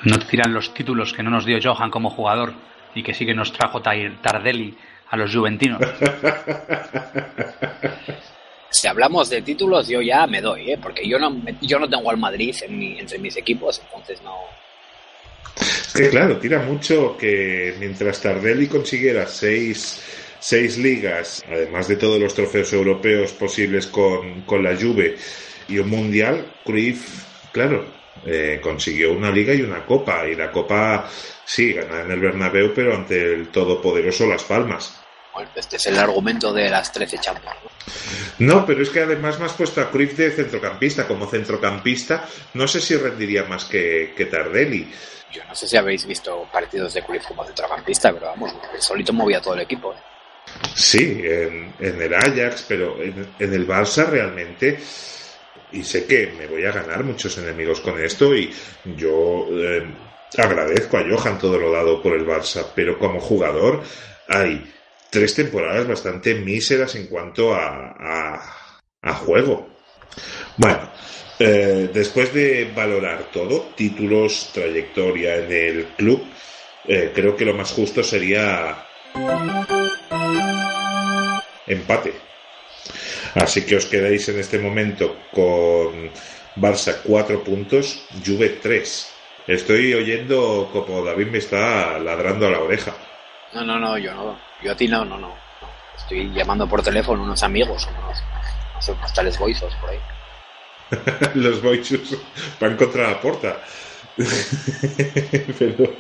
No 0.04 0.18
te 0.18 0.26
tiran 0.26 0.54
los 0.54 0.74
títulos 0.74 1.14
que 1.14 1.24
no 1.24 1.30
nos 1.30 1.46
dio 1.46 1.60
Johan 1.62 1.92
como 1.92 2.10
jugador 2.10 2.54
y 2.96 3.04
que 3.04 3.14
sí 3.14 3.26
que 3.26 3.34
nos 3.34 3.54
trajo 3.54 3.82
Tardelli 3.82 4.78
a 5.12 5.18
los 5.18 5.34
juventinos. 5.36 5.80
Si 8.74 8.88
hablamos 8.88 9.30
de 9.30 9.42
títulos, 9.42 9.88
yo 9.90 10.02
ya 10.02 10.26
me 10.28 10.40
doy, 10.42 10.72
¿eh? 10.72 10.80
porque 10.82 11.08
yo 11.08 11.20
no, 11.20 11.30
me- 11.30 11.58
yo 11.62 11.78
no 11.78 11.90
tengo 11.90 12.10
al 12.10 12.18
Madrid 12.18 12.56
en 12.66 12.80
mi- 12.80 12.98
entre 12.98 13.20
mis 13.20 13.36
equipos, 13.36 13.80
entonces 13.84 14.22
no. 14.22 14.34
Es 15.60 15.94
que 15.94 16.10
claro, 16.10 16.38
tira 16.40 16.60
mucho 16.60 17.18
que 17.18 17.76
mientras 17.80 18.22
Tardelli 18.22 18.68
consiguiera 18.68 19.28
seis, 19.28 20.02
seis 20.40 20.78
ligas, 20.78 21.44
además 21.46 21.90
de 21.90 21.98
todos 21.98 22.18
los 22.20 22.34
trofeos 22.34 22.72
europeos 22.72 23.34
posibles 23.34 23.88
con, 23.88 24.44
con 24.44 24.64
la 24.64 24.76
Juve 24.78 25.18
y 25.68 25.78
un 25.78 25.90
mundial, 25.90 26.54
Cruyff, 26.64 27.50
claro, 27.52 27.86
eh, 28.26 28.60
consiguió 28.64 29.12
una 29.12 29.32
liga 29.32 29.54
y 29.54 29.62
una 29.64 29.86
copa. 29.86 30.26
Y 30.30 30.36
la 30.36 30.50
copa, 30.50 31.10
sí, 31.46 31.74
gana 31.74 32.02
en 32.04 32.12
el 32.12 32.20
Bernabéu, 32.22 32.72
pero 32.74 32.96
ante 32.96 33.34
el 33.34 33.52
todopoderoso 33.52 34.26
Las 34.28 34.46
Palmas. 34.46 35.01
Bueno, 35.34 35.50
este 35.56 35.78
es 35.78 35.86
el 35.86 35.98
argumento 35.98 36.52
de 36.54 36.70
las 36.70 36.92
13 36.92 37.18
Champions. 37.20 37.56
¿no? 37.64 37.72
No, 38.42 38.66
pero 38.66 38.82
es 38.82 38.90
que 38.90 39.02
además 39.02 39.40
me 39.40 39.46
has 39.46 39.54
puesto 39.54 39.82
a 39.82 39.90
Cruyff 39.90 40.18
de 40.18 40.32
centrocampista. 40.32 41.08
Como 41.08 41.28
centrocampista, 41.28 42.28
no 42.54 42.68
sé 42.68 42.82
si 42.82 42.96
rendiría 42.98 43.44
más 43.44 43.66
que, 43.66 44.14
que 44.16 44.26
Tardelli. 44.26 44.92
Yo 45.32 45.44
no 45.46 45.56
sé 45.56 45.68
si 45.68 45.78
habéis 45.78 46.06
visto 46.06 46.48
partidos 46.52 46.94
de 46.94 47.04
Cruyff 47.04 47.28
como 47.28 47.46
centrocampista, 47.46 48.12
pero 48.12 48.26
vamos, 48.28 48.54
el 48.74 48.82
solito 48.82 49.14
movía 49.14 49.40
todo 49.40 49.54
el 49.54 49.62
equipo. 49.62 49.94
¿eh? 49.94 49.98
Sí, 50.76 51.22
en, 51.24 51.74
en 51.80 52.02
el 52.02 52.14
Ajax, 52.14 52.66
pero 52.68 53.02
en, 53.02 53.28
en 53.40 53.54
el 53.54 53.68
Barça 53.68 54.08
realmente. 54.08 54.80
Y 55.72 55.84
sé 55.84 56.06
que 56.06 56.34
me 56.38 56.48
voy 56.48 56.66
a 56.66 56.72
ganar 56.72 57.04
muchos 57.04 57.38
enemigos 57.38 57.80
con 57.80 58.04
esto 58.04 58.36
y 58.36 58.54
yo 58.98 59.48
eh, 59.52 59.86
agradezco 60.38 60.98
a 60.98 61.06
Johan 61.10 61.40
todo 61.40 61.58
lo 61.58 61.72
dado 61.72 62.02
por 62.02 62.14
el 62.14 62.26
Barça, 62.26 62.66
pero 62.76 63.00
como 63.00 63.22
jugador 63.22 63.82
hay 64.28 64.70
tres 65.12 65.36
temporadas 65.36 65.88
bastante 65.88 66.34
míseras 66.34 66.96
en 66.96 67.06
cuanto 67.08 67.54
a, 67.54 67.96
a, 68.00 68.58
a 69.02 69.14
juego. 69.14 69.70
Bueno, 70.58 70.90
eh, 71.38 71.90
después 71.94 72.34
de 72.34 72.72
valorar 72.74 73.30
todo, 73.32 73.72
títulos, 73.76 74.52
trayectoria 74.54 75.36
en 75.36 75.52
el 75.52 75.86
club, 75.98 76.24
eh, 76.88 77.12
creo 77.14 77.36
que 77.36 77.46
lo 77.46 77.54
más 77.54 77.72
justo 77.72 78.02
sería 78.04 78.86
empate. 81.68 82.14
Así 83.36 83.66
que 83.66 83.76
os 83.76 83.86
quedáis 83.86 84.28
en 84.30 84.40
este 84.40 84.60
momento 84.60 85.18
con 85.32 86.10
Barça 86.56 87.02
4 87.04 87.44
puntos, 87.44 88.06
Juve 88.26 88.60
3. 88.62 89.10
Estoy 89.48 89.94
oyendo 89.94 90.70
como 90.72 91.04
David 91.04 91.28
me 91.28 91.38
está 91.40 92.00
ladrando 92.00 92.48
a 92.48 92.52
la 92.52 92.62
oreja. 92.62 92.96
No, 93.54 93.64
no, 93.66 93.80
no, 93.80 93.98
yo 93.98 94.14
no. 94.14 94.40
Yo 94.62 94.72
a 94.72 94.76
ti 94.76 94.88
no, 94.88 95.04
no, 95.04 95.18
no. 95.18 95.28
no. 95.28 95.36
Estoy 95.98 96.32
llamando 96.34 96.68
por 96.68 96.82
teléfono 96.82 97.22
a 97.22 97.26
unos 97.26 97.44
amigos, 97.44 97.88
unos, 97.88 98.24
no 98.74 98.82
sé, 98.82 98.92
unos 98.92 99.14
tales 99.14 99.38
boizos 99.38 99.74
por 99.76 99.90
ahí. 99.90 100.00
Los 101.36 101.62
boichus 101.62 102.18
van 102.60 102.76
contra 102.76 103.12
la 103.12 103.22
puerta. 103.22 103.58
Pero... 105.60 105.96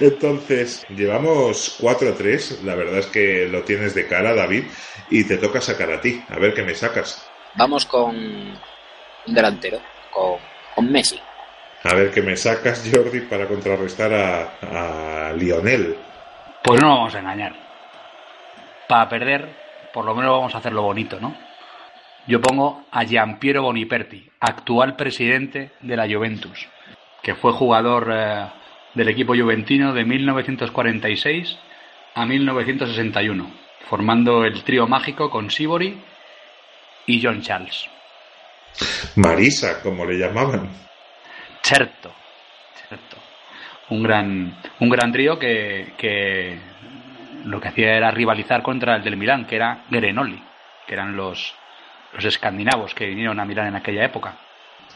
Entonces, 0.00 0.86
llevamos 0.88 1.78
4-3. 1.80 2.62
La 2.62 2.74
verdad 2.74 2.98
es 2.98 3.06
que 3.06 3.46
lo 3.46 3.62
tienes 3.62 3.94
de 3.94 4.06
cara, 4.08 4.34
David, 4.34 4.64
y 5.10 5.24
te 5.24 5.36
toca 5.36 5.60
sacar 5.60 5.92
a 5.92 6.00
ti. 6.00 6.22
A 6.28 6.38
ver 6.38 6.54
qué 6.54 6.62
me 6.62 6.74
sacas. 6.74 7.28
Vamos 7.54 7.84
con 7.84 8.16
un 8.16 8.58
delantero, 9.26 9.80
con, 10.10 10.38
con 10.74 10.90
Messi. 10.90 11.20
A 11.84 11.94
ver 11.94 12.10
qué 12.10 12.22
me 12.22 12.36
sacas, 12.36 12.82
Jordi, 12.90 13.20
para 13.20 13.46
contrarrestar 13.46 14.12
a, 14.14 15.28
a 15.28 15.32
Lionel. 15.34 15.96
Pues 16.62 16.80
no 16.80 16.88
nos 16.88 16.98
vamos 16.98 17.14
a 17.14 17.20
engañar. 17.20 17.54
Para 18.88 19.08
perder, 19.08 19.48
por 19.92 20.04
lo 20.04 20.14
menos 20.14 20.30
vamos 20.30 20.54
a 20.54 20.58
hacerlo 20.58 20.82
bonito, 20.82 21.18
¿no? 21.20 21.34
Yo 22.26 22.40
pongo 22.40 22.84
a 22.92 23.04
Giampiero 23.04 23.62
Boniperti, 23.62 24.30
actual 24.38 24.94
presidente 24.94 25.72
de 25.80 25.96
la 25.96 26.06
Juventus, 26.06 26.68
que 27.20 27.34
fue 27.34 27.52
jugador 27.52 28.10
eh, 28.12 28.46
del 28.94 29.08
equipo 29.08 29.34
juventino 29.34 29.92
de 29.92 30.04
1946 30.04 31.58
a 32.14 32.24
1961, 32.24 33.50
formando 33.88 34.44
el 34.44 34.62
trío 34.62 34.86
mágico 34.86 35.30
con 35.30 35.50
Sibori 35.50 36.00
y 37.06 37.20
John 37.20 37.42
Charles. 37.42 37.88
Marisa, 39.16 39.82
como 39.82 40.04
le 40.04 40.18
llamaban. 40.18 40.68
Certo, 41.62 42.12
certo. 42.12 42.21
Un 43.92 44.02
gran, 44.02 44.56
un 44.80 44.88
gran 44.88 45.12
trío 45.12 45.38
que, 45.38 46.58
lo 47.44 47.60
que 47.60 47.68
hacía 47.68 47.94
era 47.94 48.10
rivalizar 48.10 48.62
contra 48.62 48.96
el 48.96 49.04
del 49.04 49.18
Milán, 49.18 49.46
que 49.46 49.56
era 49.56 49.84
Grenoli, 49.90 50.42
que 50.86 50.94
eran 50.94 51.14
los, 51.14 51.54
los 52.14 52.24
escandinavos 52.24 52.94
que 52.94 53.06
vinieron 53.06 53.38
a 53.38 53.44
Milán 53.44 53.68
en 53.68 53.76
aquella 53.76 54.04
época. 54.04 54.34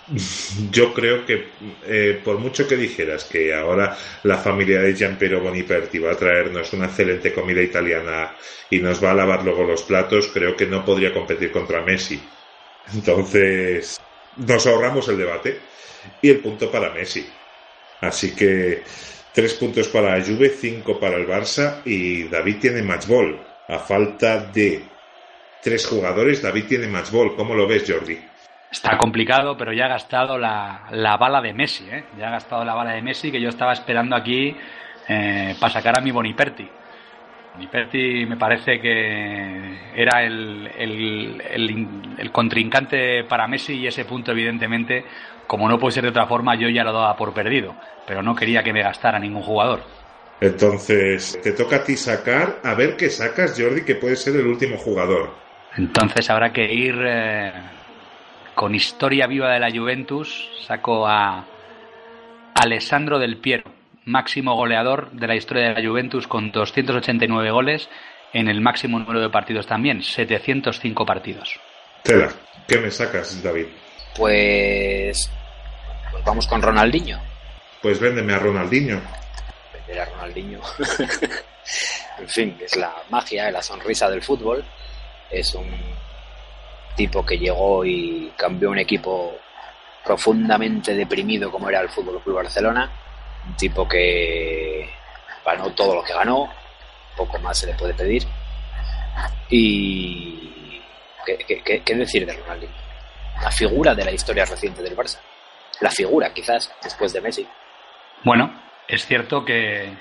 Yo 0.71 0.95
creo 0.95 1.27
que 1.27 1.49
eh, 1.87 2.21
por 2.25 2.39
mucho 2.39 2.67
que 2.67 2.77
dijeras 2.77 3.25
que 3.25 3.55
ahora 3.55 3.95
la 4.23 4.39
familia 4.39 4.81
de 4.81 4.95
Gianpiero 4.95 5.41
Boniperti 5.41 5.99
va 5.99 6.13
a 6.13 6.17
traernos 6.17 6.73
una 6.73 6.87
excelente 6.87 7.35
comida 7.35 7.61
italiana 7.61 8.35
y 8.71 8.79
nos 8.79 9.05
va 9.05 9.11
a 9.11 9.15
lavar 9.15 9.45
luego 9.45 9.65
los 9.65 9.83
platos, 9.83 10.31
creo 10.33 10.57
que 10.57 10.65
no 10.65 10.87
podría 10.87 11.13
competir 11.13 11.53
contra 11.53 11.83
Messi. 11.83 12.19
Entonces, 12.95 14.01
nos 14.37 14.67
ahorramos 14.67 15.07
el 15.09 15.19
debate 15.19 15.61
y 16.23 16.31
el 16.31 16.39
punto 16.39 16.71
para 16.71 16.91
Messi. 16.95 17.27
Así 18.01 18.35
que 18.35 18.83
tres 19.33 19.55
puntos 19.55 19.89
para 19.89 20.23
Juve, 20.23 20.51
cinco 20.51 20.99
para 20.99 21.17
el 21.17 21.27
Barça 21.27 21.83
y 21.85 22.25
David 22.25 22.57
tiene 22.61 22.83
match 22.83 23.07
ball. 23.07 23.41
A 23.69 23.79
falta 23.79 24.39
de 24.39 24.85
tres 25.63 25.87
jugadores, 25.87 26.43
David 26.43 26.67
tiene 26.69 26.87
match 26.87 27.11
ball. 27.11 27.35
¿Cómo 27.35 27.55
lo 27.55 27.67
ves, 27.67 27.85
Jordi? 27.87 28.19
Está 28.71 28.99
complicado, 28.99 29.57
pero 29.57 29.73
ya 29.73 29.87
ha 29.87 29.89
gastado 29.89 30.39
la, 30.39 30.87
la 30.91 31.17
bala 31.17 31.41
de 31.41 31.53
Messi, 31.53 31.89
¿eh? 31.91 32.05
Ya 32.19 32.29
ha 32.29 32.33
gastado 32.33 32.65
la 32.65 32.75
bala 32.75 32.93
de 32.93 33.03
Messi 33.03 33.31
que 33.31 33.41
yo 33.41 33.49
estaba 33.49 33.73
esperando 33.73 34.15
aquí 34.15 34.57
eh, 35.09 35.55
para 35.59 35.73
sacar 35.73 35.99
a 35.99 36.03
mi 36.03 36.11
Boniperti. 36.11 36.69
Boniperti 37.55 38.27
me 38.27 38.37
parece 38.37 38.81
que 38.81 39.93
era 39.95 40.23
el, 40.23 40.71
el, 40.77 42.31
contrincante 42.33 43.25
para 43.25 43.49
Messi 43.49 43.75
y 43.75 43.87
ese 43.87 44.05
punto, 44.05 44.33
evidentemente, 44.33 45.05
como 45.47 45.69
no 45.69 45.79
puede 45.79 45.93
ser 45.93 46.05
de 46.05 46.11
otra 46.11 46.27
forma, 46.27 46.55
yo 46.57 46.69
ya 46.69 46.85
lo 46.85 46.93
daba 46.93 47.17
por 47.17 47.33
perdido, 47.33 47.75
pero 48.07 48.23
no 48.23 48.35
quería 48.35 48.63
que 48.63 48.73
me 48.73 48.83
gastara 48.83 49.19
ningún 49.19 49.43
jugador. 49.43 49.83
Entonces, 50.41 51.39
te 51.43 51.53
toca 51.53 51.77
a 51.77 51.85
ti 51.85 51.97
sacar, 51.97 52.61
a 52.63 52.75
ver 52.75 52.97
qué 52.97 53.09
sacas, 53.09 53.55
Jordi, 53.59 53.83
que 53.83 53.95
puede 53.95 54.17
ser 54.17 54.37
el 54.37 54.47
último 54.47 54.77
jugador. 54.77 55.31
Entonces 55.77 56.29
habrá 56.31 56.53
que 56.53 56.73
ir 56.73 56.95
eh, 57.07 57.53
con 58.55 58.75
historia 58.75 59.27
viva 59.27 59.53
de 59.53 59.61
la 59.61 59.71
Juventus, 59.71 60.51
saco 60.67 61.07
a 61.07 61.45
Alessandro 62.55 63.19
Del 63.19 63.39
Piero, 63.39 63.65
máximo 64.05 64.55
goleador 64.57 65.11
de 65.13 65.27
la 65.27 65.37
historia 65.37 65.69
de 65.69 65.83
la 65.83 65.89
Juventus 65.89 66.27
con 66.27 66.51
289 66.51 67.51
goles 67.51 67.89
en 68.33 68.49
el 68.49 68.61
máximo 68.61 68.99
número 68.99 69.21
de 69.21 69.31
partidos 69.31 69.67
también, 69.67 70.03
705 70.03 71.07
partidos. 71.07 71.61
Tela, 72.03 72.31
¿qué 72.67 72.79
me 72.79 72.91
sacas, 72.91 73.43
David? 73.43 73.67
Pues, 74.17 75.31
pues 76.11 76.25
vamos 76.25 76.47
con 76.47 76.63
Ronaldinho. 76.63 77.21
Pues 77.83 78.01
véndeme 78.01 78.35
a 78.35 78.39
Ronaldinho. 78.39 79.01
Vender 79.73 80.01
a 80.01 80.05
Ronaldinho. 80.07 80.61
en 82.19 82.29
fin, 82.29 82.57
es 82.61 82.77
la 82.77 82.95
magia, 83.11 83.51
la 83.51 83.63
sonrisa 83.63 84.09
del 84.09 84.23
fútbol. 84.23 84.65
Es 85.31 85.55
un 85.55 85.69
tipo 86.97 87.25
que 87.25 87.39
llegó 87.39 87.85
y 87.85 88.33
cambió 88.37 88.71
un 88.71 88.79
equipo 88.79 89.37
profundamente 90.05 90.95
deprimido 90.95 91.51
como 91.51 91.69
era 91.69 91.81
el 91.81 91.89
Fútbol 91.89 92.23
Club 92.23 92.37
Barcelona, 92.37 92.91
un 93.47 93.57
tipo 93.57 93.89
que 93.89 94.89
ganó 95.45 95.71
todo 95.73 95.97
lo 95.97 96.05
que 96.05 96.15
ganó, 96.15 96.49
poco 97.17 97.39
más 97.39 97.59
se 97.59 97.67
le 97.67 97.75
puede 97.75 97.93
pedir. 97.93 98.25
Y 99.51 100.81
¿qué, 101.27 101.63
qué, 101.65 101.83
qué 101.83 101.95
decir 101.95 102.25
de 102.25 102.35
Ronaldinho? 102.35 102.86
La 103.43 103.51
figura 103.51 103.95
de 103.95 104.05
la 104.05 104.13
historia 104.13 104.45
reciente 104.45 104.83
del 104.83 104.97
Barça. 104.97 105.19
La 105.81 105.91
figura, 105.91 106.33
quizás, 106.33 106.73
después 106.83 107.13
de 107.13 107.21
Messi. 107.21 107.47
Bueno, 108.25 108.51
es 108.89 109.07
cierto 109.07 109.45
que, 109.45 109.93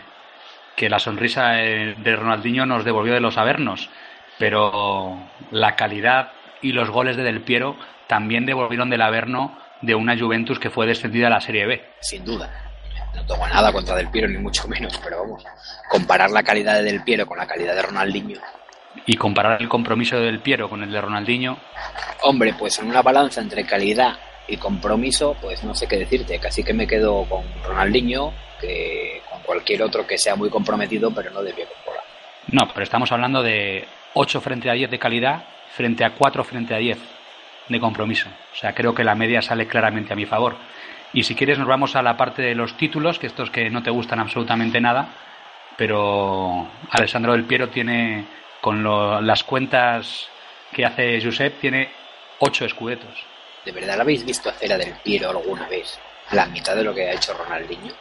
que 0.75 0.89
la 0.89 0.99
sonrisa 0.99 1.49
de 1.51 2.15
Ronaldinho 2.15 2.65
nos 2.65 2.85
devolvió 2.85 3.13
de 3.13 3.19
los 3.19 3.37
avernos, 3.37 3.89
pero 4.37 5.19
la 5.51 5.75
calidad 5.75 6.31
y 6.61 6.71
los 6.71 6.89
goles 6.89 7.17
de 7.17 7.23
Del 7.23 7.41
Piero 7.41 7.77
también 8.07 8.45
devolvieron 8.45 8.89
del 8.89 9.01
Averno 9.01 9.57
de 9.81 9.95
una 9.95 10.17
Juventus 10.17 10.59
que 10.59 10.69
fue 10.69 10.87
descendida 10.87 11.27
a 11.27 11.31
la 11.31 11.41
Serie 11.41 11.65
B. 11.65 11.85
Sin 12.01 12.25
duda. 12.25 12.49
No 13.13 13.25
tengo 13.25 13.47
nada 13.47 13.71
contra 13.71 13.95
Del 13.95 14.09
Piero, 14.09 14.27
ni 14.27 14.37
mucho 14.37 14.67
menos, 14.67 14.99
pero 15.03 15.19
vamos, 15.19 15.43
comparar 15.89 16.31
la 16.31 16.43
calidad 16.43 16.75
de 16.75 16.83
Del 16.83 17.03
Piero 17.03 17.25
con 17.25 17.37
la 17.37 17.47
calidad 17.47 17.75
de 17.75 17.81
Ronaldinho. 17.81 18.39
Y 19.05 19.15
comparar 19.15 19.61
el 19.61 19.69
compromiso 19.69 20.17
de 20.17 20.25
Del 20.25 20.39
Piero 20.39 20.69
con 20.69 20.83
el 20.83 20.91
de 20.91 21.01
Ronaldinho. 21.01 21.57
Hombre, 22.23 22.53
pues 22.57 22.79
en 22.79 22.87
una 22.87 23.01
balanza 23.01 23.41
entre 23.41 23.65
calidad 23.65 24.17
y 24.47 24.57
compromiso, 24.57 25.35
pues 25.41 25.63
no 25.63 25.73
sé 25.73 25.87
qué 25.87 25.97
decirte, 25.97 26.39
casi 26.39 26.63
que 26.63 26.73
me 26.73 26.87
quedo 26.87 27.25
con 27.25 27.43
Ronaldinho 27.63 28.33
que 28.59 29.21
con 29.29 29.41
cualquier 29.41 29.83
otro 29.83 30.05
que 30.07 30.17
sea 30.17 30.35
muy 30.35 30.49
comprometido, 30.49 31.11
pero 31.11 31.31
no 31.31 31.43
de 31.43 31.53
pie. 31.53 31.67
No, 32.51 32.67
pero 32.67 32.83
estamos 32.83 33.11
hablando 33.11 33.41
de 33.41 33.87
8 34.13 34.41
frente 34.41 34.69
a 34.69 34.73
10 34.73 34.91
de 34.91 34.99
calidad 34.99 35.43
frente 35.75 36.05
a 36.05 36.11
4 36.11 36.43
frente 36.43 36.73
a 36.73 36.77
10 36.77 36.97
de 37.67 37.79
compromiso. 37.79 38.29
O 38.53 38.55
sea, 38.55 38.73
creo 38.73 38.93
que 38.93 39.03
la 39.03 39.15
media 39.15 39.41
sale 39.41 39.67
claramente 39.67 40.13
a 40.13 40.15
mi 40.15 40.25
favor. 40.25 40.55
Y 41.13 41.23
si 41.23 41.35
quieres 41.35 41.57
nos 41.57 41.67
vamos 41.67 41.95
a 41.95 42.01
la 42.01 42.17
parte 42.17 42.41
de 42.41 42.55
los 42.55 42.77
títulos, 42.77 43.19
que 43.19 43.27
estos 43.27 43.49
que 43.49 43.69
no 43.69 43.83
te 43.83 43.89
gustan 43.89 44.19
absolutamente 44.19 44.79
nada, 44.79 45.09
pero 45.77 46.67
Alessandro 46.91 47.33
del 47.33 47.45
Piero 47.45 47.69
tiene, 47.69 48.25
con 48.65 48.81
lo, 48.81 49.21
las 49.21 49.43
cuentas 49.43 50.27
que 50.73 50.83
hace 50.85 51.21
Josep, 51.23 51.59
tiene 51.59 51.87
8 52.39 52.65
escudetos. 52.65 53.23
¿De 53.63 53.71
verdad 53.71 53.95
la 53.95 54.01
habéis 54.01 54.25
visto 54.25 54.49
hacer 54.49 54.73
a 54.73 54.77
Del 54.79 54.95
Piero 55.03 55.29
alguna 55.29 55.67
vez? 55.67 55.99
La 56.31 56.47
mitad 56.47 56.75
de 56.75 56.83
lo 56.83 56.91
que 56.91 57.07
ha 57.07 57.13
hecho 57.13 57.35
Ronaldinho. 57.35 57.93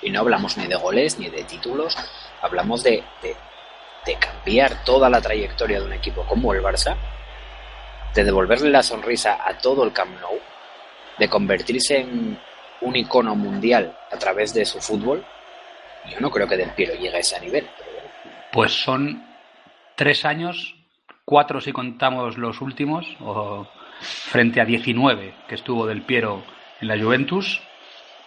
Y 0.00 0.10
no 0.10 0.20
hablamos 0.20 0.56
ni 0.56 0.68
de 0.68 0.76
goles 0.76 1.18
ni 1.18 1.28
de 1.28 1.42
títulos, 1.42 1.96
hablamos 2.40 2.84
de, 2.84 3.02
de, 3.20 3.34
de 4.06 4.14
cambiar 4.14 4.84
toda 4.84 5.10
la 5.10 5.20
trayectoria 5.20 5.80
de 5.80 5.86
un 5.86 5.92
equipo 5.92 6.24
como 6.24 6.54
el 6.54 6.62
Barça 6.62 6.94
de 8.14 8.22
devolverle 8.22 8.70
la 8.70 8.84
sonrisa 8.84 9.40
a 9.44 9.58
todo 9.58 9.82
el 9.82 9.92
Camp 9.92 10.20
Nou, 10.20 10.38
de 11.18 11.28
convertirse 11.28 11.96
en 11.96 12.38
un 12.80 12.94
icono 12.94 13.34
mundial 13.34 13.98
a 14.12 14.16
través 14.18 14.54
de 14.54 14.66
su 14.66 14.80
fútbol, 14.80 15.26
yo 16.08 16.20
no 16.20 16.30
creo 16.30 16.46
que 16.46 16.56
Del 16.56 16.70
Piero 16.70 16.94
llegue 16.94 17.16
a 17.16 17.18
ese 17.18 17.40
nivel. 17.40 17.68
Pues 18.52 18.70
son 18.70 19.31
tres 19.96 20.24
años, 20.24 20.74
cuatro 21.24 21.60
si 21.60 21.72
contamos 21.72 22.38
los 22.38 22.60
últimos, 22.60 23.06
frente 24.00 24.60
a 24.60 24.64
19 24.64 25.34
que 25.48 25.54
estuvo 25.54 25.86
Del 25.86 26.02
Piero 26.02 26.42
en 26.80 26.88
la 26.88 26.98
Juventus, 26.98 27.60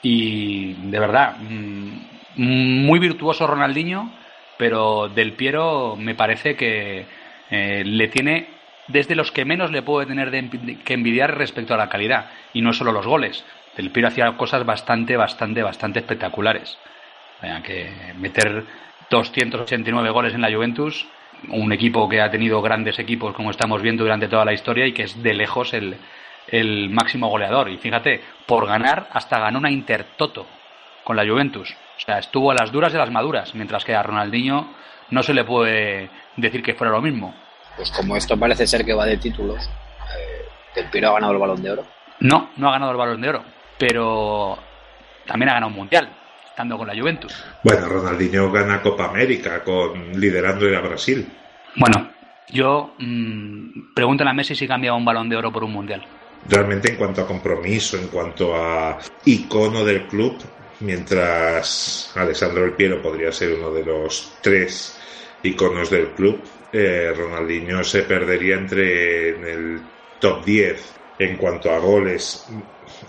y 0.01 0.74
de 0.74 0.99
verdad, 0.99 1.38
muy 2.36 2.99
virtuoso 2.99 3.47
Ronaldinho, 3.47 4.11
pero 4.57 5.09
Del 5.09 5.34
Piero 5.34 5.95
me 5.97 6.16
parece 6.16 6.55
que 6.55 7.05
eh, 7.49 7.84
le 7.86 8.07
tiene 8.07 8.49
desde 8.88 9.16
los 9.16 9.32
que 9.32 9.45
menos 9.45 9.72
le 9.72 9.82
puede 9.82 10.05
tener 10.05 10.32
de, 10.32 10.78
que 10.84 10.93
envidiar 10.93 11.38
respecto 11.38 11.74
a 11.74 11.78
la 11.78 11.89
calidad, 11.89 12.30
y 12.53 12.61
no 12.61 12.74
solo 12.74 12.91
los 12.91 13.07
goles. 13.07 13.43
Del 13.76 13.91
Piero 13.91 14.07
hacía 14.07 14.32
cosas 14.38 14.66
bastante, 14.66 15.18
bastante, 15.18 15.63
bastante 15.63 15.99
espectaculares. 15.99 16.78
O 17.41 17.63
que 17.63 18.13
meter 18.18 18.63
289 19.09 20.09
goles 20.11 20.34
en 20.34 20.41
la 20.41 20.53
Juventus, 20.53 21.05
un 21.49 21.71
equipo 21.73 22.07
que 22.09 22.21
ha 22.21 22.31
tenido 22.31 22.61
grandes 22.61 22.99
equipos 22.99 23.33
como 23.33 23.51
estamos 23.51 23.81
viendo 23.81 24.03
durante 24.03 24.27
toda 24.27 24.45
la 24.45 24.53
historia 24.53 24.86
y 24.86 24.93
que 24.93 25.03
es 25.03 25.21
de 25.21 25.33
lejos 25.33 25.73
el, 25.73 25.97
el 26.47 26.89
máximo 26.89 27.29
goleador. 27.29 27.69
Y 27.69 27.77
fíjate, 27.77 28.21
por 28.45 28.67
ganar 28.67 29.07
hasta 29.11 29.39
ganó 29.39 29.59
una 29.59 29.71
Intertoto 29.71 30.45
con 31.03 31.15
la 31.15 31.25
Juventus. 31.25 31.75
O 31.97 31.99
sea, 31.99 32.19
estuvo 32.19 32.51
a 32.51 32.55
las 32.55 32.71
duras 32.71 32.91
de 32.91 32.99
las 32.99 33.11
maduras, 33.11 33.55
mientras 33.55 33.86
que 33.86 33.95
a 33.95 34.03
Ronaldinho 34.03 34.73
no 35.11 35.23
se 35.23 35.33
le 35.33 35.43
puede 35.43 36.09
decir 36.36 36.61
que 36.63 36.73
fuera 36.73 36.91
lo 36.91 37.01
mismo. 37.01 37.33
Pues 37.77 37.91
como 37.91 38.15
esto 38.15 38.38
parece 38.38 38.67
ser 38.67 38.86
que 38.86 38.93
va 38.93 39.05
de 39.05 39.17
títulos, 39.17 39.69
eh, 40.17 40.45
¿Del 40.75 40.89
Piero 40.89 41.09
ha 41.09 41.13
ganado 41.13 41.33
el 41.33 41.39
Balón 41.39 41.61
de 41.61 41.71
Oro? 41.71 41.86
No, 42.19 42.49
no 42.57 42.69
ha 42.69 42.71
ganado 42.71 42.91
el 42.91 42.97
Balón 42.97 43.21
de 43.21 43.29
Oro, 43.29 43.43
pero 43.77 44.57
también 45.25 45.49
ha 45.49 45.53
ganado 45.53 45.71
un 45.71 45.77
Mundial, 45.77 46.09
estando 46.56 46.78
con 46.78 46.88
la 46.88 46.95
Juventus. 46.95 47.34
Bueno, 47.64 47.86
Ronaldinho 47.89 48.49
gana 48.49 48.82
Copa 48.82 49.10
América 49.10 49.62
con 49.62 50.18
liderando 50.18 50.66
a 50.66 50.80
Brasil. 50.80 51.28
Bueno, 51.76 52.12
yo 52.47 52.95
mmm, 52.97 53.93
pregúntale 53.93 54.30
a 54.30 54.34
Messi 54.34 54.56
si 54.56 54.66
cambia 54.66 54.93
un 54.93 55.03
Balón 55.03 55.28
de 55.28 55.36
Oro 55.36 55.51
por 55.51 55.66
un 55.66 55.74
Mundial. 55.74 56.08
Realmente 56.47 56.91
en 56.91 56.95
cuanto 56.95 57.22
a 57.22 57.28
compromiso, 57.28 57.97
en 57.97 58.08
cuanto 58.08 58.56
a 58.56 58.97
icono 59.26 59.84
del 59.84 60.08
club, 60.08 60.38
mientras 60.80 62.14
Alessandro 62.16 62.64
El 62.64 62.72
Piero 62.72 63.01
podría 63.01 63.34
ser 63.34 63.56
uno 63.56 63.72
de 63.72 63.84
los 63.84 64.38
tres 64.41 64.97
iconos 65.43 65.89
del 65.89 66.12
club, 66.12 66.41
eh, 66.72 67.12
Ronaldinho 67.14 67.84
se 67.84 68.03
perdería 68.03 68.56
entre 68.56 69.30
en 69.36 69.43
el 69.43 69.82
top 70.22 70.45
10 70.45 70.93
en 71.20 71.36
cuanto 71.36 71.70
a 71.70 71.80
goles. 71.80 72.47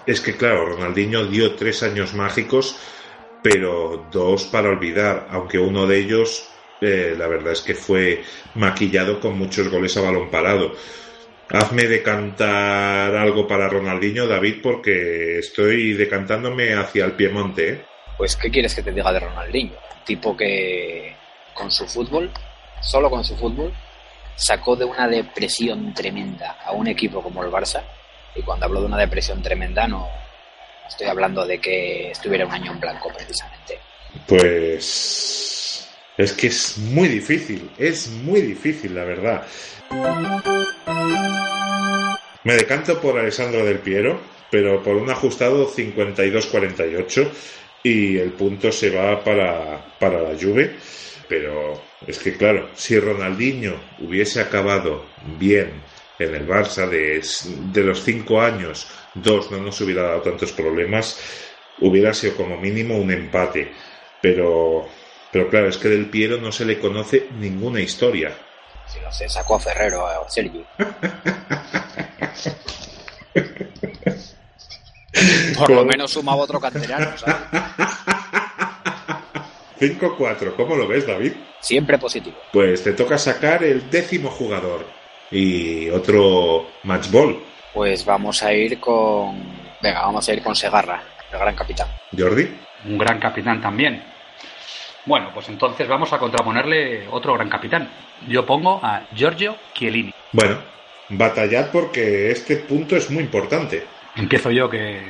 Es 0.05 0.21
que 0.21 0.37
claro, 0.37 0.67
Ronaldinho 0.67 1.27
dio 1.27 1.55
tres 1.55 1.85
años 1.85 2.13
mágicos, 2.13 2.77
pero 3.49 4.09
dos 4.11 4.47
para 4.47 4.71
olvidar, 4.71 5.29
aunque 5.31 5.57
uno 5.57 5.87
de 5.87 5.99
ellos 5.99 6.49
eh, 6.81 7.15
la 7.17 7.29
verdad 7.29 7.53
es 7.53 7.61
que 7.61 7.75
fue 7.75 8.25
maquillado 8.57 9.21
con 9.21 9.39
muchos 9.39 9.69
goles 9.69 9.97
a 9.97 10.01
balón 10.01 10.31
parado. 10.31 10.73
Hazme 11.49 11.85
decantar 11.85 13.15
algo 13.15 13.47
para 13.47 13.69
Ronaldinho, 13.69 14.27
David, 14.27 14.57
porque 14.61 15.39
estoy 15.39 15.93
decantándome 15.93 16.75
hacia 16.75 17.05
el 17.05 17.13
Piemonte. 17.13 17.69
¿eh? 17.69 17.85
Pues, 18.19 18.35
¿qué 18.35 18.51
quieres 18.51 18.75
que 18.75 18.83
te 18.83 18.91
diga 18.91 19.13
de 19.13 19.21
Ronaldinho? 19.21 19.75
tipo 20.05 20.37
que 20.37 21.17
con 21.55 21.71
su 21.71 21.87
fútbol, 21.87 22.31
solo 22.81 23.11
con 23.11 23.25
su 23.25 23.37
fútbol, 23.37 23.73
sacó 24.35 24.75
de 24.75 24.85
una 24.85 25.09
depresión 25.09 25.95
tremenda 25.95 26.59
a 26.65 26.73
un 26.73 26.89
equipo 26.89 27.23
como 27.23 27.45
el 27.45 27.51
Barça. 27.51 27.83
Y 28.35 28.43
cuando 28.43 28.67
hablo 28.67 28.81
de 28.81 28.87
una 28.87 28.99
depresión 28.99 29.41
tremenda, 29.41 29.87
no 29.87 30.09
estoy 30.89 31.07
hablando 31.07 31.47
de 31.47 31.59
que 31.59 32.11
estuviera 32.11 32.47
un 32.47 32.53
año 32.53 32.73
en 32.73 32.81
blanco, 32.81 33.13
precisamente. 33.13 33.79
Pues 34.27 35.89
es 36.17 36.33
que 36.33 36.47
es 36.47 36.79
muy 36.79 37.09
difícil, 37.09 37.71
es 37.79 38.09
muy 38.09 38.41
difícil, 38.41 38.95
la 38.95 39.05
verdad. 39.05 39.47
Me 42.45 42.55
decanto 42.55 43.01
por 43.01 43.19
Alessandro 43.19 43.65
del 43.65 43.81
Piero, 43.81 44.21
pero 44.51 44.83
por 44.83 44.97
un 44.97 45.11
ajustado 45.11 45.71
52-48 45.71 47.29
y 47.83 48.19
el 48.19 48.33
punto 48.33 48.73
se 48.73 48.91
va 48.91 49.23
para, 49.23 49.85
para 49.99 50.23
la 50.23 50.39
Juve. 50.39 50.77
Pero 51.29 51.83
es 52.07 52.19
que 52.19 52.37
claro, 52.37 52.71
si 52.75 52.99
Ronaldinho 52.99 53.75
hubiese 53.99 54.41
acabado 54.41 55.05
bien 55.39 55.73
en 56.19 56.35
el 56.35 56.47
Barça 56.47 56.89
de, 56.89 57.23
de 57.73 57.85
los 57.85 58.03
cinco 58.03 58.41
años, 58.41 58.89
dos 59.15 59.51
no 59.51 59.59
nos 59.59 59.81
hubiera 59.81 60.03
dado 60.03 60.23
tantos 60.23 60.53
problemas, 60.53 61.19
hubiera 61.81 62.15
sido 62.15 62.37
como 62.37 62.57
mínimo 62.57 62.97
un 62.97 63.11
empate. 63.11 63.73
Pero, 64.21 64.89
pero 65.31 65.49
claro, 65.49 65.69
es 65.69 65.77
que 65.77 65.89
del 65.89 66.09
Piero 66.09 66.39
no 66.39 66.53
se 66.53 66.65
le 66.65 66.79
conoce 66.81 67.29
ninguna 67.39 67.81
historia. 67.81 68.37
Si 68.87 69.01
no 69.01 69.13
se 69.13 69.29
sacó 69.29 69.57
a 69.57 69.61
Ferrero 69.61 70.07
a 70.07 70.29
Sergi. 70.29 70.65
Por 75.59 75.71
lo 75.71 75.85
menos 75.85 76.11
sumaba 76.11 76.43
otro 76.43 76.61
canterano, 76.61 77.13
5-4, 79.81 80.55
¿cómo 80.57 80.77
lo 80.77 80.87
ves, 80.87 81.07
David? 81.07 81.33
Siempre 81.61 81.97
positivo. 81.99 82.37
Pues 82.53 82.85
te 82.85 82.93
toca 82.93 83.17
sacar 83.17 83.65
el 83.65 83.89
décimo 83.91 84.31
jugador 84.31 84.96
y 85.31 85.89
otro 85.91 86.67
match 86.85 87.11
ball. 87.11 87.41
Pues 87.73 88.05
vamos 88.05 88.43
a 88.43 88.53
ir 88.53 88.81
con. 88.81 89.37
Venga, 89.83 90.03
vamos 90.03 90.29
a 90.29 90.33
ir 90.33 90.43
con 90.43 90.57
Segarra, 90.57 91.03
el 91.33 91.39
gran 91.39 91.55
capitán. 91.55 91.89
Jordi. 92.17 92.49
Un 92.87 92.99
gran 92.99 93.19
capitán 93.19 93.61
también. 93.61 94.03
Bueno, 95.05 95.31
pues 95.33 95.49
entonces 95.49 95.87
vamos 95.87 96.13
a 96.13 96.19
contraponerle 96.19 97.07
otro 97.09 97.35
gran 97.35 97.49
capitán. 97.49 97.89
Yo 98.29 98.45
pongo 98.45 98.81
a 98.83 99.07
Giorgio 99.15 99.57
Chiellini. 99.73 100.13
Bueno, 100.33 100.59
batallad 101.11 101.71
porque 101.71 102.31
este 102.31 102.57
punto 102.57 102.97
es 102.97 103.11
muy 103.11 103.23
importante. 103.23 103.87
Empiezo 104.17 104.51
yo, 104.51 104.69
que 104.69 105.01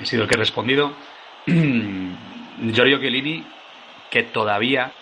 he 0.00 0.06
sido 0.06 0.22
el 0.22 0.28
que 0.28 0.34
he 0.34 0.38
respondido. 0.38 0.92
Giorgio 1.46 3.00
Chiellini, 3.00 3.44
que 4.10 4.24
todavía 4.24 4.92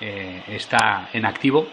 eh, 0.00 0.42
está 0.48 1.08
en 1.12 1.24
activo 1.24 1.68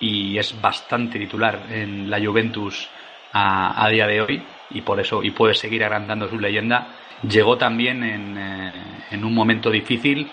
y 0.00 0.38
es 0.38 0.60
bastante 0.60 1.18
titular 1.18 1.66
en 1.70 2.10
la 2.10 2.24
Juventus 2.24 2.88
a, 3.32 3.88
día 3.90 4.06
de 4.06 4.20
hoy 4.20 4.42
y 4.70 4.80
por 4.82 5.00
eso 5.00 5.22
y 5.22 5.30
puede 5.30 5.54
seguir 5.54 5.84
agrandando 5.84 6.28
su 6.28 6.38
leyenda. 6.38 6.88
Llegó 7.28 7.56
también 7.56 8.02
en, 8.02 8.38
eh, 8.38 8.72
en 9.10 9.24
un 9.24 9.34
momento 9.34 9.70
difícil 9.70 10.30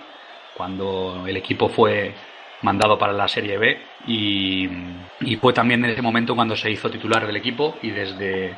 cuando 0.56 1.24
el 1.26 1.38
equipo 1.38 1.70
fue 1.70 2.14
mandado 2.62 2.98
para 2.98 3.14
la 3.14 3.28
Serie 3.28 3.58
B 3.58 3.82
y, 4.08 4.70
y, 5.22 5.36
fue 5.38 5.54
también 5.54 5.84
en 5.84 5.92
ese 5.92 6.02
momento 6.02 6.36
cuando 6.36 6.56
se 6.56 6.70
hizo 6.70 6.92
titular 6.92 7.26
del 7.26 7.38
equipo 7.38 7.78
y 7.82 7.90
desde 7.90 8.56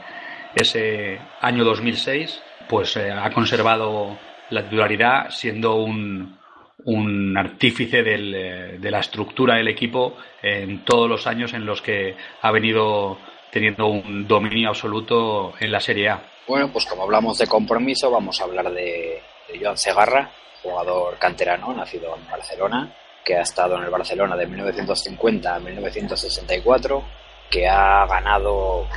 ese 0.56 1.20
año 1.42 1.64
2006 1.64 2.42
pues 2.68 2.98
eh, 2.98 3.12
ha 3.12 3.30
conservado 3.32 4.18
la 4.50 4.64
titularidad 4.64 5.30
siendo 5.30 5.76
un, 5.76 6.38
un 6.86 7.38
artífice 7.38 8.04
del, 8.04 8.34
eh, 8.36 8.78
de 8.80 8.92
la 8.92 9.00
estructura 9.00 9.56
del 9.56 9.68
equipo 9.68 10.18
en 10.42 10.84
todos 10.84 11.10
los 11.10 11.28
años 11.28 11.54
en 11.54 11.66
los 11.66 11.82
que 11.82 12.16
ha 12.42 12.52
venido 12.52 13.18
teniendo 13.54 13.86
un 13.86 14.28
dominio 14.28 14.70
absoluto 14.70 15.54
en 15.60 15.72
la 15.72 15.80
Serie 15.80 16.10
A. 16.10 16.24
Bueno, 16.48 16.70
pues 16.74 16.86
como 16.86 17.04
hablamos 17.04 17.38
de 17.38 17.48
compromiso, 17.48 18.10
vamos 18.10 18.42
a 18.42 18.46
hablar 18.46 18.72
de, 18.72 19.22
Joan 19.62 19.78
Segarra, 19.78 20.32
jugador 20.64 21.18
canterano, 21.20 21.72
nacido 21.74 22.16
en 22.16 22.30
Barcelona, 22.30 22.92
que 23.24 23.36
ha 23.36 23.42
estado 23.42 23.78
en 23.78 23.84
el 23.84 23.90
Barcelona 23.90 24.36
de 24.36 24.48
1950 24.48 25.56
a 25.56 25.60
1964, 25.60 27.04
que 27.50 27.68
ha 27.68 28.08
ganado 28.08 28.88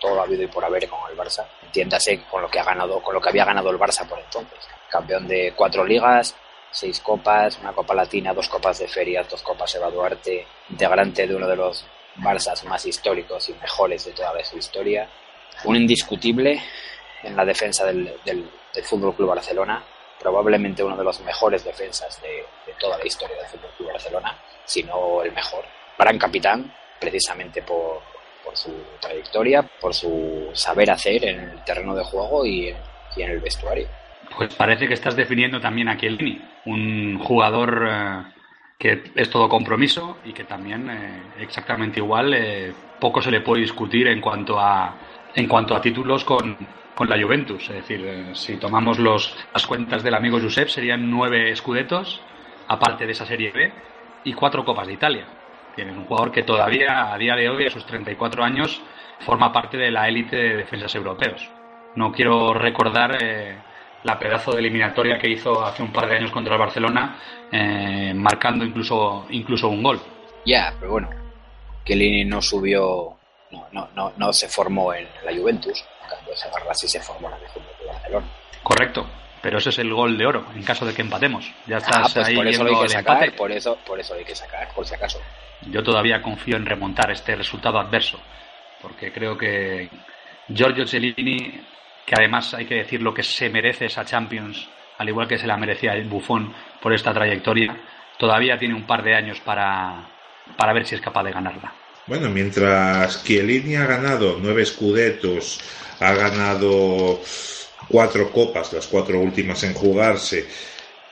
todo 0.00 0.14
lo 0.14 0.22
habido 0.22 0.42
y 0.42 0.46
por 0.46 0.64
haber 0.64 0.88
con 0.88 0.98
el 1.10 1.16
Barça. 1.16 1.44
Entiéndase 1.62 2.22
con 2.30 2.40
lo 2.40 2.48
que 2.48 2.58
ha 2.58 2.64
ganado, 2.64 3.00
con 3.02 3.14
lo 3.14 3.20
que 3.20 3.28
había 3.28 3.44
ganado 3.44 3.70
el 3.70 3.78
Barça 3.78 4.08
por 4.08 4.18
entonces. 4.18 4.58
Campeón 4.88 5.28
de 5.28 5.52
cuatro 5.54 5.84
ligas, 5.84 6.34
seis 6.70 7.00
copas, 7.00 7.58
una 7.60 7.72
copa 7.72 7.94
latina, 7.94 8.32
dos 8.32 8.48
copas 8.48 8.78
de 8.78 8.88
ferias, 8.88 9.28
dos 9.28 9.42
copas 9.42 9.74
Eva 9.74 9.90
Duarte, 9.90 10.46
integrante 10.68 11.26
de 11.26 11.34
uno 11.34 11.46
de 11.48 11.56
los 11.56 11.84
Barças 12.16 12.64
más 12.64 12.84
históricos 12.86 13.48
y 13.48 13.54
mejores 13.54 14.04
de 14.04 14.12
toda 14.12 14.44
su 14.44 14.58
historia. 14.58 15.08
Un 15.64 15.76
indiscutible 15.76 16.60
en 17.22 17.36
la 17.36 17.44
defensa 17.44 17.84
del, 17.86 18.16
del, 18.24 18.50
del 18.74 18.84
Fútbol 18.84 19.14
Club 19.14 19.28
Barcelona, 19.28 19.82
probablemente 20.20 20.84
uno 20.84 20.96
de 20.96 21.04
los 21.04 21.20
mejores 21.20 21.64
defensas 21.64 22.20
de, 22.22 22.44
toda 22.78 22.98
la 22.98 23.06
historia 23.06 23.36
del 23.36 23.46
Fútbol 23.46 23.70
Club 23.76 23.88
Barcelona, 23.92 24.38
si 24.64 24.82
no 24.82 25.22
el 25.22 25.32
mejor. 25.32 25.64
Gran 25.98 26.18
capitán, 26.18 26.72
precisamente 26.98 27.62
por, 27.62 28.00
por 28.44 28.56
su 28.56 28.72
trayectoria, 29.00 29.62
por 29.62 29.94
su 29.94 30.50
saber 30.52 30.90
hacer 30.90 31.24
en 31.24 31.40
el 31.40 31.64
terreno 31.64 31.94
de 31.94 32.04
juego 32.04 32.44
y 32.44 32.68
en, 32.68 32.76
y 33.16 33.22
en 33.22 33.30
el 33.30 33.40
vestuario. 33.40 33.88
Pues 34.36 34.54
parece 34.54 34.86
que 34.86 34.94
estás 34.94 35.16
definiendo 35.16 35.60
también 35.60 35.88
a 35.88 35.96
un 36.66 37.18
jugador 37.18 37.88
eh, 37.88 38.22
que 38.78 39.02
es 39.14 39.30
todo 39.30 39.48
compromiso 39.48 40.18
y 40.24 40.32
que 40.32 40.44
también 40.44 40.88
eh, 40.90 41.22
exactamente 41.40 42.00
igual 42.00 42.34
eh, 42.34 42.72
poco 42.98 43.20
se 43.20 43.30
le 43.30 43.40
puede 43.40 43.62
discutir 43.62 44.08
en 44.08 44.20
cuanto 44.20 44.58
a 44.58 44.94
en 45.34 45.46
cuanto 45.46 45.76
a 45.76 45.80
títulos 45.80 46.24
con, 46.24 46.56
con 46.94 47.08
la 47.08 47.20
Juventus. 47.20 47.62
Es 47.70 47.76
decir, 47.76 48.30
si 48.34 48.56
tomamos 48.56 48.98
los, 48.98 49.36
las 49.54 49.64
cuentas 49.64 50.02
del 50.02 50.14
amigo 50.14 50.40
Josep, 50.40 50.68
serían 50.68 51.08
nueve 51.08 51.52
escudetos, 51.52 52.20
aparte 52.66 53.06
de 53.06 53.12
esa 53.12 53.24
Serie 53.24 53.52
B, 53.52 53.72
y 54.24 54.32
cuatro 54.32 54.64
Copas 54.64 54.88
de 54.88 54.94
Italia. 54.94 55.26
Tienes 55.76 55.96
un 55.96 56.04
jugador 56.04 56.32
que 56.32 56.42
todavía, 56.42 57.12
a 57.12 57.16
día 57.16 57.36
de 57.36 57.48
hoy, 57.48 57.64
a 57.64 57.70
sus 57.70 57.86
34 57.86 58.42
años, 58.42 58.82
forma 59.20 59.52
parte 59.52 59.76
de 59.76 59.92
la 59.92 60.08
élite 60.08 60.34
de 60.34 60.56
defensas 60.56 60.92
europeos. 60.96 61.48
No 61.94 62.10
quiero 62.10 62.52
recordar 62.54 63.16
la 64.02 64.18
pedazo 64.18 64.52
de 64.52 64.58
eliminatoria 64.60 65.18
que 65.18 65.28
hizo 65.28 65.64
hace 65.64 65.82
un 65.82 65.92
par 65.92 66.08
de 66.08 66.16
años 66.16 66.30
contra 66.30 66.54
el 66.54 66.60
Barcelona, 66.60 67.18
eh, 67.52 68.12
marcando 68.14 68.64
incluso, 68.64 69.26
incluso 69.30 69.68
un 69.68 69.82
gol. 69.82 70.00
Ya, 70.44 70.74
pero 70.78 70.92
bueno, 70.92 71.10
Chiellini 71.84 72.24
no 72.24 72.40
subió, 72.40 73.16
no, 73.50 73.66
no, 73.72 73.88
no, 73.94 74.12
no 74.16 74.32
se 74.32 74.48
formó 74.48 74.94
en 74.94 75.06
la 75.24 75.34
Juventus, 75.34 75.84
en 76.04 76.10
cambio 76.10 76.34
sí 76.74 76.88
se 76.88 77.00
formó 77.00 77.28
en 77.28 77.34
el 77.34 77.48
Fútbol 77.48 77.74
de 77.78 77.86
Barcelona. 77.86 78.26
Correcto, 78.62 79.06
pero 79.42 79.58
ese 79.58 79.70
es 79.70 79.78
el 79.78 79.92
gol 79.92 80.16
de 80.16 80.26
oro 80.26 80.46
en 80.54 80.62
caso 80.62 80.86
de 80.86 80.94
que 80.94 81.02
empatemos. 81.02 81.50
Ya 81.66 81.78
estás 81.78 81.96
ah, 81.96 82.10
pues 82.14 82.28
ahí 82.28 82.36
por 82.36 82.46
eso 82.46 82.64
lo 82.64 82.70
hay 82.70 82.82
que 82.82 82.88
sacar, 82.88 83.16
empate. 83.16 83.32
por 83.32 83.52
eso, 83.52 83.78
por 83.86 84.00
eso 84.00 84.14
lo 84.14 84.20
hay 84.20 84.24
que 84.24 84.34
sacar, 84.34 84.68
por 84.74 84.86
si 84.86 84.94
acaso. 84.94 85.20
Yo 85.70 85.82
todavía 85.82 86.22
confío 86.22 86.56
en 86.56 86.64
remontar 86.64 87.10
este 87.10 87.36
resultado 87.36 87.78
adverso, 87.78 88.18
porque 88.80 89.12
creo 89.12 89.36
que 89.36 89.90
Giorgio 90.48 90.86
Cellini, 90.86 91.60
que 92.10 92.16
además 92.18 92.54
hay 92.54 92.66
que 92.66 92.74
decirlo 92.74 93.14
que 93.14 93.22
se 93.22 93.48
merece 93.50 93.86
esa 93.86 94.04
Champions, 94.04 94.68
al 94.98 95.08
igual 95.08 95.28
que 95.28 95.38
se 95.38 95.46
la 95.46 95.56
merecía 95.56 95.92
el 95.92 96.08
Buffon 96.08 96.52
por 96.82 96.92
esta 96.92 97.14
trayectoria, 97.14 97.80
todavía 98.18 98.58
tiene 98.58 98.74
un 98.74 98.84
par 98.84 99.04
de 99.04 99.14
años 99.14 99.38
para, 99.38 100.10
para 100.56 100.72
ver 100.72 100.84
si 100.84 100.96
es 100.96 101.00
capaz 101.00 101.22
de 101.22 101.30
ganarla. 101.30 101.72
Bueno, 102.08 102.28
mientras 102.28 103.22
Chiellini 103.22 103.76
ha 103.76 103.86
ganado 103.86 104.38
nueve 104.42 104.62
escudetos, 104.62 105.60
ha 106.00 106.12
ganado 106.14 107.20
cuatro 107.86 108.32
copas, 108.32 108.72
las 108.72 108.88
cuatro 108.88 109.20
últimas 109.20 109.62
en 109.62 109.74
jugarse, 109.74 110.48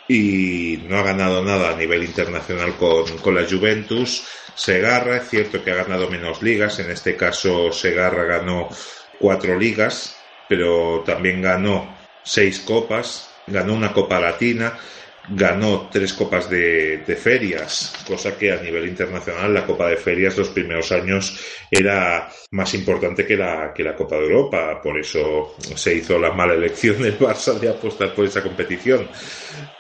y 0.09 0.81
no 0.89 0.99
ha 0.99 1.05
ganado 1.05 1.45
nada 1.45 1.71
a 1.71 1.77
nivel 1.77 2.03
internacional 2.03 2.75
con, 2.75 3.19
con 3.19 3.37
la 3.37 3.49
Juventus. 3.49 4.27
Segarra, 4.57 5.19
es 5.19 5.29
cierto 5.29 5.63
que 5.63 5.71
ha 5.71 5.77
ganado 5.77 6.11
menos 6.11 6.43
ligas, 6.43 6.81
en 6.81 6.91
este 6.91 7.15
caso 7.15 7.71
Segarra 7.71 8.25
ganó 8.25 8.69
cuatro 9.21 9.57
ligas, 9.57 10.18
pero 10.49 11.03
también 11.05 11.43
ganó 11.43 11.97
seis 12.23 12.61
copas, 12.61 13.31
ganó 13.47 13.75
una 13.75 13.93
copa 13.93 14.21
latina, 14.21 14.79
ganó 15.29 15.89
tres 15.91 16.13
copas 16.13 16.49
de, 16.49 16.99
de, 16.99 17.17
ferias, 17.17 17.95
cosa 18.07 18.37
que 18.39 18.53
a 18.53 18.63
nivel 18.63 18.89
internacional 18.89 19.53
la 19.53 19.67
copa 19.67 19.89
de 19.89 19.97
ferias 19.97 20.37
los 20.37 20.49
primeros 20.49 20.91
años 20.91 21.39
era 21.71 22.31
más 22.51 22.73
importante 22.75 23.27
que 23.27 23.37
la, 23.37 23.73
que 23.75 23.83
la 23.83 23.95
Copa 23.95 24.17
de 24.17 24.25
Europa, 24.25 24.81
por 24.83 24.99
eso 24.99 25.55
se 25.59 25.95
hizo 25.95 26.19
la 26.19 26.33
mala 26.33 26.55
elección 26.55 27.03
del 27.03 27.19
Barça 27.19 27.59
de 27.59 27.69
apostar 27.69 28.15
por 28.15 28.25
esa 28.25 28.43
competición. 28.43 29.07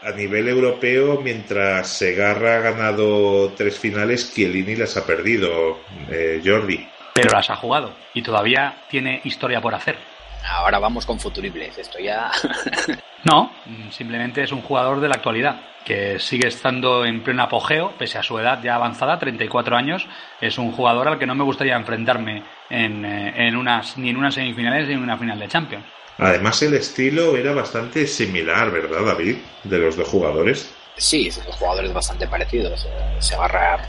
A 0.02 0.10
nivel 0.12 0.48
europeo, 0.48 1.20
mientras 1.22 1.88
Segarra 1.88 2.56
ha 2.56 2.60
ganado 2.60 3.52
tres 3.56 3.78
finales, 3.78 4.32
Chiellini 4.34 4.76
las 4.76 4.96
ha 4.96 5.06
perdido, 5.06 5.78
eh, 6.10 6.42
Jordi. 6.44 6.86
pero 7.14 7.30
las 7.32 7.48
ha 7.48 7.56
jugado 7.56 7.94
y 8.12 8.22
todavía 8.22 8.82
tiene 8.90 9.20
historia 9.24 9.60
por 9.60 9.74
hacer. 9.74 9.96
Ahora 10.45 10.78
vamos 10.78 11.07
con 11.07 11.20
futuribles, 11.20 11.76
esto 11.78 11.99
ya... 11.99 12.30
no, 13.24 13.53
simplemente 13.91 14.43
es 14.43 14.53
un 14.53 14.62
jugador 14.62 15.01
de 15.01 15.09
la 15.09 15.16
actualidad, 15.16 15.61
que 15.84 16.18
sigue 16.18 16.49
estando 16.49 17.05
en 17.05 17.22
pleno 17.22 17.43
apogeo, 17.43 17.93
pese 17.99 18.18
a 18.18 18.22
su 18.22 18.39
edad 18.39 18.62
ya 18.62 18.74
avanzada, 18.76 19.18
34 19.18 19.76
años, 19.76 20.07
es 20.41 20.59
un 20.59 20.72
jugador 20.72 21.09
al 21.09 21.18
que 21.18 21.26
no 21.26 21.34
me 21.34 21.45
gustaría 21.45 21.76
enfrentarme 21.76 22.45
en, 22.70 23.05
eh, 23.05 23.49
en 23.49 23.57
unas, 23.57 23.99
ni 23.99 24.11
en 24.11 24.16
unas 24.16 24.34
semifinales 24.34 24.89
ni 24.89 24.95
en 24.95 25.03
una 25.03 25.16
final 25.18 25.39
de 25.39 25.49
Champions. 25.49 25.84
Además 26.18 26.61
el 26.62 26.74
estilo 26.74 27.36
era 27.36 27.53
bastante 27.53 28.07
similar, 28.07 28.72
¿verdad, 28.72 29.05
David? 29.07 29.36
De 29.62 29.78
los 29.78 29.97
dos 29.97 30.09
jugadores. 30.09 30.74
Sí, 30.97 31.30
son 31.30 31.45
dos 31.47 31.55
jugadores 31.57 31.93
bastante 31.93 32.26
parecidos. 32.26 32.89
Se 33.20 33.34
agarra, 33.36 33.86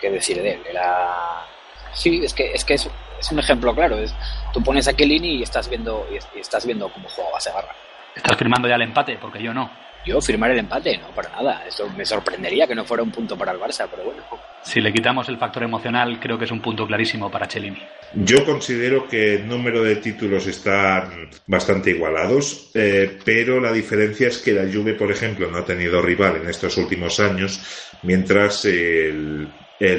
¿qué 0.00 0.10
decir 0.10 0.42
de 0.42 0.52
él? 0.52 0.60
Era... 0.68 1.46
Sí, 1.94 2.20
es 2.22 2.34
que 2.34 2.52
es, 2.52 2.64
que 2.64 2.74
es, 2.74 2.90
un 3.32 3.38
ejemplo 3.38 3.74
claro. 3.74 3.98
Es, 3.98 4.14
tú 4.52 4.62
pones 4.62 4.88
a 4.88 4.94
Kelini 4.94 5.36
y 5.36 5.42
estás 5.42 5.68
viendo 5.68 6.06
y 6.12 6.38
estás 6.38 6.64
viendo 6.66 6.88
cómo 6.88 7.08
jugaba 7.08 7.40
Segarra. 7.40 7.74
Estás 8.14 8.36
firmando 8.36 8.68
ya 8.68 8.74
el 8.74 8.82
empate, 8.82 9.18
porque 9.20 9.42
yo 9.42 9.54
no. 9.54 9.70
Yo 10.04 10.20
firmar 10.20 10.50
el 10.50 10.58
empate, 10.58 10.96
no, 10.96 11.08
para 11.14 11.28
nada. 11.30 11.64
Eso 11.66 11.88
me 11.96 12.06
sorprendería 12.06 12.66
que 12.66 12.74
no 12.74 12.84
fuera 12.84 13.02
un 13.02 13.10
punto 13.10 13.36
para 13.36 13.52
el 13.52 13.58
Barça, 13.58 13.86
pero 13.90 14.04
bueno. 14.04 14.22
Si 14.62 14.80
le 14.80 14.92
quitamos 14.92 15.28
el 15.28 15.38
factor 15.38 15.62
emocional, 15.62 16.18
creo 16.20 16.38
que 16.38 16.44
es 16.44 16.50
un 16.50 16.60
punto 16.60 16.86
clarísimo 16.86 17.30
para 17.30 17.46
Chelini. 17.46 17.82
Yo 18.14 18.44
considero 18.44 19.06
que 19.08 19.36
el 19.36 19.48
número 19.48 19.82
de 19.82 19.96
títulos 19.96 20.46
están 20.46 21.30
bastante 21.46 21.90
igualados, 21.90 22.70
eh, 22.74 23.18
pero 23.24 23.60
la 23.60 23.72
diferencia 23.72 24.28
es 24.28 24.38
que 24.38 24.52
la 24.52 24.70
Juve, 24.70 24.94
por 24.94 25.10
ejemplo, 25.10 25.50
no 25.50 25.58
ha 25.58 25.64
tenido 25.64 26.02
rival 26.02 26.36
en 26.36 26.48
estos 26.48 26.76
últimos 26.76 27.20
años, 27.20 27.60
mientras 28.02 28.64
el, 28.64 29.48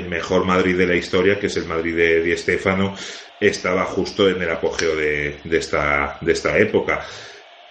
mejor 0.08 0.46
Madrid 0.46 0.78
de 0.78 0.88
la 0.88 0.96
historia, 0.96 1.40
que 1.40 1.48
es 1.48 1.58
el 1.58 1.66
Madrid 1.66 1.96
de 1.96 2.22
Di 2.22 2.38
Stéfano, 2.38 2.96
estaba 3.40 3.86
justo 3.86 4.30
en 4.30 4.42
el 4.42 4.52
apogeo 4.52 4.96
de, 4.96 5.40
de, 5.44 5.58
esta, 5.58 6.18
de 6.22 6.32
esta 6.32 6.58
época. 6.58 7.06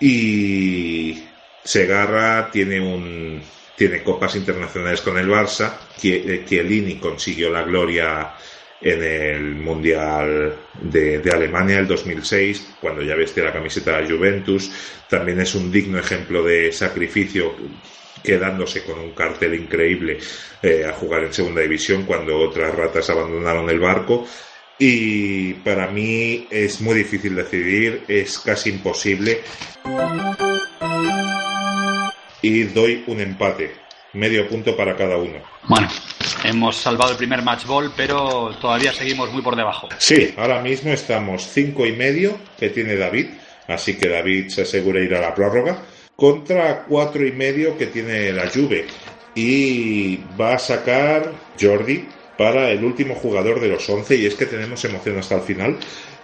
Y 0.01 1.25
Segarra 1.63 2.51
tiene 2.51 2.81
un 2.81 3.43
tiene 3.81 4.03
copas 4.03 4.37
internacionales 4.37 5.01
con 5.01 5.17
el 5.17 5.27
Barça. 5.27 5.73
Eh, 6.03 6.45
Chiellini 6.47 6.97
consiguió 6.97 7.49
la 7.49 7.63
gloria 7.63 8.35
en 8.79 9.03
el 9.03 9.55
Mundial 9.55 10.55
de, 10.83 11.23
Alemania 11.33 11.79
el 11.79 11.87
2006, 11.87 12.75
cuando 12.79 13.01
ya 13.01 13.15
vestía 13.15 13.45
la 13.45 13.55
camiseta 13.55 13.99
de 13.99 14.15
Juventus. 14.15 14.71
También 15.09 15.41
es 15.41 15.55
un 15.55 15.73
digno 15.73 15.99
ejemplo 15.99 16.43
de 16.43 16.71
sacrificio 16.73 17.55
quedándose 18.23 18.85
con 18.85 18.99
un 18.99 19.13
cartel 19.13 19.55
increíble 19.55 20.19
eh, 20.63 20.85
a 20.89 20.93
jugar 20.93 21.25
en 21.25 21.33
segunda 21.33 21.63
división 21.63 22.05
cuando 22.05 22.39
otras 22.39 22.75
ratas 22.75 23.09
abandonaron 23.11 23.69
el 23.71 23.81
barco. 23.81 24.27
Y 24.79 25.55
para 25.55 25.89
mí 25.89 26.47
es 26.51 26.81
muy 26.81 26.95
difícil 26.95 27.35
decidir, 27.35 28.05
es 28.09 28.39
casi 28.39 28.71
imposible 28.71 29.43
y 32.43 32.65
doy 32.65 33.05
un 33.07 33.21
empate, 33.21 33.73
medio 34.13 34.49
punto 34.49 34.77
para 34.77 34.97
cada 34.97 35.17
uno. 35.17 35.39
Bueno, 35.69 35.89
hemos 36.45 36.77
salvado 36.77 37.13
el 37.13 37.17
primer 37.17 37.43
match 37.43 37.67
ball, 37.67 37.93
pero 37.97 38.57
todavía 38.61 38.93
seguimos 38.93 39.33
muy 39.33 39.43
por 39.43 39.57
debajo. 39.57 39.89
Sí, 39.99 40.35
ahora 40.37 40.61
mismo 40.61 40.93
estamos 40.93 41.47
cinco 41.47 41.87
y 41.87 41.93
medio 41.93 42.39
que 42.59 42.71
tiene 42.71 42.97
David, 42.97 43.29
así 43.69 43.97
que 43.97 44.09
David 44.09 44.49
se 44.49 44.63
asegura 44.63 45.01
ir 45.01 45.15
a 45.15 45.21
la 45.21 45.35
prórroga, 45.35 45.83
contra 46.21 46.85
cuatro 46.85 47.27
y 47.27 47.33
medio 47.33 47.77
que 47.77 47.87
tiene 47.87 48.31
la 48.33 48.49
Juve 48.49 48.87
y 49.35 50.19
va 50.39 50.55
a 50.55 50.59
sacar 50.59 51.33
Jordi 51.59 52.07
para 52.37 52.71
el 52.71 52.85
último 52.85 53.15
jugador 53.15 53.59
de 53.61 53.69
los 53.69 53.89
11 53.89 54.17
y 54.17 54.27
es 54.27 54.35
que 54.35 54.47
tenemos 54.47 54.85
emoción 54.85 55.19
hasta 55.19 55.37
el 55.37 55.43
final 55.43 55.79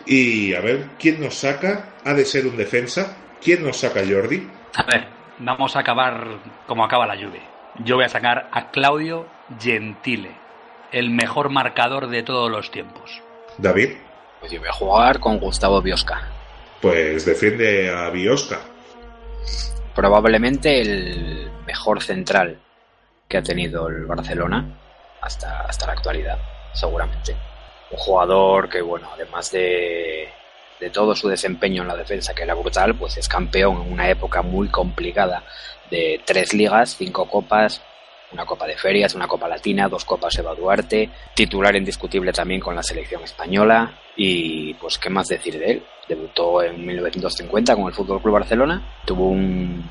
y 0.05 0.55
a 0.55 0.61
ver 0.61 0.91
quién 0.99 1.21
nos 1.21 1.35
saca 1.35 1.95
ha 2.05 2.15
de 2.15 2.25
ser 2.25 2.47
un 2.47 2.57
defensa 2.57 3.17
quién 3.43 3.65
nos 3.65 3.79
saca 3.79 4.03
Jordi 4.07 4.47
a 4.75 4.83
ver 4.83 5.17
vamos 5.39 5.77
a 5.77 5.81
acabar 5.81 6.27
como 6.67 6.85
acaba 6.85 7.07
la 7.07 7.17
lluvia. 7.17 7.43
Yo 7.85 7.97
voy 7.97 8.05
a 8.05 8.09
sacar 8.09 8.49
a 8.53 8.71
Claudio 8.71 9.27
Gentile, 9.61 10.31
el 10.93 11.11
mejor 11.11 11.51
marcador 11.51 12.09
de 12.09 12.23
todos 12.23 12.51
los 12.51 12.71
tiempos. 12.71 13.23
David. 13.59 13.91
Pues 14.41 14.53
yo 14.53 14.61
voy 14.61 14.69
a 14.69 14.73
jugar 14.73 15.21
con 15.21 15.39
Gustavo 15.39 15.83
Biosca. 15.83 16.29
Pues 16.81 17.25
defiende 17.25 17.91
a 17.91 18.11
Biosca. 18.11 18.61
Probablemente 19.97 20.81
el 20.81 21.51
mejor 21.67 22.03
central 22.03 22.61
que 23.27 23.39
ha 23.39 23.43
tenido 23.43 23.89
el 23.89 24.05
Barcelona 24.05 24.65
hasta, 25.21 25.63
hasta 25.63 25.87
la 25.87 25.93
actualidad, 25.95 26.39
seguramente. 26.73 27.35
Un 27.91 27.99
jugador 27.99 28.69
que, 28.69 28.83
bueno, 28.83 29.09
además 29.13 29.51
de 29.51 30.29
de 30.81 30.91
todo 30.91 31.15
su 31.15 31.29
desempeño 31.29 31.83
en 31.83 31.89
la 31.89 31.97
defensa, 31.97 32.35
que 32.35 32.43
era 32.43 32.55
brutal, 32.55 32.95
pues 32.95 33.17
es 33.17 33.29
campeón 33.29 33.83
en 33.83 33.93
una 33.93 34.11
época 34.11 34.43
muy 34.43 34.69
complicada 34.69 35.43
de 35.91 36.21
tres 36.25 36.53
ligas, 36.53 36.97
cinco 36.99 37.27
copas, 37.29 37.81
una 38.33 38.45
copa 38.45 38.67
de 38.67 38.77
ferias, 38.77 39.15
una 39.15 39.29
copa 39.29 39.49
latina, 39.49 39.89
dos 39.89 40.05
copas 40.05 40.37
Eva 40.39 40.55
Duarte, 40.55 41.11
titular 41.35 41.75
indiscutible 41.77 42.33
también 42.33 42.61
con 42.61 42.75
la 42.75 42.83
selección 42.83 43.23
española 43.23 43.99
y 44.17 44.75
pues 44.75 44.99
qué 44.99 45.11
más 45.11 45.29
decir 45.29 45.59
de 45.59 45.71
él. 45.73 45.83
Debutó 46.09 46.63
en 46.63 46.85
1950 46.85 47.75
con 47.75 47.87
el 47.87 47.95
Fútbol 47.95 48.23
Club 48.23 48.35
Barcelona, 48.35 49.01
tuvo 49.05 49.29
un 49.29 49.85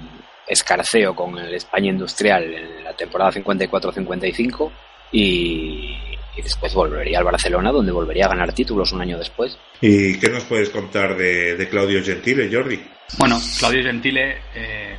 escarceo 0.48 1.16
con 1.16 1.38
el 1.38 1.54
España 1.54 1.90
Industrial 1.90 2.44
en 2.44 2.84
la 2.84 2.94
temporada 2.94 3.32
54-55 3.32 4.72
y 5.12 5.96
y 6.38 6.42
después 6.42 6.74
volvería 6.74 7.20
al 7.20 7.24
Barcelona, 7.24 7.72
donde 7.72 7.92
volvería 7.92 8.26
a 8.26 8.30
ganar 8.30 8.54
títulos 8.54 8.92
un 8.92 9.02
año 9.02 9.18
después. 9.18 9.58
¿Y 9.82 10.18
qué 10.20 10.30
nos 10.30 10.44
puedes 10.46 10.70
contar 10.70 11.16
de, 11.16 11.68
Claudio 11.70 12.04
Gentile, 12.04 12.50
Jordi? 12.52 12.80
Bueno, 13.18 13.40
Claudio 13.60 13.84
Gentile, 13.84 14.38
eh, 14.54 14.98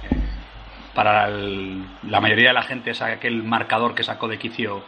para 0.96 1.28
la 1.28 2.20
mayoría 2.20 2.48
de 2.48 2.54
la 2.54 2.62
gente 2.62 2.90
es 2.90 3.02
aquel 3.02 3.44
marcador 3.44 3.94
que 3.94 4.02
sacó 4.02 4.26
de 4.26 4.38
quicio 4.38 4.82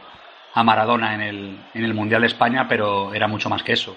a 0.54 0.64
Maradona 0.64 1.14
en 1.14 1.20
el, 1.20 1.58
en 1.74 1.84
el 1.84 1.92
Mundial 1.92 2.22
de 2.22 2.26
España, 2.26 2.66
pero 2.66 3.14
era 3.14 3.28
mucho 3.28 3.50
más 3.50 3.62
que 3.62 3.74
eso. 3.74 3.94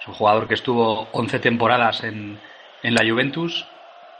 Es 0.00 0.06
un 0.06 0.14
jugador 0.14 0.46
que 0.46 0.54
estuvo 0.54 1.08
11 1.12 1.38
temporadas 1.40 2.04
en, 2.04 2.38
en 2.82 2.94
la 2.94 3.08
Juventus, 3.08 3.66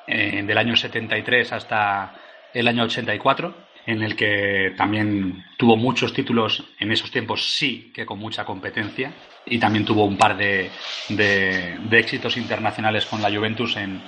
eh, 0.07 0.43
del 0.45 0.57
año 0.57 0.77
73 0.77 1.53
hasta 1.53 2.15
el 2.55 2.67
año 2.69 2.85
84 2.85 3.67
en 3.87 4.03
el 4.03 4.17
que 4.17 4.75
también 4.77 5.45
tuvo 5.57 5.77
muchos 5.77 6.13
títulos 6.13 6.65
en 6.81 6.91
esos 6.91 7.11
tiempos, 7.11 7.55
sí 7.55 7.93
que 7.95 8.05
con 8.05 8.19
mucha 8.19 8.45
competencia, 8.45 9.13
y 9.45 9.59
también 9.59 9.85
tuvo 9.85 10.05
un 10.05 10.17
par 10.17 10.37
de, 10.37 10.71
de, 11.11 11.79
éxitos 11.93 12.37
internacionales 12.37 13.07
con 13.07 13.23
la 13.23 13.31
Juventus 13.31 13.77
en, 13.77 14.03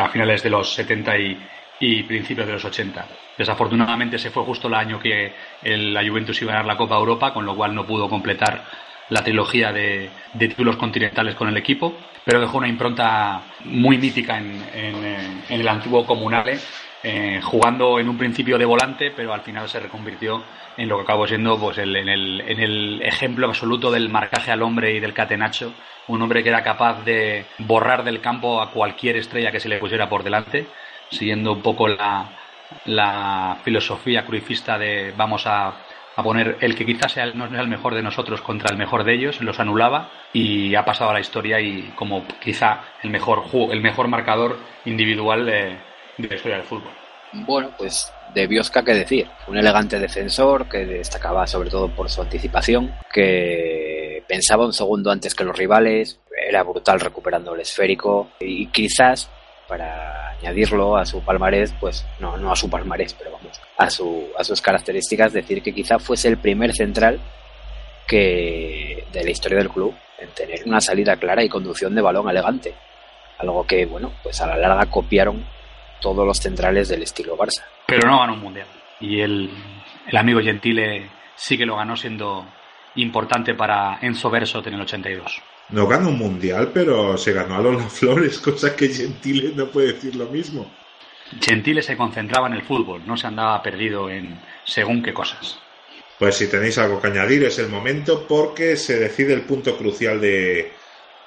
a 0.00 0.08
finales 0.08 0.42
de 0.42 0.50
los 0.50 0.74
70 0.74 1.18
y, 1.18 1.38
y, 1.80 2.02
principios 2.04 2.46
de 2.46 2.54
los 2.54 2.64
80. 2.64 3.06
Desafortunadamente 3.36 4.18
se 4.18 4.30
fue 4.30 4.42
justo 4.44 4.68
el 4.68 4.74
año 4.74 4.98
que 4.98 5.32
la 5.62 6.06
Juventus 6.06 6.40
iba 6.42 6.52
a 6.52 6.54
ganar 6.54 6.66
la 6.66 6.76
Copa 6.76 6.96
Europa, 6.96 7.32
con 7.32 7.44
lo 7.44 7.54
cual 7.54 7.74
no 7.74 7.86
pudo 7.86 8.08
completar 8.08 8.64
la 9.10 9.22
trilogía 9.22 9.72
de, 9.72 10.10
de 10.32 10.48
títulos 10.48 10.76
continentales 10.76 11.34
con 11.34 11.48
el 11.48 11.56
equipo, 11.56 11.94
pero 12.24 12.40
dejó 12.40 12.58
una 12.58 12.66
impronta 12.66 13.40
muy 13.64 13.98
mítica 13.98 14.36
en, 14.38 14.60
en, 14.74 15.44
el 15.48 15.68
antiguo 15.68 16.04
Comunale 16.04 16.58
eh, 17.04 17.40
jugando 17.40 18.00
en 18.00 18.08
un 18.08 18.18
principio 18.18 18.58
de 18.58 18.64
volante, 18.64 19.12
pero 19.14 19.32
al 19.32 19.42
final 19.42 19.68
se 19.68 19.78
reconvirtió 19.78 20.42
en 20.76 20.88
lo 20.88 20.96
que 20.96 21.02
acabó 21.04 21.28
siendo 21.28 21.56
pues, 21.56 21.78
el, 21.78 21.94
en, 21.94 22.08
el, 22.08 22.40
en, 22.40 22.58
el, 22.58 23.00
ejemplo 23.02 23.46
absoluto 23.46 23.92
del 23.92 24.08
marcaje 24.08 24.50
al 24.50 24.62
hombre 24.62 24.92
y 24.92 24.98
del 24.98 25.14
catenacho. 25.14 25.72
Un 26.08 26.20
hombre 26.20 26.42
que 26.42 26.48
era 26.48 26.64
capaz 26.64 27.04
de 27.04 27.46
borrar 27.58 28.02
del 28.02 28.20
campo 28.20 28.60
a 28.60 28.72
cualquier 28.72 29.16
estrella 29.16 29.52
que 29.52 29.60
se 29.60 29.68
le 29.68 29.78
pusiera 29.78 30.08
por 30.08 30.24
delante, 30.24 30.66
siguiendo 31.10 31.52
un 31.52 31.62
poco 31.62 31.88
la, 31.88 32.30
la 32.86 33.58
filosofía 33.64 34.24
cruifista 34.24 34.78
de 34.78 35.12
vamos 35.16 35.46
a, 35.46 35.74
a, 36.16 36.22
poner 36.22 36.58
el 36.60 36.74
que 36.74 36.86
quizás 36.86 37.12
sea, 37.12 37.26
no 37.26 37.48
sea 37.48 37.60
el 37.60 37.68
mejor 37.68 37.94
de 37.94 38.02
nosotros 38.02 38.40
contra 38.40 38.70
el 38.70 38.78
mejor 38.78 39.04
de 39.04 39.14
ellos, 39.14 39.40
los 39.40 39.60
anulaba 39.60 40.10
y 40.32 40.74
ha 40.74 40.84
pasado 40.84 41.10
a 41.10 41.14
la 41.14 41.20
historia 41.20 41.60
y 41.60 41.92
como 41.94 42.24
quizá 42.42 42.80
el 43.02 43.10
mejor, 43.10 43.44
el 43.70 43.80
mejor 43.80 44.08
marcador 44.08 44.58
individual 44.84 45.46
de 45.46 45.76
de 46.18 46.28
la 46.28 46.34
historia 46.34 46.56
del 46.58 46.66
fútbol. 46.66 46.92
Bueno, 47.32 47.70
pues 47.76 48.12
de 48.34 48.46
Biosca, 48.46 48.84
¿qué 48.84 48.94
decir? 48.94 49.26
Un 49.48 49.58
elegante 49.58 49.98
defensor 49.98 50.68
que 50.68 50.84
destacaba 50.84 51.46
sobre 51.46 51.70
todo 51.70 51.88
por 51.88 52.08
su 52.08 52.22
anticipación, 52.22 52.94
que 53.12 54.22
pensaba 54.26 54.64
un 54.64 54.72
segundo 54.72 55.10
antes 55.10 55.34
que 55.34 55.44
los 55.44 55.56
rivales, 55.56 56.20
era 56.48 56.62
brutal 56.62 57.00
recuperando 57.00 57.54
el 57.54 57.60
esférico 57.60 58.30
y 58.40 58.66
quizás 58.68 59.30
para 59.68 60.30
añadirlo 60.30 60.96
a 60.96 61.04
su 61.04 61.22
palmarés, 61.22 61.74
pues 61.78 62.06
no, 62.20 62.36
no 62.36 62.52
a 62.52 62.56
su 62.56 62.70
palmarés, 62.70 63.14
pero 63.14 63.32
vamos, 63.32 63.60
a, 63.76 63.90
su, 63.90 64.28
a 64.38 64.44
sus 64.44 64.60
características, 64.60 65.32
decir 65.32 65.62
que 65.62 65.74
quizá 65.74 65.98
fuese 65.98 66.28
el 66.28 66.38
primer 66.38 66.72
central 66.74 67.20
que 68.06 69.04
de 69.12 69.24
la 69.24 69.30
historia 69.30 69.58
del 69.58 69.70
club 69.70 69.94
en 70.18 70.28
tener 70.30 70.62
una 70.66 70.80
salida 70.80 71.16
clara 71.16 71.42
y 71.42 71.48
conducción 71.48 71.94
de 71.94 72.02
balón 72.02 72.28
elegante. 72.28 72.74
Algo 73.38 73.66
que, 73.66 73.84
bueno, 73.84 74.12
pues 74.22 74.40
a 74.40 74.46
la 74.46 74.56
larga 74.56 74.86
copiaron 74.86 75.44
todos 76.00 76.26
los 76.26 76.38
centrales 76.38 76.88
del 76.88 77.02
estilo 77.02 77.36
Barça. 77.36 77.64
Pero 77.86 78.08
no 78.08 78.20
ganó 78.20 78.34
un 78.34 78.40
mundial. 78.40 78.66
Y 79.00 79.20
el, 79.20 79.50
el 80.06 80.16
amigo 80.16 80.40
Gentile 80.40 81.10
sí 81.34 81.58
que 81.58 81.66
lo 81.66 81.76
ganó 81.76 81.96
siendo 81.96 82.46
importante 82.94 83.54
para 83.54 83.98
Enzo 84.00 84.30
Bersot 84.30 84.66
en 84.66 84.74
el 84.74 84.80
82. 84.82 85.42
No 85.70 85.86
ganó 85.86 86.08
un 86.08 86.18
mundial, 86.18 86.70
pero 86.72 87.16
se 87.16 87.32
ganó 87.32 87.56
a 87.56 87.60
Lola 87.60 87.88
Flores, 87.88 88.38
cosa 88.44 88.76
que 88.76 88.88
Gentile 88.88 89.52
no 89.54 89.66
puede 89.66 89.94
decir 89.94 90.14
lo 90.16 90.26
mismo. 90.26 90.70
Gentile 91.40 91.82
se 91.82 91.96
concentraba 91.96 92.46
en 92.46 92.54
el 92.54 92.62
fútbol, 92.62 93.02
no 93.04 93.16
se 93.16 93.26
andaba 93.26 93.60
perdido 93.62 94.08
en 94.08 94.38
según 94.64 95.02
qué 95.02 95.12
cosas. 95.12 95.58
Pues 96.18 96.36
si 96.36 96.48
tenéis 96.48 96.78
algo 96.78 97.00
que 97.00 97.08
añadir 97.08 97.44
es 97.44 97.58
el 97.58 97.68
momento 97.68 98.26
porque 98.26 98.76
se 98.76 98.98
decide 98.98 99.34
el 99.34 99.42
punto 99.42 99.76
crucial 99.76 100.20
de, 100.20 100.72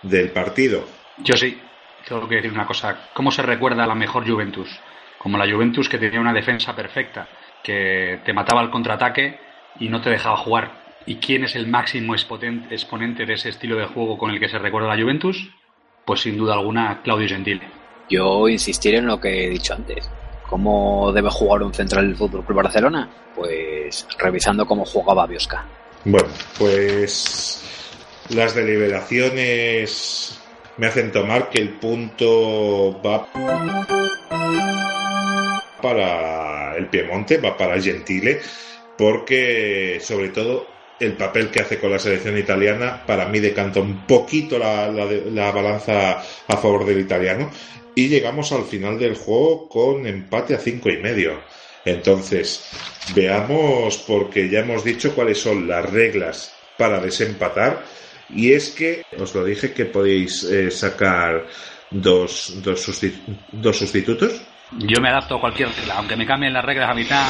del 0.02 0.32
partido. 0.32 0.86
Yo 1.18 1.36
sí, 1.36 1.60
tengo 2.08 2.28
que 2.28 2.36
decir 2.36 2.52
una 2.52 2.66
cosa. 2.66 3.10
¿Cómo 3.14 3.30
se 3.32 3.42
recuerda 3.42 3.84
a 3.84 3.88
la 3.88 3.96
mejor 3.96 4.28
Juventus? 4.28 4.70
Como 5.18 5.38
la 5.38 5.52
Juventus 5.52 5.90
que 5.90 5.98
tenía 5.98 6.22
una 6.22 6.34
defensa 6.34 6.76
perfecta, 6.76 7.28
que 7.62 8.22
te 8.24 8.34
mataba 8.34 8.62
al 8.62 8.72
contraataque 8.72 9.40
y 9.80 9.90
no 9.90 10.02
te 10.02 10.10
dejaba 10.10 10.38
jugar. 10.38 10.89
¿Y 11.06 11.16
quién 11.16 11.44
es 11.44 11.56
el 11.56 11.68
máximo 11.68 12.14
exponente 12.14 13.26
de 13.26 13.34
ese 13.34 13.50
estilo 13.50 13.78
de 13.78 13.86
juego 13.86 14.18
con 14.18 14.32
el 14.32 14.40
que 14.40 14.50
se 14.50 14.60
recuerda 14.60 14.96
la 14.96 15.02
Juventus? 15.02 15.50
Pues 16.06 16.22
sin 16.22 16.38
duda 16.38 16.54
alguna 16.54 17.02
Claudio 17.04 17.28
Gentile. 17.28 17.68
Yo 18.10 18.48
insistiré 18.48 18.98
en 18.98 19.08
lo 19.08 19.20
que 19.20 19.46
he 19.46 19.50
dicho 19.50 19.74
antes. 19.74 20.10
¿Cómo 20.48 21.12
debe 21.14 21.30
jugar 21.30 21.62
un 21.62 21.74
central 21.74 22.08
del 22.08 22.16
Fútbol 22.16 22.44
Club 22.44 22.64
Barcelona? 22.64 23.10
Pues 23.36 24.08
revisando 24.18 24.66
cómo 24.66 24.84
jugaba 24.86 25.28
Biosca. 25.28 25.66
Bueno, 26.06 26.30
pues 26.58 27.64
las 28.30 28.56
deliberaciones 28.56 30.40
me 30.78 30.88
hacen 30.88 31.12
tomar 31.12 31.50
que 31.50 31.62
el 31.62 31.70
punto 31.70 33.00
va 33.02 33.28
para 35.82 36.78
el 36.78 36.88
Piemonte, 36.88 37.38
va 37.38 37.56
para 37.56 37.80
Gentile, 37.80 38.40
porque 38.98 40.00
sobre 40.02 40.30
todo 40.30 40.79
el 41.00 41.14
papel 41.14 41.50
que 41.50 41.62
hace 41.62 41.80
con 41.80 41.92
la 41.92 42.00
selección 42.00 42.38
italiana 42.38 43.04
para 43.06 43.28
mí 43.28 43.40
decanta 43.40 43.80
un 43.80 44.06
poquito 44.06 44.58
la, 44.58 44.92
la, 44.92 45.52
balanza 45.52 46.20
a 46.20 46.58
favor 46.58 46.86
del 46.86 47.00
italiano 47.00 47.50
y 47.96 48.08
llegamos 48.08 48.52
al 48.52 48.66
final 48.66 49.00
del 49.00 49.16
juego 49.16 49.68
con 49.68 50.06
empate 50.06 50.56
a 50.56 50.60
cinco 50.60 50.90
y 50.90 50.98
medio. 50.98 51.42
Entonces, 51.86 52.70
veamos 53.16 53.98
porque 54.00 54.50
ya 54.50 54.60
hemos 54.60 54.84
dicho 54.84 55.16
cuáles 55.16 55.42
son 55.42 55.68
las 55.68 55.90
reglas 55.90 56.54
para 56.78 57.00
desempatar 57.00 57.84
y 58.30 58.54
es 58.54 58.70
que 58.70 59.04
os 59.18 59.34
lo 59.34 59.44
dije 59.44 59.74
que 59.74 59.86
podéis 59.86 60.44
eh, 60.44 60.70
sacar 60.70 61.48
dos, 61.90 62.54
dos, 62.64 63.02
dos 63.52 63.78
sustitutos. 63.78 64.42
Yo 64.78 65.02
me 65.02 65.10
adapto 65.10 65.36
a 65.36 65.42
cualquier 65.42 65.70
regla, 65.70 65.96
aunque 65.96 66.16
me 66.16 66.26
cambien 66.28 66.54
las 66.54 66.64
reglas 66.64 66.90
a 66.90 66.94
mitad, 66.94 67.28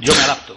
yo 0.00 0.14
me 0.14 0.22
adapto. 0.22 0.56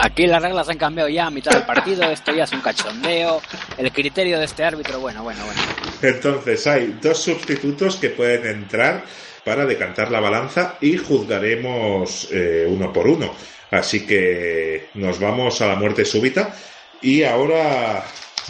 Aquí 0.00 0.28
las 0.28 0.40
reglas 0.40 0.68
han 0.68 0.78
cambiado 0.78 1.08
ya 1.08 1.26
a 1.26 1.30
mitad 1.30 1.50
del 1.50 1.64
partido, 1.64 2.04
esto 2.04 2.32
ya 2.32 2.44
es 2.44 2.52
un 2.52 2.60
cachondeo, 2.60 3.42
el 3.76 3.90
criterio 3.92 4.38
de 4.38 4.44
este 4.44 4.62
árbitro, 4.62 5.00
bueno, 5.00 5.24
bueno, 5.24 5.44
bueno. 5.44 5.60
Entonces 6.00 6.64
hay 6.68 6.98
dos 7.02 7.18
sustitutos 7.18 7.96
que 7.96 8.10
pueden 8.10 8.46
entrar 8.46 9.04
para 9.44 9.66
decantar 9.66 10.12
la 10.12 10.20
balanza 10.20 10.76
y 10.80 10.96
juzgaremos 10.96 12.28
eh, 12.30 12.64
uno 12.68 12.92
por 12.92 13.08
uno. 13.08 13.34
Así 13.72 14.06
que 14.06 14.90
nos 14.94 15.18
vamos 15.18 15.60
a 15.62 15.66
la 15.66 15.74
muerte 15.74 16.04
súbita 16.04 16.54
y 17.02 17.24
ahora 17.24 18.04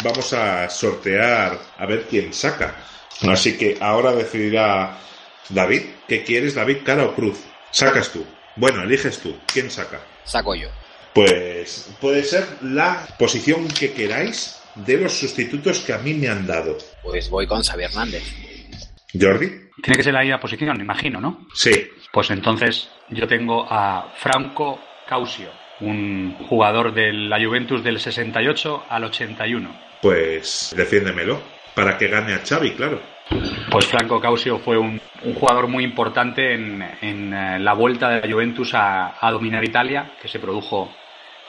vamos 0.04 0.32
a 0.34 0.68
sortear 0.68 1.58
a 1.78 1.86
ver 1.86 2.04
quién 2.10 2.34
saca. 2.34 2.76
Así 3.26 3.56
que 3.56 3.78
ahora 3.80 4.12
decidirá 4.12 4.98
David. 5.48 5.82
¿Qué 6.06 6.22
quieres, 6.24 6.54
David? 6.54 6.78
¿Cara 6.84 7.06
o 7.06 7.14
cruz? 7.14 7.40
Sacas 7.70 8.10
tú. 8.10 8.24
Bueno, 8.56 8.82
eliges 8.82 9.18
tú. 9.18 9.34
¿Quién 9.46 9.70
saca? 9.70 10.00
Saco 10.24 10.54
yo. 10.54 10.68
Pues 11.18 11.92
puede 12.00 12.22
ser 12.22 12.44
la 12.62 13.04
posición 13.18 13.66
que 13.66 13.92
queráis 13.92 14.62
de 14.76 14.98
los 14.98 15.18
sustitutos 15.18 15.80
que 15.80 15.92
a 15.92 15.98
mí 15.98 16.14
me 16.14 16.28
han 16.28 16.46
dado. 16.46 16.78
Pues 17.02 17.28
voy 17.28 17.44
con 17.48 17.60
Xavi 17.60 17.82
Hernández. 17.82 18.22
Jordi. 19.20 19.48
Tiene 19.82 19.96
que 19.96 20.04
ser 20.04 20.14
la 20.14 20.20
misma 20.20 20.38
posición, 20.38 20.80
imagino, 20.80 21.20
¿no? 21.20 21.48
Sí. 21.54 21.72
Pues 22.12 22.30
entonces 22.30 22.88
yo 23.10 23.26
tengo 23.26 23.66
a 23.68 24.12
Franco 24.16 24.78
Causio, 25.08 25.50
un 25.80 26.36
jugador 26.48 26.94
de 26.94 27.12
la 27.12 27.44
Juventus 27.44 27.82
del 27.82 27.98
68 27.98 28.84
al 28.88 29.02
81. 29.02 29.76
Pues 30.00 30.72
defiéndemelo, 30.76 31.40
para 31.74 31.98
que 31.98 32.06
gane 32.06 32.34
a 32.34 32.42
Xavi, 32.46 32.74
claro. 32.74 33.00
Pues 33.70 33.86
Franco 33.86 34.20
Causio 34.20 34.58
fue 34.58 34.78
un, 34.78 35.00
jugador 35.38 35.66
muy 35.68 35.84
importante 35.84 36.54
en, 36.54 36.82
eh, 37.32 37.58
la 37.58 37.74
vuelta 37.74 38.08
de 38.08 38.26
la 38.26 38.32
Juventus 38.32 38.70
a, 38.74 39.14
dominar 39.30 39.64
Italia, 39.64 40.12
que 40.20 40.28
se 40.28 40.38
produjo 40.38 40.90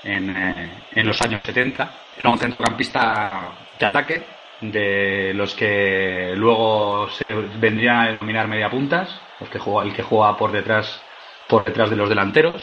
en, 0.03 0.29
eh, 0.29 0.69
en, 0.95 1.07
los 1.07 1.21
años 1.21 1.41
70. 1.43 1.91
Era 2.17 2.29
un 2.29 2.37
centrocampista 2.37 3.51
de 3.79 3.85
ataque, 3.85 4.23
de 4.61 5.33
los 5.33 5.53
que 5.55 6.33
luego 6.35 7.09
se 7.09 7.23
vendrían 7.59 7.97
a 7.97 8.15
dominar 8.17 8.47
media 8.47 8.69
puntas, 8.69 9.19
los 9.39 9.49
que 9.49 9.59
el 9.83 9.93
que 9.93 10.03
juega 10.03 10.35
por 10.35 10.51
detrás, 10.51 11.01
por 11.47 11.63
detrás 11.63 11.89
de 11.89 11.95
los 11.95 12.09
delanteros 12.09 12.61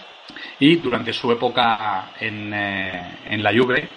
y 0.58 0.76
durante 0.76 1.12
su 1.12 1.30
época 1.32 2.10
en, 2.20 2.52
eh, 2.52 3.18
en 3.26 3.42
la 3.42 3.52
Juve 3.52 3.88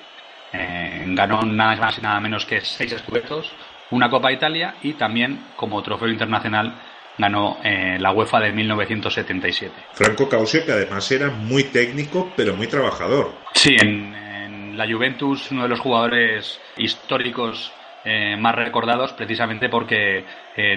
eh, 0.54 1.04
ganó 1.08 1.42
nada 1.42 1.76
más 1.76 1.98
y 1.98 2.02
nada 2.02 2.20
menos 2.20 2.46
que 2.46 2.62
seis 2.62 2.92
escudetos, 2.92 3.52
una 3.92 4.10
Copa 4.10 4.32
Italia 4.32 4.76
y 4.82 4.94
también 4.94 5.48
como 5.56 5.82
trofeo 5.82 6.08
internacional 6.08 6.74
ganó 7.20 7.60
eh, 7.64 7.98
la 8.00 8.12
UEFA 8.12 8.40
de 8.40 8.52
1977. 8.52 9.72
Franco 9.94 10.28
Causio 10.28 10.66
que 10.66 10.72
además 10.72 11.12
era 11.12 11.30
muy 11.30 11.66
técnico 11.66 12.34
pero 12.36 12.56
muy 12.56 12.66
trabajador. 12.66 13.34
Sí, 13.54 13.76
en, 13.80 14.16
en 14.16 14.78
la 14.78 14.92
Juventus 14.92 15.52
uno 15.52 15.64
de 15.64 15.70
los 15.70 15.80
jugadores 15.80 16.60
históricos 16.78 17.72
más 18.40 18.56
recordados 18.56 19.14
precisamente 19.14 19.70
porque 19.70 20.26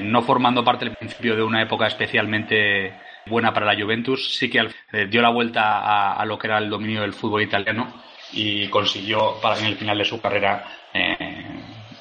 no 0.03 0.21
formando 0.21 0.63
parte 0.63 0.85
del 0.85 0.97
principio 0.97 1.35
de 1.35 1.43
una 1.43 1.63
época 1.63 1.87
especialmente 1.87 2.93
buena 3.27 3.53
para 3.53 3.67
la 3.67 3.81
Juventus. 3.81 4.37
Sí 4.37 4.51
que 4.51 4.69
eh, 4.93 5.07
dio 5.07 5.23
la 5.23 5.31
vuelta 5.31 6.13
a, 6.15 6.25
lo 6.25 6.39
que 6.39 6.47
era 6.47 6.59
el 6.59 6.71
dominio 6.71 7.03
del 7.03 7.13
fútbol 7.13 7.43
italiano 7.43 8.03
y 8.33 8.69
consiguió 8.69 9.41
para 9.41 9.59
en 9.59 9.67
el 9.67 9.77
final 9.77 9.99
de 9.99 10.05
su 10.05 10.21
carrera 10.21 10.65
eh, 10.93 11.17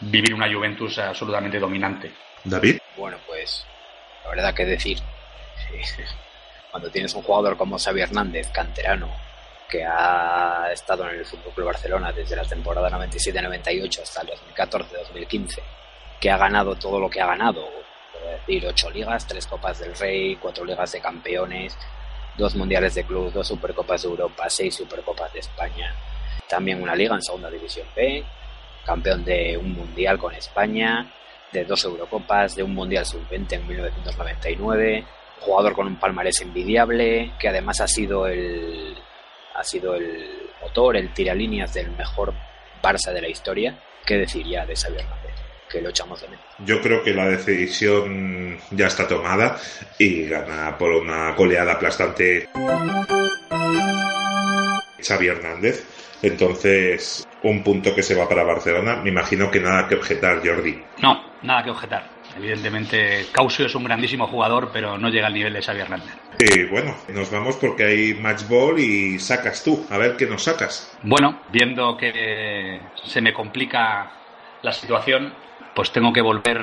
vivir 0.02 0.34
una 0.34 0.52
Juventus 0.52 0.98
absolutamente 1.00 1.60
dominante. 1.60 2.12
David. 2.44 2.78
Bueno, 2.98 3.18
pues 3.28 3.66
la 4.24 4.30
verdad 4.30 4.54
que 4.54 4.66
decir, 4.66 5.00
cuando 6.72 6.90
tienes 6.90 7.14
un 7.14 7.24
jugador 7.24 7.58
como 7.58 7.78
Xavi 7.78 8.02
Hernández, 8.02 8.50
canterano, 8.52 9.10
que 9.70 9.86
ha 9.86 10.70
estado 10.72 11.10
en 11.10 11.20
el 11.20 11.26
Fútbol 11.26 11.66
Barcelona 11.66 12.12
desde 12.12 12.36
la 12.36 12.44
temporada 12.44 12.90
97-98 12.90 14.02
hasta 14.02 14.22
el 14.22 14.30
2014-2015, 14.56 15.60
que 16.20 16.30
ha 16.30 16.38
ganado 16.38 16.76
todo 16.76 17.00
lo 17.00 17.10
que 17.10 17.22
ha 17.22 17.26
ganado, 17.26 17.70
decir, 18.32 18.66
ocho 18.68 18.90
ligas, 18.90 19.28
tres 19.28 19.48
Copas 19.48 19.80
del 19.80 19.96
Rey, 19.96 20.36
cuatro 20.36 20.66
ligas 20.66 20.92
de 20.92 21.00
campeones, 21.00 21.78
dos 22.38 22.56
mundiales 22.56 22.96
de 22.96 23.04
club, 23.04 23.32
dos 23.32 23.48
Supercopas 23.48 24.02
de 24.02 24.10
Europa, 24.10 24.50
seis 24.50 24.76
Supercopas 24.76 25.32
de 25.34 25.40
España, 25.40 25.94
también 26.48 26.82
una 26.82 26.96
liga 26.96 27.16
en 27.16 27.22
Segunda 27.22 27.50
División 27.50 27.88
B, 27.96 28.24
campeón 28.86 29.24
de 29.24 29.58
un 29.58 29.74
mundial 29.74 30.18
con 30.18 30.34
España, 30.34 31.12
de 31.52 31.66
dos 31.66 31.84
Eurocopas, 31.84 32.56
de 32.56 32.64
un 32.64 32.74
mundial 32.74 33.06
sub-20 33.06 33.54
en 33.54 33.68
1999, 33.68 35.06
jugador 35.40 35.74
con 35.74 35.88
un 35.88 36.00
palmarés 36.00 36.42
envidiable, 36.42 37.34
que 37.40 37.50
además 37.50 37.82
ha 37.82 37.88
sido 37.88 38.28
el 38.28 38.96
ha 39.54 39.64
sido 39.64 39.96
el 39.96 40.50
motor, 40.62 40.96
el 40.96 41.14
tiralíneas 41.14 41.74
del 41.74 41.92
mejor 41.92 42.34
Barça 42.82 43.12
de 43.12 43.22
la 43.22 43.28
historia. 43.28 43.78
¿Qué 44.06 44.16
decir 44.16 44.46
ya 44.48 44.66
de 44.66 44.76
Xavi 44.76 44.98
Hernández? 44.98 45.32
que 45.72 45.82
lo 45.82 45.90
echamos 45.90 46.20
de 46.22 46.28
menos. 46.28 46.46
Yo 46.66 46.82
creo 46.82 47.02
que 47.02 47.14
la 47.14 47.28
decisión 47.28 48.60
ya 48.72 48.88
está 48.88 49.08
tomada 49.08 49.58
y 49.98 50.26
gana 50.26 50.78
por 50.78 50.92
una 50.92 51.34
goleada 51.34 51.74
aplastante 51.74 52.50
Xavi 55.02 55.28
Hernández. 55.28 55.86
Entonces, 56.22 57.28
un 57.44 57.64
punto 57.64 57.96
que 57.96 58.04
se 58.04 58.16
va 58.16 58.28
para 58.28 58.44
Barcelona. 58.44 58.98
Me 58.98 59.10
imagino 59.10 59.50
que 59.50 59.60
nada 59.60 59.88
que 59.88 59.96
objetar, 59.96 60.42
Jordi. 60.46 60.82
No, 61.02 61.24
nada 61.42 61.64
que 61.64 61.72
objetar. 61.72 62.10
Evidentemente, 62.38 63.26
Causio 63.32 63.66
es 63.66 63.76
un 63.76 63.84
grandísimo 63.84 64.28
jugador, 64.28 64.70
pero 64.72 64.98
no 64.98 65.10
llega 65.10 65.28
al 65.28 65.34
nivel 65.34 65.54
de 65.54 65.62
Xavi 65.62 65.80
Hernández. 65.82 66.16
Y 66.40 66.66
bueno, 66.66 66.96
nos 67.10 67.30
vamos 67.30 67.58
porque 67.58 67.84
hay 67.84 68.14
match 68.14 68.48
ball 68.48 68.80
y 68.80 69.20
sacas 69.20 69.64
tú. 69.64 69.86
A 69.90 69.98
ver 69.98 70.16
qué 70.16 70.26
nos 70.26 70.44
sacas. 70.44 70.98
Bueno, 71.04 71.42
viendo 71.52 71.98
que 71.98 72.80
se 73.04 73.22
me 73.22 73.34
complica 73.34 74.12
la 74.62 74.72
situación, 74.72 75.34
pues 75.76 75.92
tengo 75.92 76.14
que 76.14 76.22
volver 76.22 76.58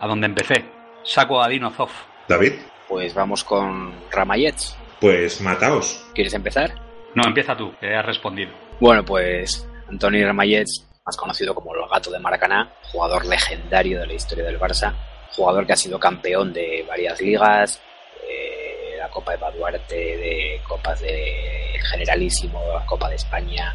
a 0.00 0.06
donde 0.06 0.26
empecé. 0.26 0.66
Saco 1.02 1.42
a 1.42 1.48
Dino 1.48 1.70
Zoff. 1.70 1.92
David. 2.28 2.54
Pues 2.88 3.14
vamos 3.14 3.42
con 3.42 3.94
Ramayets. 4.10 4.76
Pues 5.00 5.40
mataos. 5.40 6.06
¿Quieres 6.14 6.34
empezar? 6.34 6.85
No, 7.16 7.26
empieza 7.26 7.56
tú, 7.56 7.72
que 7.80 7.94
has 7.94 8.04
respondido. 8.04 8.52
Bueno, 8.78 9.02
pues 9.02 9.66
Antonio 9.88 10.26
Ramayets, 10.26 10.86
más 11.02 11.16
conocido 11.16 11.54
como 11.54 11.74
el 11.74 11.88
gato 11.88 12.10
de 12.10 12.18
Maracaná, 12.18 12.70
jugador 12.92 13.24
legendario 13.24 14.00
de 14.00 14.06
la 14.06 14.12
historia 14.12 14.44
del 14.44 14.60
Barça, 14.60 14.92
jugador 15.34 15.66
que 15.66 15.72
ha 15.72 15.76
sido 15.76 15.98
campeón 15.98 16.52
de 16.52 16.84
varias 16.86 17.18
ligas, 17.18 17.80
eh, 18.28 18.96
la 18.98 19.08
Copa 19.08 19.32
Eva 19.32 19.50
Duarte, 19.50 19.94
de 19.94 20.60
Copas 20.68 21.00
de 21.00 21.80
Generalísimo, 21.90 22.60
Copa 22.84 23.08
de 23.08 23.14
España. 23.14 23.74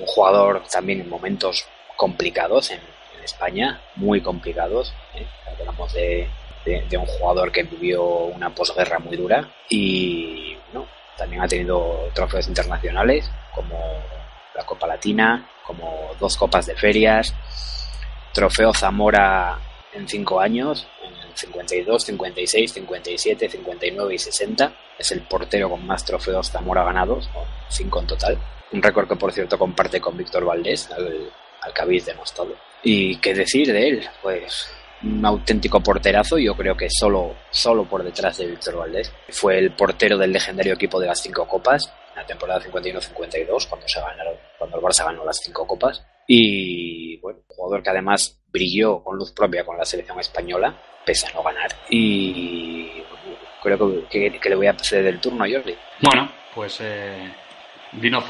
Un 0.00 0.06
jugador 0.06 0.64
también 0.68 1.02
en 1.02 1.08
momentos 1.08 1.64
complicados 1.96 2.72
en, 2.72 2.80
España, 3.22 3.80
muy 3.96 4.20
complicados. 4.20 4.94
¿eh? 5.14 5.26
Hablamos 5.48 5.92
de, 5.94 6.28
de, 6.64 6.96
un 6.96 7.06
jugador 7.06 7.50
que 7.50 7.64
vivió 7.64 8.04
una 8.04 8.50
posguerra 8.50 9.00
muy 9.00 9.16
dura 9.16 9.48
y. 9.68 10.56
también 11.16 11.42
ha 11.42 11.48
tenido 11.48 12.10
trofeos 12.14 12.48
internacionales 12.48 13.30
como 13.54 13.78
la 14.54 14.64
Copa 14.64 14.86
Latina, 14.86 15.48
como 15.66 16.10
dos 16.18 16.36
copas 16.36 16.66
de 16.66 16.74
ferias, 16.74 17.34
trofeo 18.32 18.72
Zamora 18.72 19.58
en 19.92 20.08
cinco 20.08 20.40
años, 20.40 20.86
en 21.02 21.36
52, 21.36 22.04
56, 22.04 22.72
57, 22.72 23.48
59 23.48 24.14
y 24.14 24.18
60. 24.18 24.72
Es 24.98 25.10
el 25.12 25.22
portero 25.22 25.70
con 25.70 25.86
más 25.86 26.04
trofeos 26.04 26.50
Zamora 26.50 26.84
ganados, 26.84 27.28
cinco 27.68 28.00
en 28.00 28.06
total. 28.06 28.38
Un 28.72 28.82
récord 28.82 29.08
que 29.08 29.16
por 29.16 29.32
cierto 29.32 29.58
comparte 29.58 30.00
con 30.00 30.16
Víctor 30.16 30.44
Valdés, 30.44 30.90
al, 30.90 31.30
al 31.60 31.72
que 31.72 31.82
habéis 31.82 32.06
denostado. 32.06 32.54
¿Y 32.82 33.16
qué 33.16 33.34
decir 33.34 33.72
de 33.72 33.88
él? 33.88 34.08
Pues 34.22 34.70
un 35.02 35.24
auténtico 35.24 35.80
porterazo, 35.80 36.38
yo 36.38 36.54
creo 36.56 36.76
que 36.76 36.88
solo, 36.90 37.34
solo 37.50 37.84
por 37.84 38.02
detrás 38.02 38.38
de 38.38 38.46
Víctor 38.46 38.76
Valdés. 38.76 39.12
Fue 39.30 39.58
el 39.58 39.72
portero 39.72 40.16
del 40.16 40.32
legendario 40.32 40.74
equipo 40.74 40.98
de 41.00 41.06
las 41.06 41.20
cinco 41.20 41.46
copas, 41.46 41.92
en 42.10 42.22
la 42.22 42.26
temporada 42.26 42.60
51-52, 42.60 43.68
cuando, 43.68 43.88
se 43.88 44.00
ganaron, 44.00 44.34
cuando 44.58 44.78
el 44.78 44.82
Barça 44.82 45.04
ganó 45.04 45.24
las 45.24 45.38
cinco 45.38 45.66
copas. 45.66 46.04
Y 46.26 47.18
bueno, 47.18 47.40
jugador 47.48 47.82
que 47.82 47.90
además 47.90 48.38
brilló 48.50 49.02
con 49.04 49.16
luz 49.16 49.32
propia 49.32 49.64
con 49.64 49.76
la 49.76 49.84
selección 49.84 50.18
española, 50.18 50.74
pese 51.04 51.26
a 51.26 51.32
no 51.32 51.42
ganar. 51.42 51.70
Y 51.90 53.02
creo 53.62 54.08
que, 54.08 54.38
que, 54.40 54.48
le 54.48 54.56
voy 54.56 54.66
a 54.66 54.78
ceder 54.78 55.06
el 55.06 55.20
turno 55.20 55.44
a 55.44 55.48
Jordi. 55.48 55.76
Bueno, 56.00 56.30
pues 56.54 56.78
eh, 56.80 57.32
Dino 57.96 58.22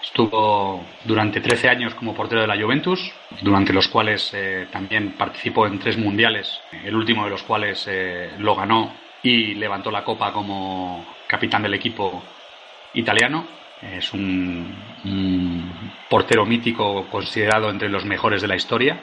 Estuvo 0.00 0.84
durante 1.04 1.40
13 1.40 1.68
años 1.68 1.94
como 1.94 2.14
portero 2.14 2.40
de 2.40 2.46
la 2.46 2.60
Juventus, 2.60 3.12
durante 3.42 3.72
los 3.72 3.88
cuales 3.88 4.30
eh, 4.32 4.68
también 4.70 5.12
participó 5.12 5.66
en 5.66 5.78
tres 5.80 5.98
mundiales, 5.98 6.60
el 6.84 6.94
último 6.94 7.24
de 7.24 7.30
los 7.30 7.42
cuales 7.42 7.84
eh, 7.88 8.30
lo 8.38 8.54
ganó 8.54 8.94
y 9.22 9.54
levantó 9.54 9.90
la 9.90 10.04
copa 10.04 10.32
como 10.32 11.04
capitán 11.26 11.62
del 11.62 11.74
equipo 11.74 12.22
italiano. 12.94 13.46
Es 13.82 14.12
un, 14.12 14.72
portero 16.08 16.46
mítico 16.46 17.06
considerado 17.10 17.68
entre 17.68 17.88
los 17.88 18.04
mejores 18.04 18.40
de 18.40 18.48
la 18.48 18.56
historia. 18.56 19.00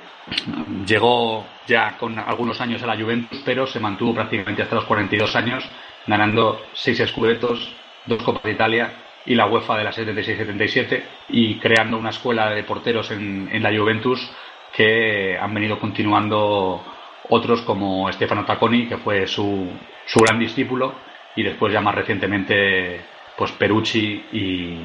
Llegó 0.87 1.45
ya 1.67 1.97
con 1.97 2.17
algunos 2.17 2.59
años 2.61 2.81
a 2.83 2.87
la 2.87 2.97
Juventus, 2.97 3.41
pero 3.45 3.67
se 3.67 3.79
mantuvo 3.79 4.15
prácticamente 4.15 4.63
hasta 4.63 4.75
los 4.75 4.85
42 4.85 5.35
años, 5.35 5.63
ganando 6.07 6.61
seis 6.73 6.99
escudetos, 6.99 7.73
dos 8.05 8.23
Copas 8.23 8.43
de 8.43 8.51
Italia 8.51 9.04
y 9.25 9.35
la 9.35 9.47
UEFA 9.47 9.77
de 9.77 9.83
la 9.83 9.91
76-77 9.91 11.03
y 11.29 11.57
creando 11.59 11.97
una 11.97 12.09
escuela 12.09 12.49
de 12.51 12.63
porteros 12.63 13.11
en, 13.11 13.49
en, 13.51 13.63
la 13.63 13.75
Juventus 13.75 14.29
que 14.75 15.37
han 15.37 15.53
venido 15.53 15.79
continuando 15.79 16.83
otros 17.29 17.61
como 17.61 18.11
Stefano 18.11 18.45
Tacconi, 18.45 18.87
que 18.87 18.97
fue 18.97 19.25
su, 19.25 19.67
su 20.05 20.19
gran 20.19 20.39
discípulo, 20.39 20.93
y 21.35 21.43
después 21.43 21.73
ya 21.73 21.81
más 21.81 21.95
recientemente 21.95 23.01
pues 23.37 23.51
Perucci 23.53 24.23
y 24.31 24.79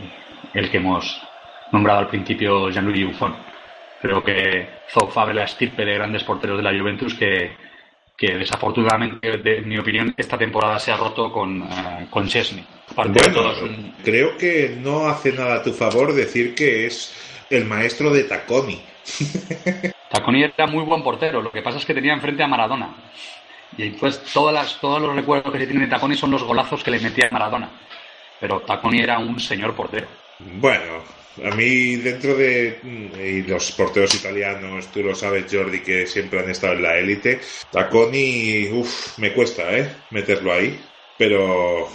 el 0.55 0.71
que 0.71 0.79
hemos 0.79 1.21
nombrado 1.73 2.01
al 2.01 2.09
principio 2.09 2.71
Gianluigi 2.71 3.05
Buffon. 3.05 3.37
Creo 4.01 4.25
que 4.25 4.69
Zoff 4.89 5.17
abre 5.19 5.35
la 5.35 5.45
estirpe 5.45 5.85
de 5.85 5.95
grandes 5.95 6.25
porteros 6.25 6.57
de 6.57 6.63
la 6.63 6.77
Juventus 6.77 7.15
que, 7.15 7.53
que 8.17 8.35
desafortunadamente, 8.35 9.59
en 9.59 9.69
mi 9.69 9.79
opinión, 9.79 10.15
esta 10.17 10.39
temporada 10.39 10.79
se 10.79 10.91
ha 10.91 10.97
roto 10.97 11.31
con, 11.31 11.63
uh, 11.63 12.09
con 12.09 12.27
Chesney. 12.27 12.65
Bueno, 12.97 13.55
creo 14.05 14.37
que 14.37 14.77
no 14.81 15.09
hace 15.09 15.33
nada 15.33 15.57
a 15.57 15.63
tu 15.63 15.73
favor 15.73 16.13
decir 16.13 16.55
que 16.55 16.87
es 16.87 17.13
el 17.49 17.65
maestro 17.65 18.13
de 18.13 18.25
Taconi. 18.25 18.81
Taconi 20.11 20.43
era 20.43 20.67
muy 20.67 20.85
buen 20.85 21.03
portero, 21.03 21.41
lo 21.41 21.53
que 21.53 21.63
pasa 21.63 21.79
es 21.79 21.87
que 21.87 21.95
tenía 21.95 22.13
enfrente 22.13 22.43
a 22.43 22.49
Maradona. 22.49 22.95
Y 23.77 23.91
pues 23.91 24.21
todas 24.33 24.53
las, 24.53 24.81
todos 24.81 25.01
los 25.01 25.15
recuerdos 25.15 25.53
que 25.53 25.61
se 25.61 25.67
tienen 25.67 25.89
de 25.89 25.95
Taconi 25.95 26.17
son 26.17 26.33
los 26.33 26.43
golazos 26.43 26.83
que 26.83 26.91
le 26.91 27.01
metía 27.01 27.29
a 27.29 27.33
Maradona. 27.33 27.71
Pero 28.41 28.61
Taconi 28.61 29.01
era 29.01 29.19
un 29.19 29.39
señor 29.39 29.75
portero. 29.75 30.09
Bueno, 30.39 31.05
a 31.45 31.55
mí, 31.55 31.97
dentro 31.97 32.35
de. 32.35 32.81
Y 33.23 33.43
los 33.49 33.71
porteros 33.73 34.15
italianos, 34.15 34.91
tú 34.91 35.03
lo 35.03 35.15
sabes, 35.15 35.47
Jordi, 35.51 35.81
que 35.81 36.07
siempre 36.07 36.41
han 36.41 36.51
estado 36.51 36.73
en 36.75 36.83
la 36.83 36.99
élite. 36.99 37.41
Taconi, 37.71 38.69
uff, 38.73 39.19
me 39.19 39.33
cuesta, 39.33 39.71
¿eh? 39.77 39.89
Meterlo 40.11 40.53
ahí. 40.53 40.79
Pero 41.17 41.89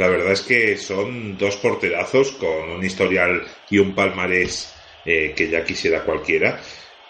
la 0.00 0.08
verdad 0.08 0.32
es 0.32 0.40
que 0.40 0.78
son 0.78 1.36
dos 1.36 1.56
porterazos 1.58 2.32
con 2.32 2.70
un 2.70 2.82
historial 2.82 3.42
y 3.68 3.76
un 3.78 3.94
palmarés 3.94 4.74
eh, 5.04 5.34
que 5.36 5.50
ya 5.50 5.62
quisiera 5.62 6.04
cualquiera. 6.04 6.58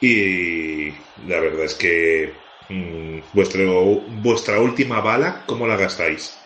Y 0.01 0.91
la 1.25 1.39
verdad 1.39 1.67
es 1.67 1.75
que. 1.75 2.51
Mmm, 2.69 3.21
vuestro, 3.33 3.85
vuestra 4.09 4.61
última 4.61 5.01
bala, 5.01 5.45
¿cómo 5.47 5.69
la 5.69 5.77
gastáis? 5.77 6.37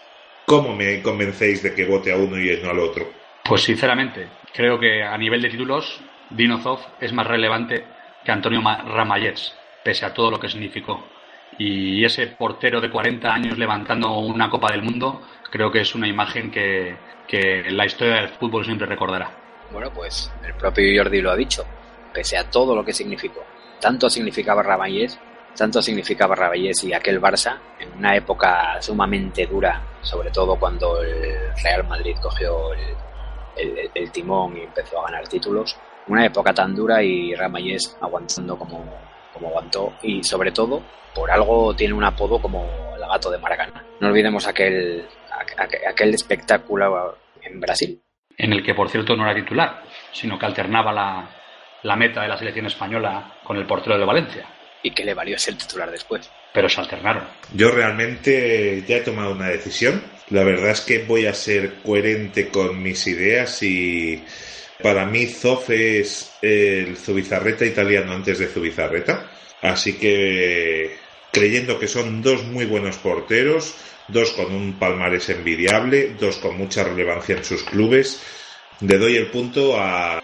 ¿Cómo 0.45 0.77
me 0.77 1.01
convencéis 1.03 1.63
de 1.63 1.75
que 1.75 1.87
vote 1.87 2.13
a 2.13 2.17
uno 2.17 2.39
y 2.39 2.61
no 2.63 2.71
al 2.71 2.79
otro? 2.79 3.07
Pues 3.43 3.63
sinceramente, 3.63 4.29
creo 4.53 4.79
que 4.79 5.03
a 5.03 5.17
nivel 5.17 5.41
de 5.41 5.49
títulos, 5.49 6.01
Dinozov 6.31 6.81
es 7.01 7.13
más 7.15 7.27
relevante 7.27 7.85
que 8.23 8.33
Antonio 8.33 8.61
Ramallets, 8.63 9.55
pese 9.83 10.05
a 10.05 10.13
todo 10.13 10.31
lo 10.31 10.39
que 10.39 10.49
significó. 10.49 11.24
Y 11.59 12.05
ese 12.05 12.27
portero 12.29 12.81
de 12.81 12.91
40 12.91 13.33
años 13.33 13.59
levantando 13.59 14.19
una 14.19 14.51
Copa 14.51 14.73
del 14.73 14.83
Mundo, 14.83 15.23
creo 15.51 15.71
que 15.71 15.81
es 15.81 15.95
una 15.95 16.09
imagen 16.09 16.51
que, 16.51 16.97
que 17.27 17.71
la 17.71 17.87
historia 17.87 18.17
del 18.17 18.29
fútbol 18.31 18.65
siempre 18.65 18.87
recordará. 18.87 19.31
Bueno, 19.71 19.91
pues 19.93 20.31
el 20.45 20.55
propio 20.55 20.85
Jordi 20.97 21.21
lo 21.21 21.31
ha 21.31 21.37
dicho, 21.37 21.65
pese 22.13 22.37
a 22.37 22.51
todo 22.51 22.75
lo 22.75 22.85
que 22.85 22.93
significó. 22.93 23.45
Tanto 23.81 24.09
significaba 24.09 24.63
Ramallets, 24.63 25.19
tanto 25.57 25.81
significaba 25.81 26.35
Ramallets 26.35 26.85
y 26.85 26.93
aquel 26.93 27.21
Barça 27.21 27.59
en 27.79 27.93
una 27.99 28.17
época 28.17 28.81
sumamente 28.81 29.47
dura, 29.47 29.81
sobre 30.03 30.31
todo 30.31 30.57
cuando 30.57 31.03
el 31.03 31.55
Real 31.63 31.87
Madrid 31.87 32.17
cogió 32.21 32.73
el, 32.73 33.91
el, 33.95 34.11
timón 34.11 34.57
y 34.57 34.63
empezó 34.63 35.01
a 35.01 35.11
ganar 35.11 35.29
títulos. 35.29 35.77
Una 36.09 36.27
época 36.27 36.53
tan 36.53 36.75
dura 36.75 37.03
y 37.03 37.35
Ramayés 37.35 37.97
aguantando 38.01 38.59
como, 38.59 38.85
como 39.35 39.49
aguantó 39.49 39.93
y 40.03 40.25
sobre 40.25 40.53
todo 40.53 40.83
por 41.15 41.31
algo 41.31 41.77
tiene 41.77 41.93
un 41.93 42.05
apodo 42.05 42.41
como 42.41 42.67
el 42.97 43.01
gato 43.01 43.31
de 43.31 43.39
Maracaná. 43.39 43.85
No 44.01 44.09
olvidemos 44.09 44.47
aquel, 44.47 45.07
aquel 45.87 46.15
espectáculo 46.15 47.19
en 47.43 47.61
Brasil. 47.61 48.01
En 48.37 48.53
el 48.53 48.65
que, 48.65 48.75
por 48.75 48.89
cierto, 48.89 49.15
no 49.15 49.25
era 49.25 49.35
titular, 49.35 49.83
sino 50.11 50.39
que 50.39 50.47
alternaba 50.47 50.93
la, 50.93 51.29
la 51.83 51.97
meta 51.97 52.23
de 52.23 52.29
la 52.29 52.39
selección 52.39 52.67
española 52.67 53.39
con 53.45 53.57
el 53.57 53.67
portero 53.67 53.99
de 53.99 54.05
Valencia. 54.05 54.47
Y 54.83 54.91
que 54.91 55.05
le 55.05 55.15
valió 55.15 55.39
ser 55.39 55.55
titular 55.55 55.91
después. 55.91 56.31
Pero 56.53 56.69
se 56.69 56.81
alternaron. 56.81 57.25
Yo 57.55 57.71
realmente 57.71 58.83
ya 58.87 58.97
he 58.97 59.01
tomado 59.01 59.33
una 59.33 59.49
decisión 59.49 60.03
la 60.31 60.43
verdad 60.43 60.71
es 60.71 60.81
que 60.81 61.01
voy 61.01 61.27
a 61.27 61.35
ser 61.35 61.75
coherente 61.83 62.49
con 62.49 62.83
mis 62.83 63.07
ideas 63.07 63.63
y 63.63 64.25
para 64.83 65.05
mí 65.05 65.27
Zoff 65.27 65.71
es 65.71 66.33
el 66.41 66.97
Zubizarreta 66.97 67.67
italiano 67.67 68.13
antes 68.13 68.39
de 68.39 68.47
Zubizarreta. 68.47 69.31
Así 69.65 69.95
que 69.95 70.99
creyendo 71.33 71.79
que 71.79 71.89
son 71.89 72.21
dos 72.21 72.45
muy 72.45 72.67
buenos 72.67 72.99
porteros, 72.99 73.75
dos 74.09 74.31
con 74.33 74.55
un 74.55 74.75
palmarés 74.79 75.31
envidiable, 75.31 76.15
dos 76.21 76.37
con 76.37 76.59
mucha 76.59 76.85
relevancia 76.85 77.37
en 77.37 77.45
sus 77.45 77.63
clubes, 77.65 78.21
le 78.81 78.99
doy 78.99 79.17
el 79.17 79.29
punto 79.29 79.75
a 79.79 80.23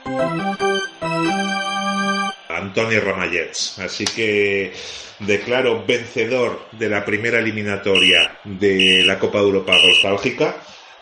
Antonio 2.48 3.00
Ramallets. 3.00 3.78
Así 3.78 4.04
que 4.04 4.74
declaro 5.20 5.86
vencedor 5.86 6.68
de 6.72 6.90
la 6.90 7.02
primera 7.02 7.38
eliminatoria 7.38 8.38
de 8.44 9.02
la 9.04 9.18
Copa 9.18 9.38
Europa 9.38 9.72
Nostálgica 9.82 10.56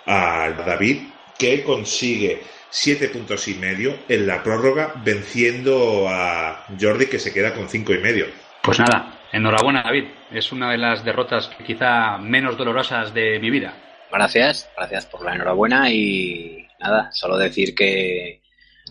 a 0.06 0.50
David, 0.64 1.08
que 1.36 1.64
consigue 1.64 2.40
siete 2.70 3.08
puntos 3.08 3.48
y 3.48 3.54
medio 3.54 3.98
en 4.08 4.26
la 4.26 4.42
prórroga, 4.42 4.92
venciendo 5.04 6.08
a 6.08 6.66
Jordi, 6.80 7.06
que 7.06 7.18
se 7.18 7.32
queda 7.32 7.54
con 7.54 7.68
cinco 7.68 7.92
y 7.92 7.98
medio. 7.98 8.26
Pues 8.62 8.78
nada, 8.78 9.20
enhorabuena 9.32 9.82
David. 9.82 10.04
Es 10.30 10.52
una 10.52 10.70
de 10.70 10.78
las 10.78 11.04
derrotas 11.04 11.50
quizá 11.66 12.18
menos 12.18 12.56
dolorosas 12.56 13.14
de 13.14 13.38
mi 13.38 13.50
vida. 13.50 13.74
Gracias, 14.10 14.70
gracias 14.76 15.06
por 15.06 15.24
la 15.24 15.34
enhorabuena 15.34 15.90
y 15.90 16.66
nada, 16.80 17.10
solo 17.12 17.36
decir 17.36 17.74
que 17.74 18.40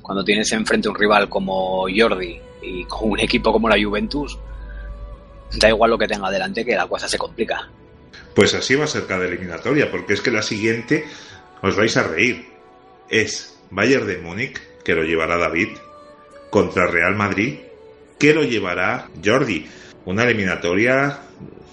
cuando 0.02 0.24
tienes 0.24 0.52
enfrente 0.52 0.90
un 0.90 0.96
rival 0.96 1.28
como 1.28 1.86
Jordi 1.96 2.40
y 2.62 2.86
con 2.86 3.12
un 3.12 3.20
equipo 3.20 3.52
como 3.52 3.70
la 3.70 3.82
Juventus, 3.82 4.38
da 5.56 5.70
igual 5.70 5.92
lo 5.92 5.98
que 5.98 6.08
tenga 6.08 6.28
adelante 6.28 6.66
que 6.66 6.76
la 6.76 6.88
cosa 6.88 7.08
se 7.08 7.18
complica. 7.18 7.70
Pues 8.36 8.54
así 8.54 8.76
va 8.76 8.84
a 8.84 8.88
ser 8.88 9.08
cada 9.08 9.26
eliminatoria, 9.26 9.90
porque 9.90 10.14
es 10.14 10.22
que 10.22 10.32
la 10.32 10.44
siguiente 10.44 11.06
os 11.62 11.76
vais 11.76 11.98
a 11.98 12.04
reír. 12.04 12.48
Es 13.10 13.57
Bayern 13.70 14.08
de 14.08 14.18
Múnich, 14.18 14.60
que 14.84 14.96
lo 14.96 15.04
llevará 15.04 15.38
David, 15.38 15.70
contra 16.50 16.88
Real 16.88 17.16
Madrid, 17.16 17.60
que 18.20 18.34
lo 18.34 18.44
llevará 18.44 19.10
Jordi. 19.24 19.68
Una 20.06 20.24
eliminatoria, 20.24 21.20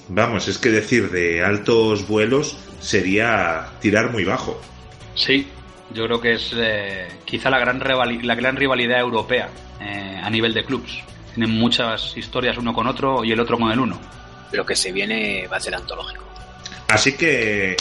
vamos, 0.08 0.48
es 0.48 0.58
que 0.58 0.70
decir 0.70 1.10
de 1.10 1.44
altos 1.44 2.06
vuelos 2.08 2.58
sería 2.80 3.66
tirar 3.80 4.10
muy 4.10 4.24
bajo. 4.24 4.60
Sí, 5.14 5.46
yo 5.92 6.04
creo 6.06 6.20
que 6.20 6.32
es 6.34 6.52
eh, 6.56 7.08
quizá 7.24 7.50
la 7.50 7.58
gran, 7.58 7.80
la 8.22 8.34
gran 8.34 8.56
rivalidad 8.56 9.00
europea 9.00 9.48
eh, 9.80 10.20
a 10.22 10.28
nivel 10.30 10.52
de 10.52 10.64
clubs. 10.64 11.02
Tienen 11.34 11.56
muchas 11.56 12.16
historias 12.16 12.58
uno 12.58 12.72
con 12.72 12.86
otro 12.86 13.24
y 13.24 13.32
el 13.32 13.40
otro 13.40 13.58
con 13.58 13.70
el 13.70 13.78
uno. 13.78 14.00
Lo 14.52 14.66
que 14.66 14.76
se 14.76 14.92
viene 14.92 15.46
va 15.48 15.56
a 15.56 15.60
ser 15.60 15.74
antológico. 15.74 16.24
Así 16.88 17.12
que 17.16 17.76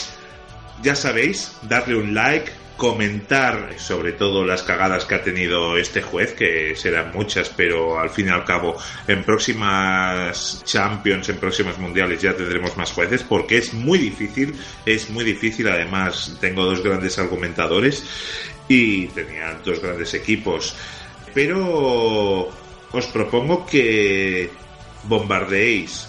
ya 0.81 0.95
sabéis, 0.95 1.57
darle 1.64 1.95
un 1.95 2.14
like, 2.14 2.52
comentar 2.78 3.76
sobre 3.78 4.14
todo 4.14 4.45
las 4.45 4.64
cagadas 4.64 5.06
que 5.06 5.16
ha 5.16 5.24
tenido 5.24 5.78
este 5.78 6.02
juez, 6.02 6.34
que 6.34 6.76
serán 6.76 7.12
muchas, 7.14 7.50
pero 7.50 8.00
al 8.00 8.10
fin 8.10 8.28
y 8.28 8.30
al 8.30 8.44
cabo 8.44 8.76
en 9.08 9.24
próximas 9.24 10.64
Champions, 10.66 11.30
en 11.30 11.38
próximas 11.38 11.78
Mundiales 11.78 12.22
ya 12.22 12.36
tendremos 12.36 12.76
más 12.76 12.91
jueces, 12.91 13.24
porque 13.24 13.58
es 13.58 13.74
muy 13.74 14.00
difícil, 14.00 14.56
es 14.86 15.10
muy 15.10 15.24
difícil, 15.24 15.68
además 15.68 16.38
tengo 16.41 16.66
dos 16.66 16.84
grandes 16.84 17.20
argumentadores 17.20 18.06
y 18.68 19.08
tenía 19.08 19.60
dos 19.64 19.80
grandes 19.80 20.14
equipos, 20.14 20.76
pero 21.34 22.50
os 22.91 23.06
propongo 23.08 23.66
que 23.66 24.50
bombardeéis 25.04 26.08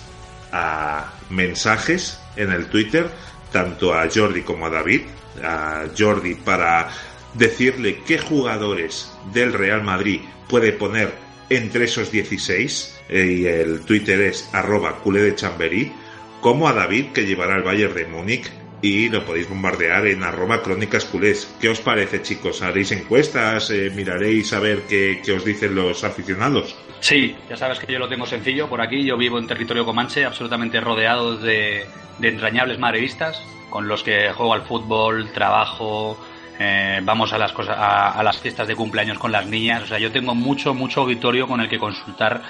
a 0.53 1.13
mensajes 1.31 2.21
en 2.37 2.53
el 2.53 2.67
Twitter 2.67 3.11
tanto 3.55 3.95
a 3.95 4.09
Jordi 4.13 4.43
como 4.43 4.67
a 4.67 4.71
David, 4.71 5.03
a 5.43 5.87
Jordi 5.97 6.35
para 6.35 6.91
decirle 7.35 8.01
qué 8.07 8.19
jugadores 8.19 9.13
del 9.33 9.53
Real 9.53 9.83
Madrid 9.83 10.21
puede 10.49 10.73
poner 10.73 11.13
entre 11.51 11.85
esos 11.85 12.11
16 12.11 13.01
eh, 13.09 13.37
y 13.39 13.47
el 13.47 13.81
Twitter 13.81 14.21
es 14.21 14.49
arroba 14.53 14.99
culé 14.99 15.23
de 15.23 15.35
Chamberí, 15.35 15.93
como 16.41 16.69
a 16.69 16.73
David 16.73 17.07
que 17.13 17.27
llevará 17.27 17.57
el 17.57 17.63
Bayern 17.63 17.95
de 17.95 18.07
Múnich 18.07 18.51
y 18.85 19.09
lo 19.09 19.25
podéis 19.25 19.49
bombardear 19.49 20.07
en 20.09 20.23
arroba 20.23 20.61
crónicas 20.61 21.07
culés. 21.07 21.57
¿Qué 21.59 21.71
os 21.71 21.81
parece 21.81 22.21
chicos? 22.21 22.61
¿Haréis 22.61 22.93
encuestas? 22.93 23.71
Eh, 23.71 23.91
¿Miraréis 23.95 24.53
a 24.53 24.61
ver 24.61 24.83
qué, 24.87 25.23
qué 25.25 25.33
os 25.33 25.43
dicen 25.43 25.75
los 25.75 26.05
aficionados? 26.05 26.77
Sí, 27.01 27.35
ya 27.49 27.57
sabes 27.57 27.79
que 27.79 27.91
yo 27.91 27.99
lo 27.99 28.11
tengo 28.11 28.27
sencillo 28.27 28.69
por 28.69 28.83
aquí. 28.83 29.03
Yo 29.03 29.17
vivo 29.17 29.39
en 29.39 29.47
territorio 29.47 29.87
comanche, 29.87 30.27
absolutamente 30.27 30.83
rodeado 30.83 31.39
de, 31.39 31.87
de 32.19 32.29
entrañables 32.29 32.79
madridistas 32.79 33.43
con 33.71 33.89
los 33.89 34.03
que 34.03 34.31
juego 34.35 34.53
al 34.53 34.63
fútbol, 34.63 35.33
trabajo, 35.33 36.19
eh, 36.59 37.01
vamos 37.03 37.33
a 37.33 37.39
las 37.39 37.53
cosas, 37.53 37.79
a, 37.79 38.23
las 38.23 38.37
fiestas 38.37 38.69
de 38.69 38.77
cumpleaños 38.77 39.19
con 39.19 39.33
las 39.33 39.47
niñas. 39.47 39.85
O 39.85 39.87
sea, 39.87 39.99
yo 39.99 40.13
tengo 40.13 40.35
mucho, 40.35 40.75
mucho 40.75 41.01
auditorio 41.01 41.49
con 41.49 41.63
el 41.63 41.71
que 41.71 41.79
consultar 41.79 42.43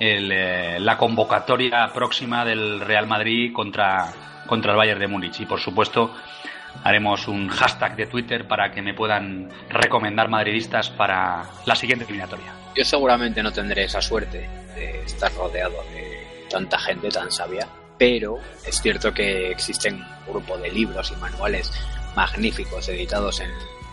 eh, 0.00 0.78
la 0.80 0.96
convocatoria 0.96 1.92
próxima 1.92 2.46
del 2.46 2.80
Real 2.80 3.06
Madrid 3.06 3.52
contra, 3.52 4.31
contra 4.52 4.72
el 4.72 4.76
Bayern 4.76 5.00
de 5.00 5.06
Múnich. 5.06 5.40
Y 5.40 5.46
por 5.46 5.60
supuesto, 5.60 6.14
haremos 6.84 7.26
un 7.26 7.48
hashtag 7.48 7.96
de 7.96 8.04
Twitter 8.04 8.46
para 8.46 8.70
que 8.70 8.82
me 8.82 8.92
puedan 8.92 9.48
recomendar 9.70 10.28
madridistas 10.28 10.90
para 10.90 11.42
la 11.64 11.74
siguiente 11.74 12.04
eliminatoria. 12.04 12.52
Yo 12.76 12.84
seguramente 12.84 13.42
no 13.42 13.50
tendré 13.50 13.84
esa 13.84 14.02
suerte 14.02 14.46
de 14.74 15.04
estar 15.04 15.32
rodeado 15.32 15.82
de 15.94 16.48
tanta 16.50 16.78
gente 16.78 17.08
tan 17.08 17.32
sabia 17.32 17.66
pero 17.96 18.38
es 18.66 18.82
cierto 18.82 19.14
que 19.14 19.52
existen 19.52 19.94
un 20.26 20.32
grupo 20.32 20.58
de 20.58 20.70
libros 20.70 21.12
y 21.12 21.20
manuales 21.20 21.70
magníficos 22.16 22.88
editados 22.88 23.38
en, 23.40 23.50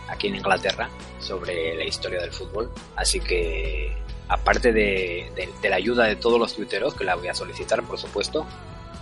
aquí 0.08 0.26
en 0.26 0.34
Inglaterra 0.34 0.90
sobre 1.20 1.76
la 1.76 1.84
historia 1.84 2.20
del 2.20 2.32
fútbol. 2.32 2.72
Así 2.96 3.20
que, 3.20 3.96
aparte 4.26 4.72
de, 4.72 5.30
la 5.62 5.76
ayuda 5.76 6.06
de 6.06 6.16
todos 6.16 6.40
los 6.40 6.56
tuiteros, 6.56 6.94
que 6.94 7.04
la 7.04 7.14
voy 7.14 7.28
a 7.28 7.34
solicitar, 7.34 7.84
por 7.84 7.98
supuesto, 7.98 8.44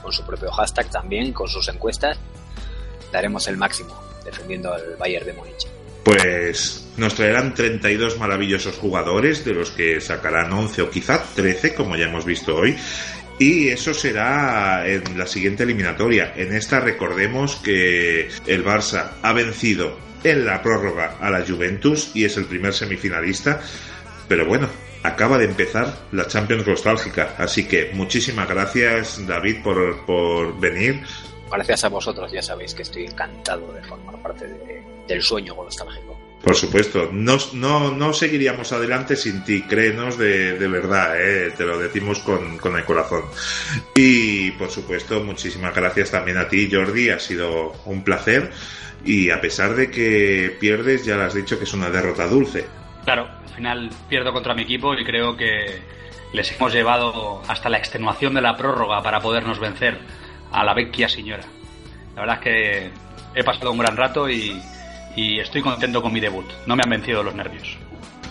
con 0.03 0.13
su 0.13 0.25
propio 0.25 0.51
hashtag 0.51 0.91
también, 0.91 1.33
con 1.33 1.49
sus 1.49 1.69
encuestas, 1.69 2.19
daremos 3.13 3.47
el 3.49 3.57
máximo 3.57 4.01
defendiendo 4.25 4.73
al 4.73 4.97
Bayern 4.99 5.27
de 5.27 5.33
Múnich. 5.33 5.67
Pues 6.05 6.87
nos 6.97 7.15
traerán 7.15 7.55
32 7.55 8.19
maravillosos 8.19 8.77
jugadores, 8.77 9.45
de 9.45 9.53
los 9.53 9.71
que 9.71 10.01
sacarán 10.01 10.53
11 10.53 10.83
o 10.83 10.91
quizá 10.91 11.23
13, 11.35 11.75
como 11.75 11.97
ya 11.97 12.07
hemos 12.07 12.25
visto 12.25 12.57
hoy, 12.57 12.77
y 13.39 13.69
eso 13.69 13.95
será 13.95 14.87
en 14.89 15.19
la 15.19 15.27
siguiente 15.27 15.63
eliminatoria. 15.63 16.33
En 16.37 16.55
esta 16.55 16.81
recordemos 16.81 17.57
que 17.57 18.29
el 18.47 18.65
Barça 18.65 19.13
ha 19.23 19.33
vencido 19.33 19.99
en 20.25 20.45
la 20.45 20.63
prórroga 20.63 21.17
a 21.21 21.31
la 21.31 21.45
Juventus 21.47 22.11
y 22.15 22.25
es 22.25 22.37
el 22.37 22.47
primer 22.47 22.75
semifinalista. 22.75 23.61
Pero 24.27 24.47
bueno, 24.47 24.69
acaba 25.03 25.39
de 25.39 25.47
empezar 25.47 25.95
la 26.13 26.27
Champions 26.27 26.67
Nostálgica. 26.67 27.35
Así 27.39 27.67
que 27.67 27.91
muchísimas 27.95 28.49
gracias 28.49 29.27
David 29.27 29.63
por, 29.63 30.05
por 30.07 30.59
venir. 30.59 31.03
Gracias 31.51 31.85
a 31.85 31.89
vosotros, 31.89 32.31
ya 32.31 32.43
sabéis 32.43 32.75
que 32.75 32.83
estoy 32.83 33.07
encantado 33.07 33.73
de 33.73 33.83
formar 33.83 34.21
parte 34.23 34.47
del 35.07 35.23
sueño 35.23 35.55
nostálgico. 35.55 36.19
Por 36.43 36.55
supuesto, 36.55 37.11
no, 37.13 37.37
no, 37.55 37.91
no 37.91 38.13
seguiríamos 38.13 38.73
adelante 38.73 39.17
sin 39.17 39.43
ti, 39.45 39.63
créenos 39.63 40.17
de, 40.17 40.57
de 40.57 40.69
verdad, 40.69 41.21
eh, 41.21 41.53
te 41.57 41.65
lo 41.65 41.79
decimos 41.79 42.21
con, 42.21 42.59
con, 42.59 42.77
el 42.77 42.85
corazón. 42.85 43.25
Y 43.97 44.53
por 44.53 44.71
supuesto, 44.71 45.21
muchísimas 45.21 45.75
gracias 45.75 46.13
también 46.13 46.39
a 46.39 46.49
ti, 46.49 46.71
Jordi, 46.71 47.11
ha 47.11 47.19
sido 47.19 47.73
un 47.87 48.05
placer. 48.05 48.53
Y 49.05 49.31
a 49.31 49.41
pesar 49.41 49.75
de 49.75 49.91
que 49.91 50.57
pierdes, 50.61 51.05
ya 51.05 51.17
lo 51.17 51.25
has 51.25 51.35
dicho 51.35 51.59
que 51.59 51.65
es 51.65 51.73
una 51.73 51.91
derrota 51.91 52.27
dulce. 52.29 52.67
Claro, 53.05 53.29
final 53.59 53.91
pierdo 54.09 54.33
contra 54.33 54.55
mi 54.55 54.63
equipo 54.63 54.95
y 54.95 55.05
creo 55.05 55.37
que 55.37 55.81
les 56.33 56.51
hemos 56.53 56.73
llevado 56.73 57.43
hasta 57.47 57.69
la 57.69 57.79
extenuación 57.79 58.35
de 58.35 58.41
la 58.41 58.57
prórroga 58.57 59.03
para 59.03 59.21
podernos 59.21 59.59
vencer 59.61 59.99
a 60.51 60.65
la 60.65 60.75
vecchia 60.75 61.09
señora. 61.09 61.45
La 62.15 62.23
verdad 62.23 62.37
es 62.39 62.43
que 62.43 62.91
he 63.35 63.45
pasado 63.45 63.71
un 63.71 63.79
gran 63.79 63.97
rato 63.97 64.29
y 64.29 64.61
y 65.19 65.41
estoy 65.41 65.63
contento 65.63 66.01
con 66.01 66.13
mi 66.13 66.21
debut. 66.21 66.47
No 66.67 66.77
me 66.77 66.83
han 66.85 66.91
vencido 66.91 67.25
los 67.25 67.35
nervios. 67.35 67.77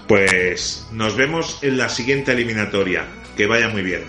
Pues 0.08 0.88
nos 0.94 1.18
vemos 1.18 1.62
en 1.62 1.78
la 1.78 1.90
siguiente 1.90 2.32
eliminatoria. 2.32 3.06
Que 3.36 3.46
vaya 3.46 3.68
muy 3.68 3.82
bien. 3.82 4.06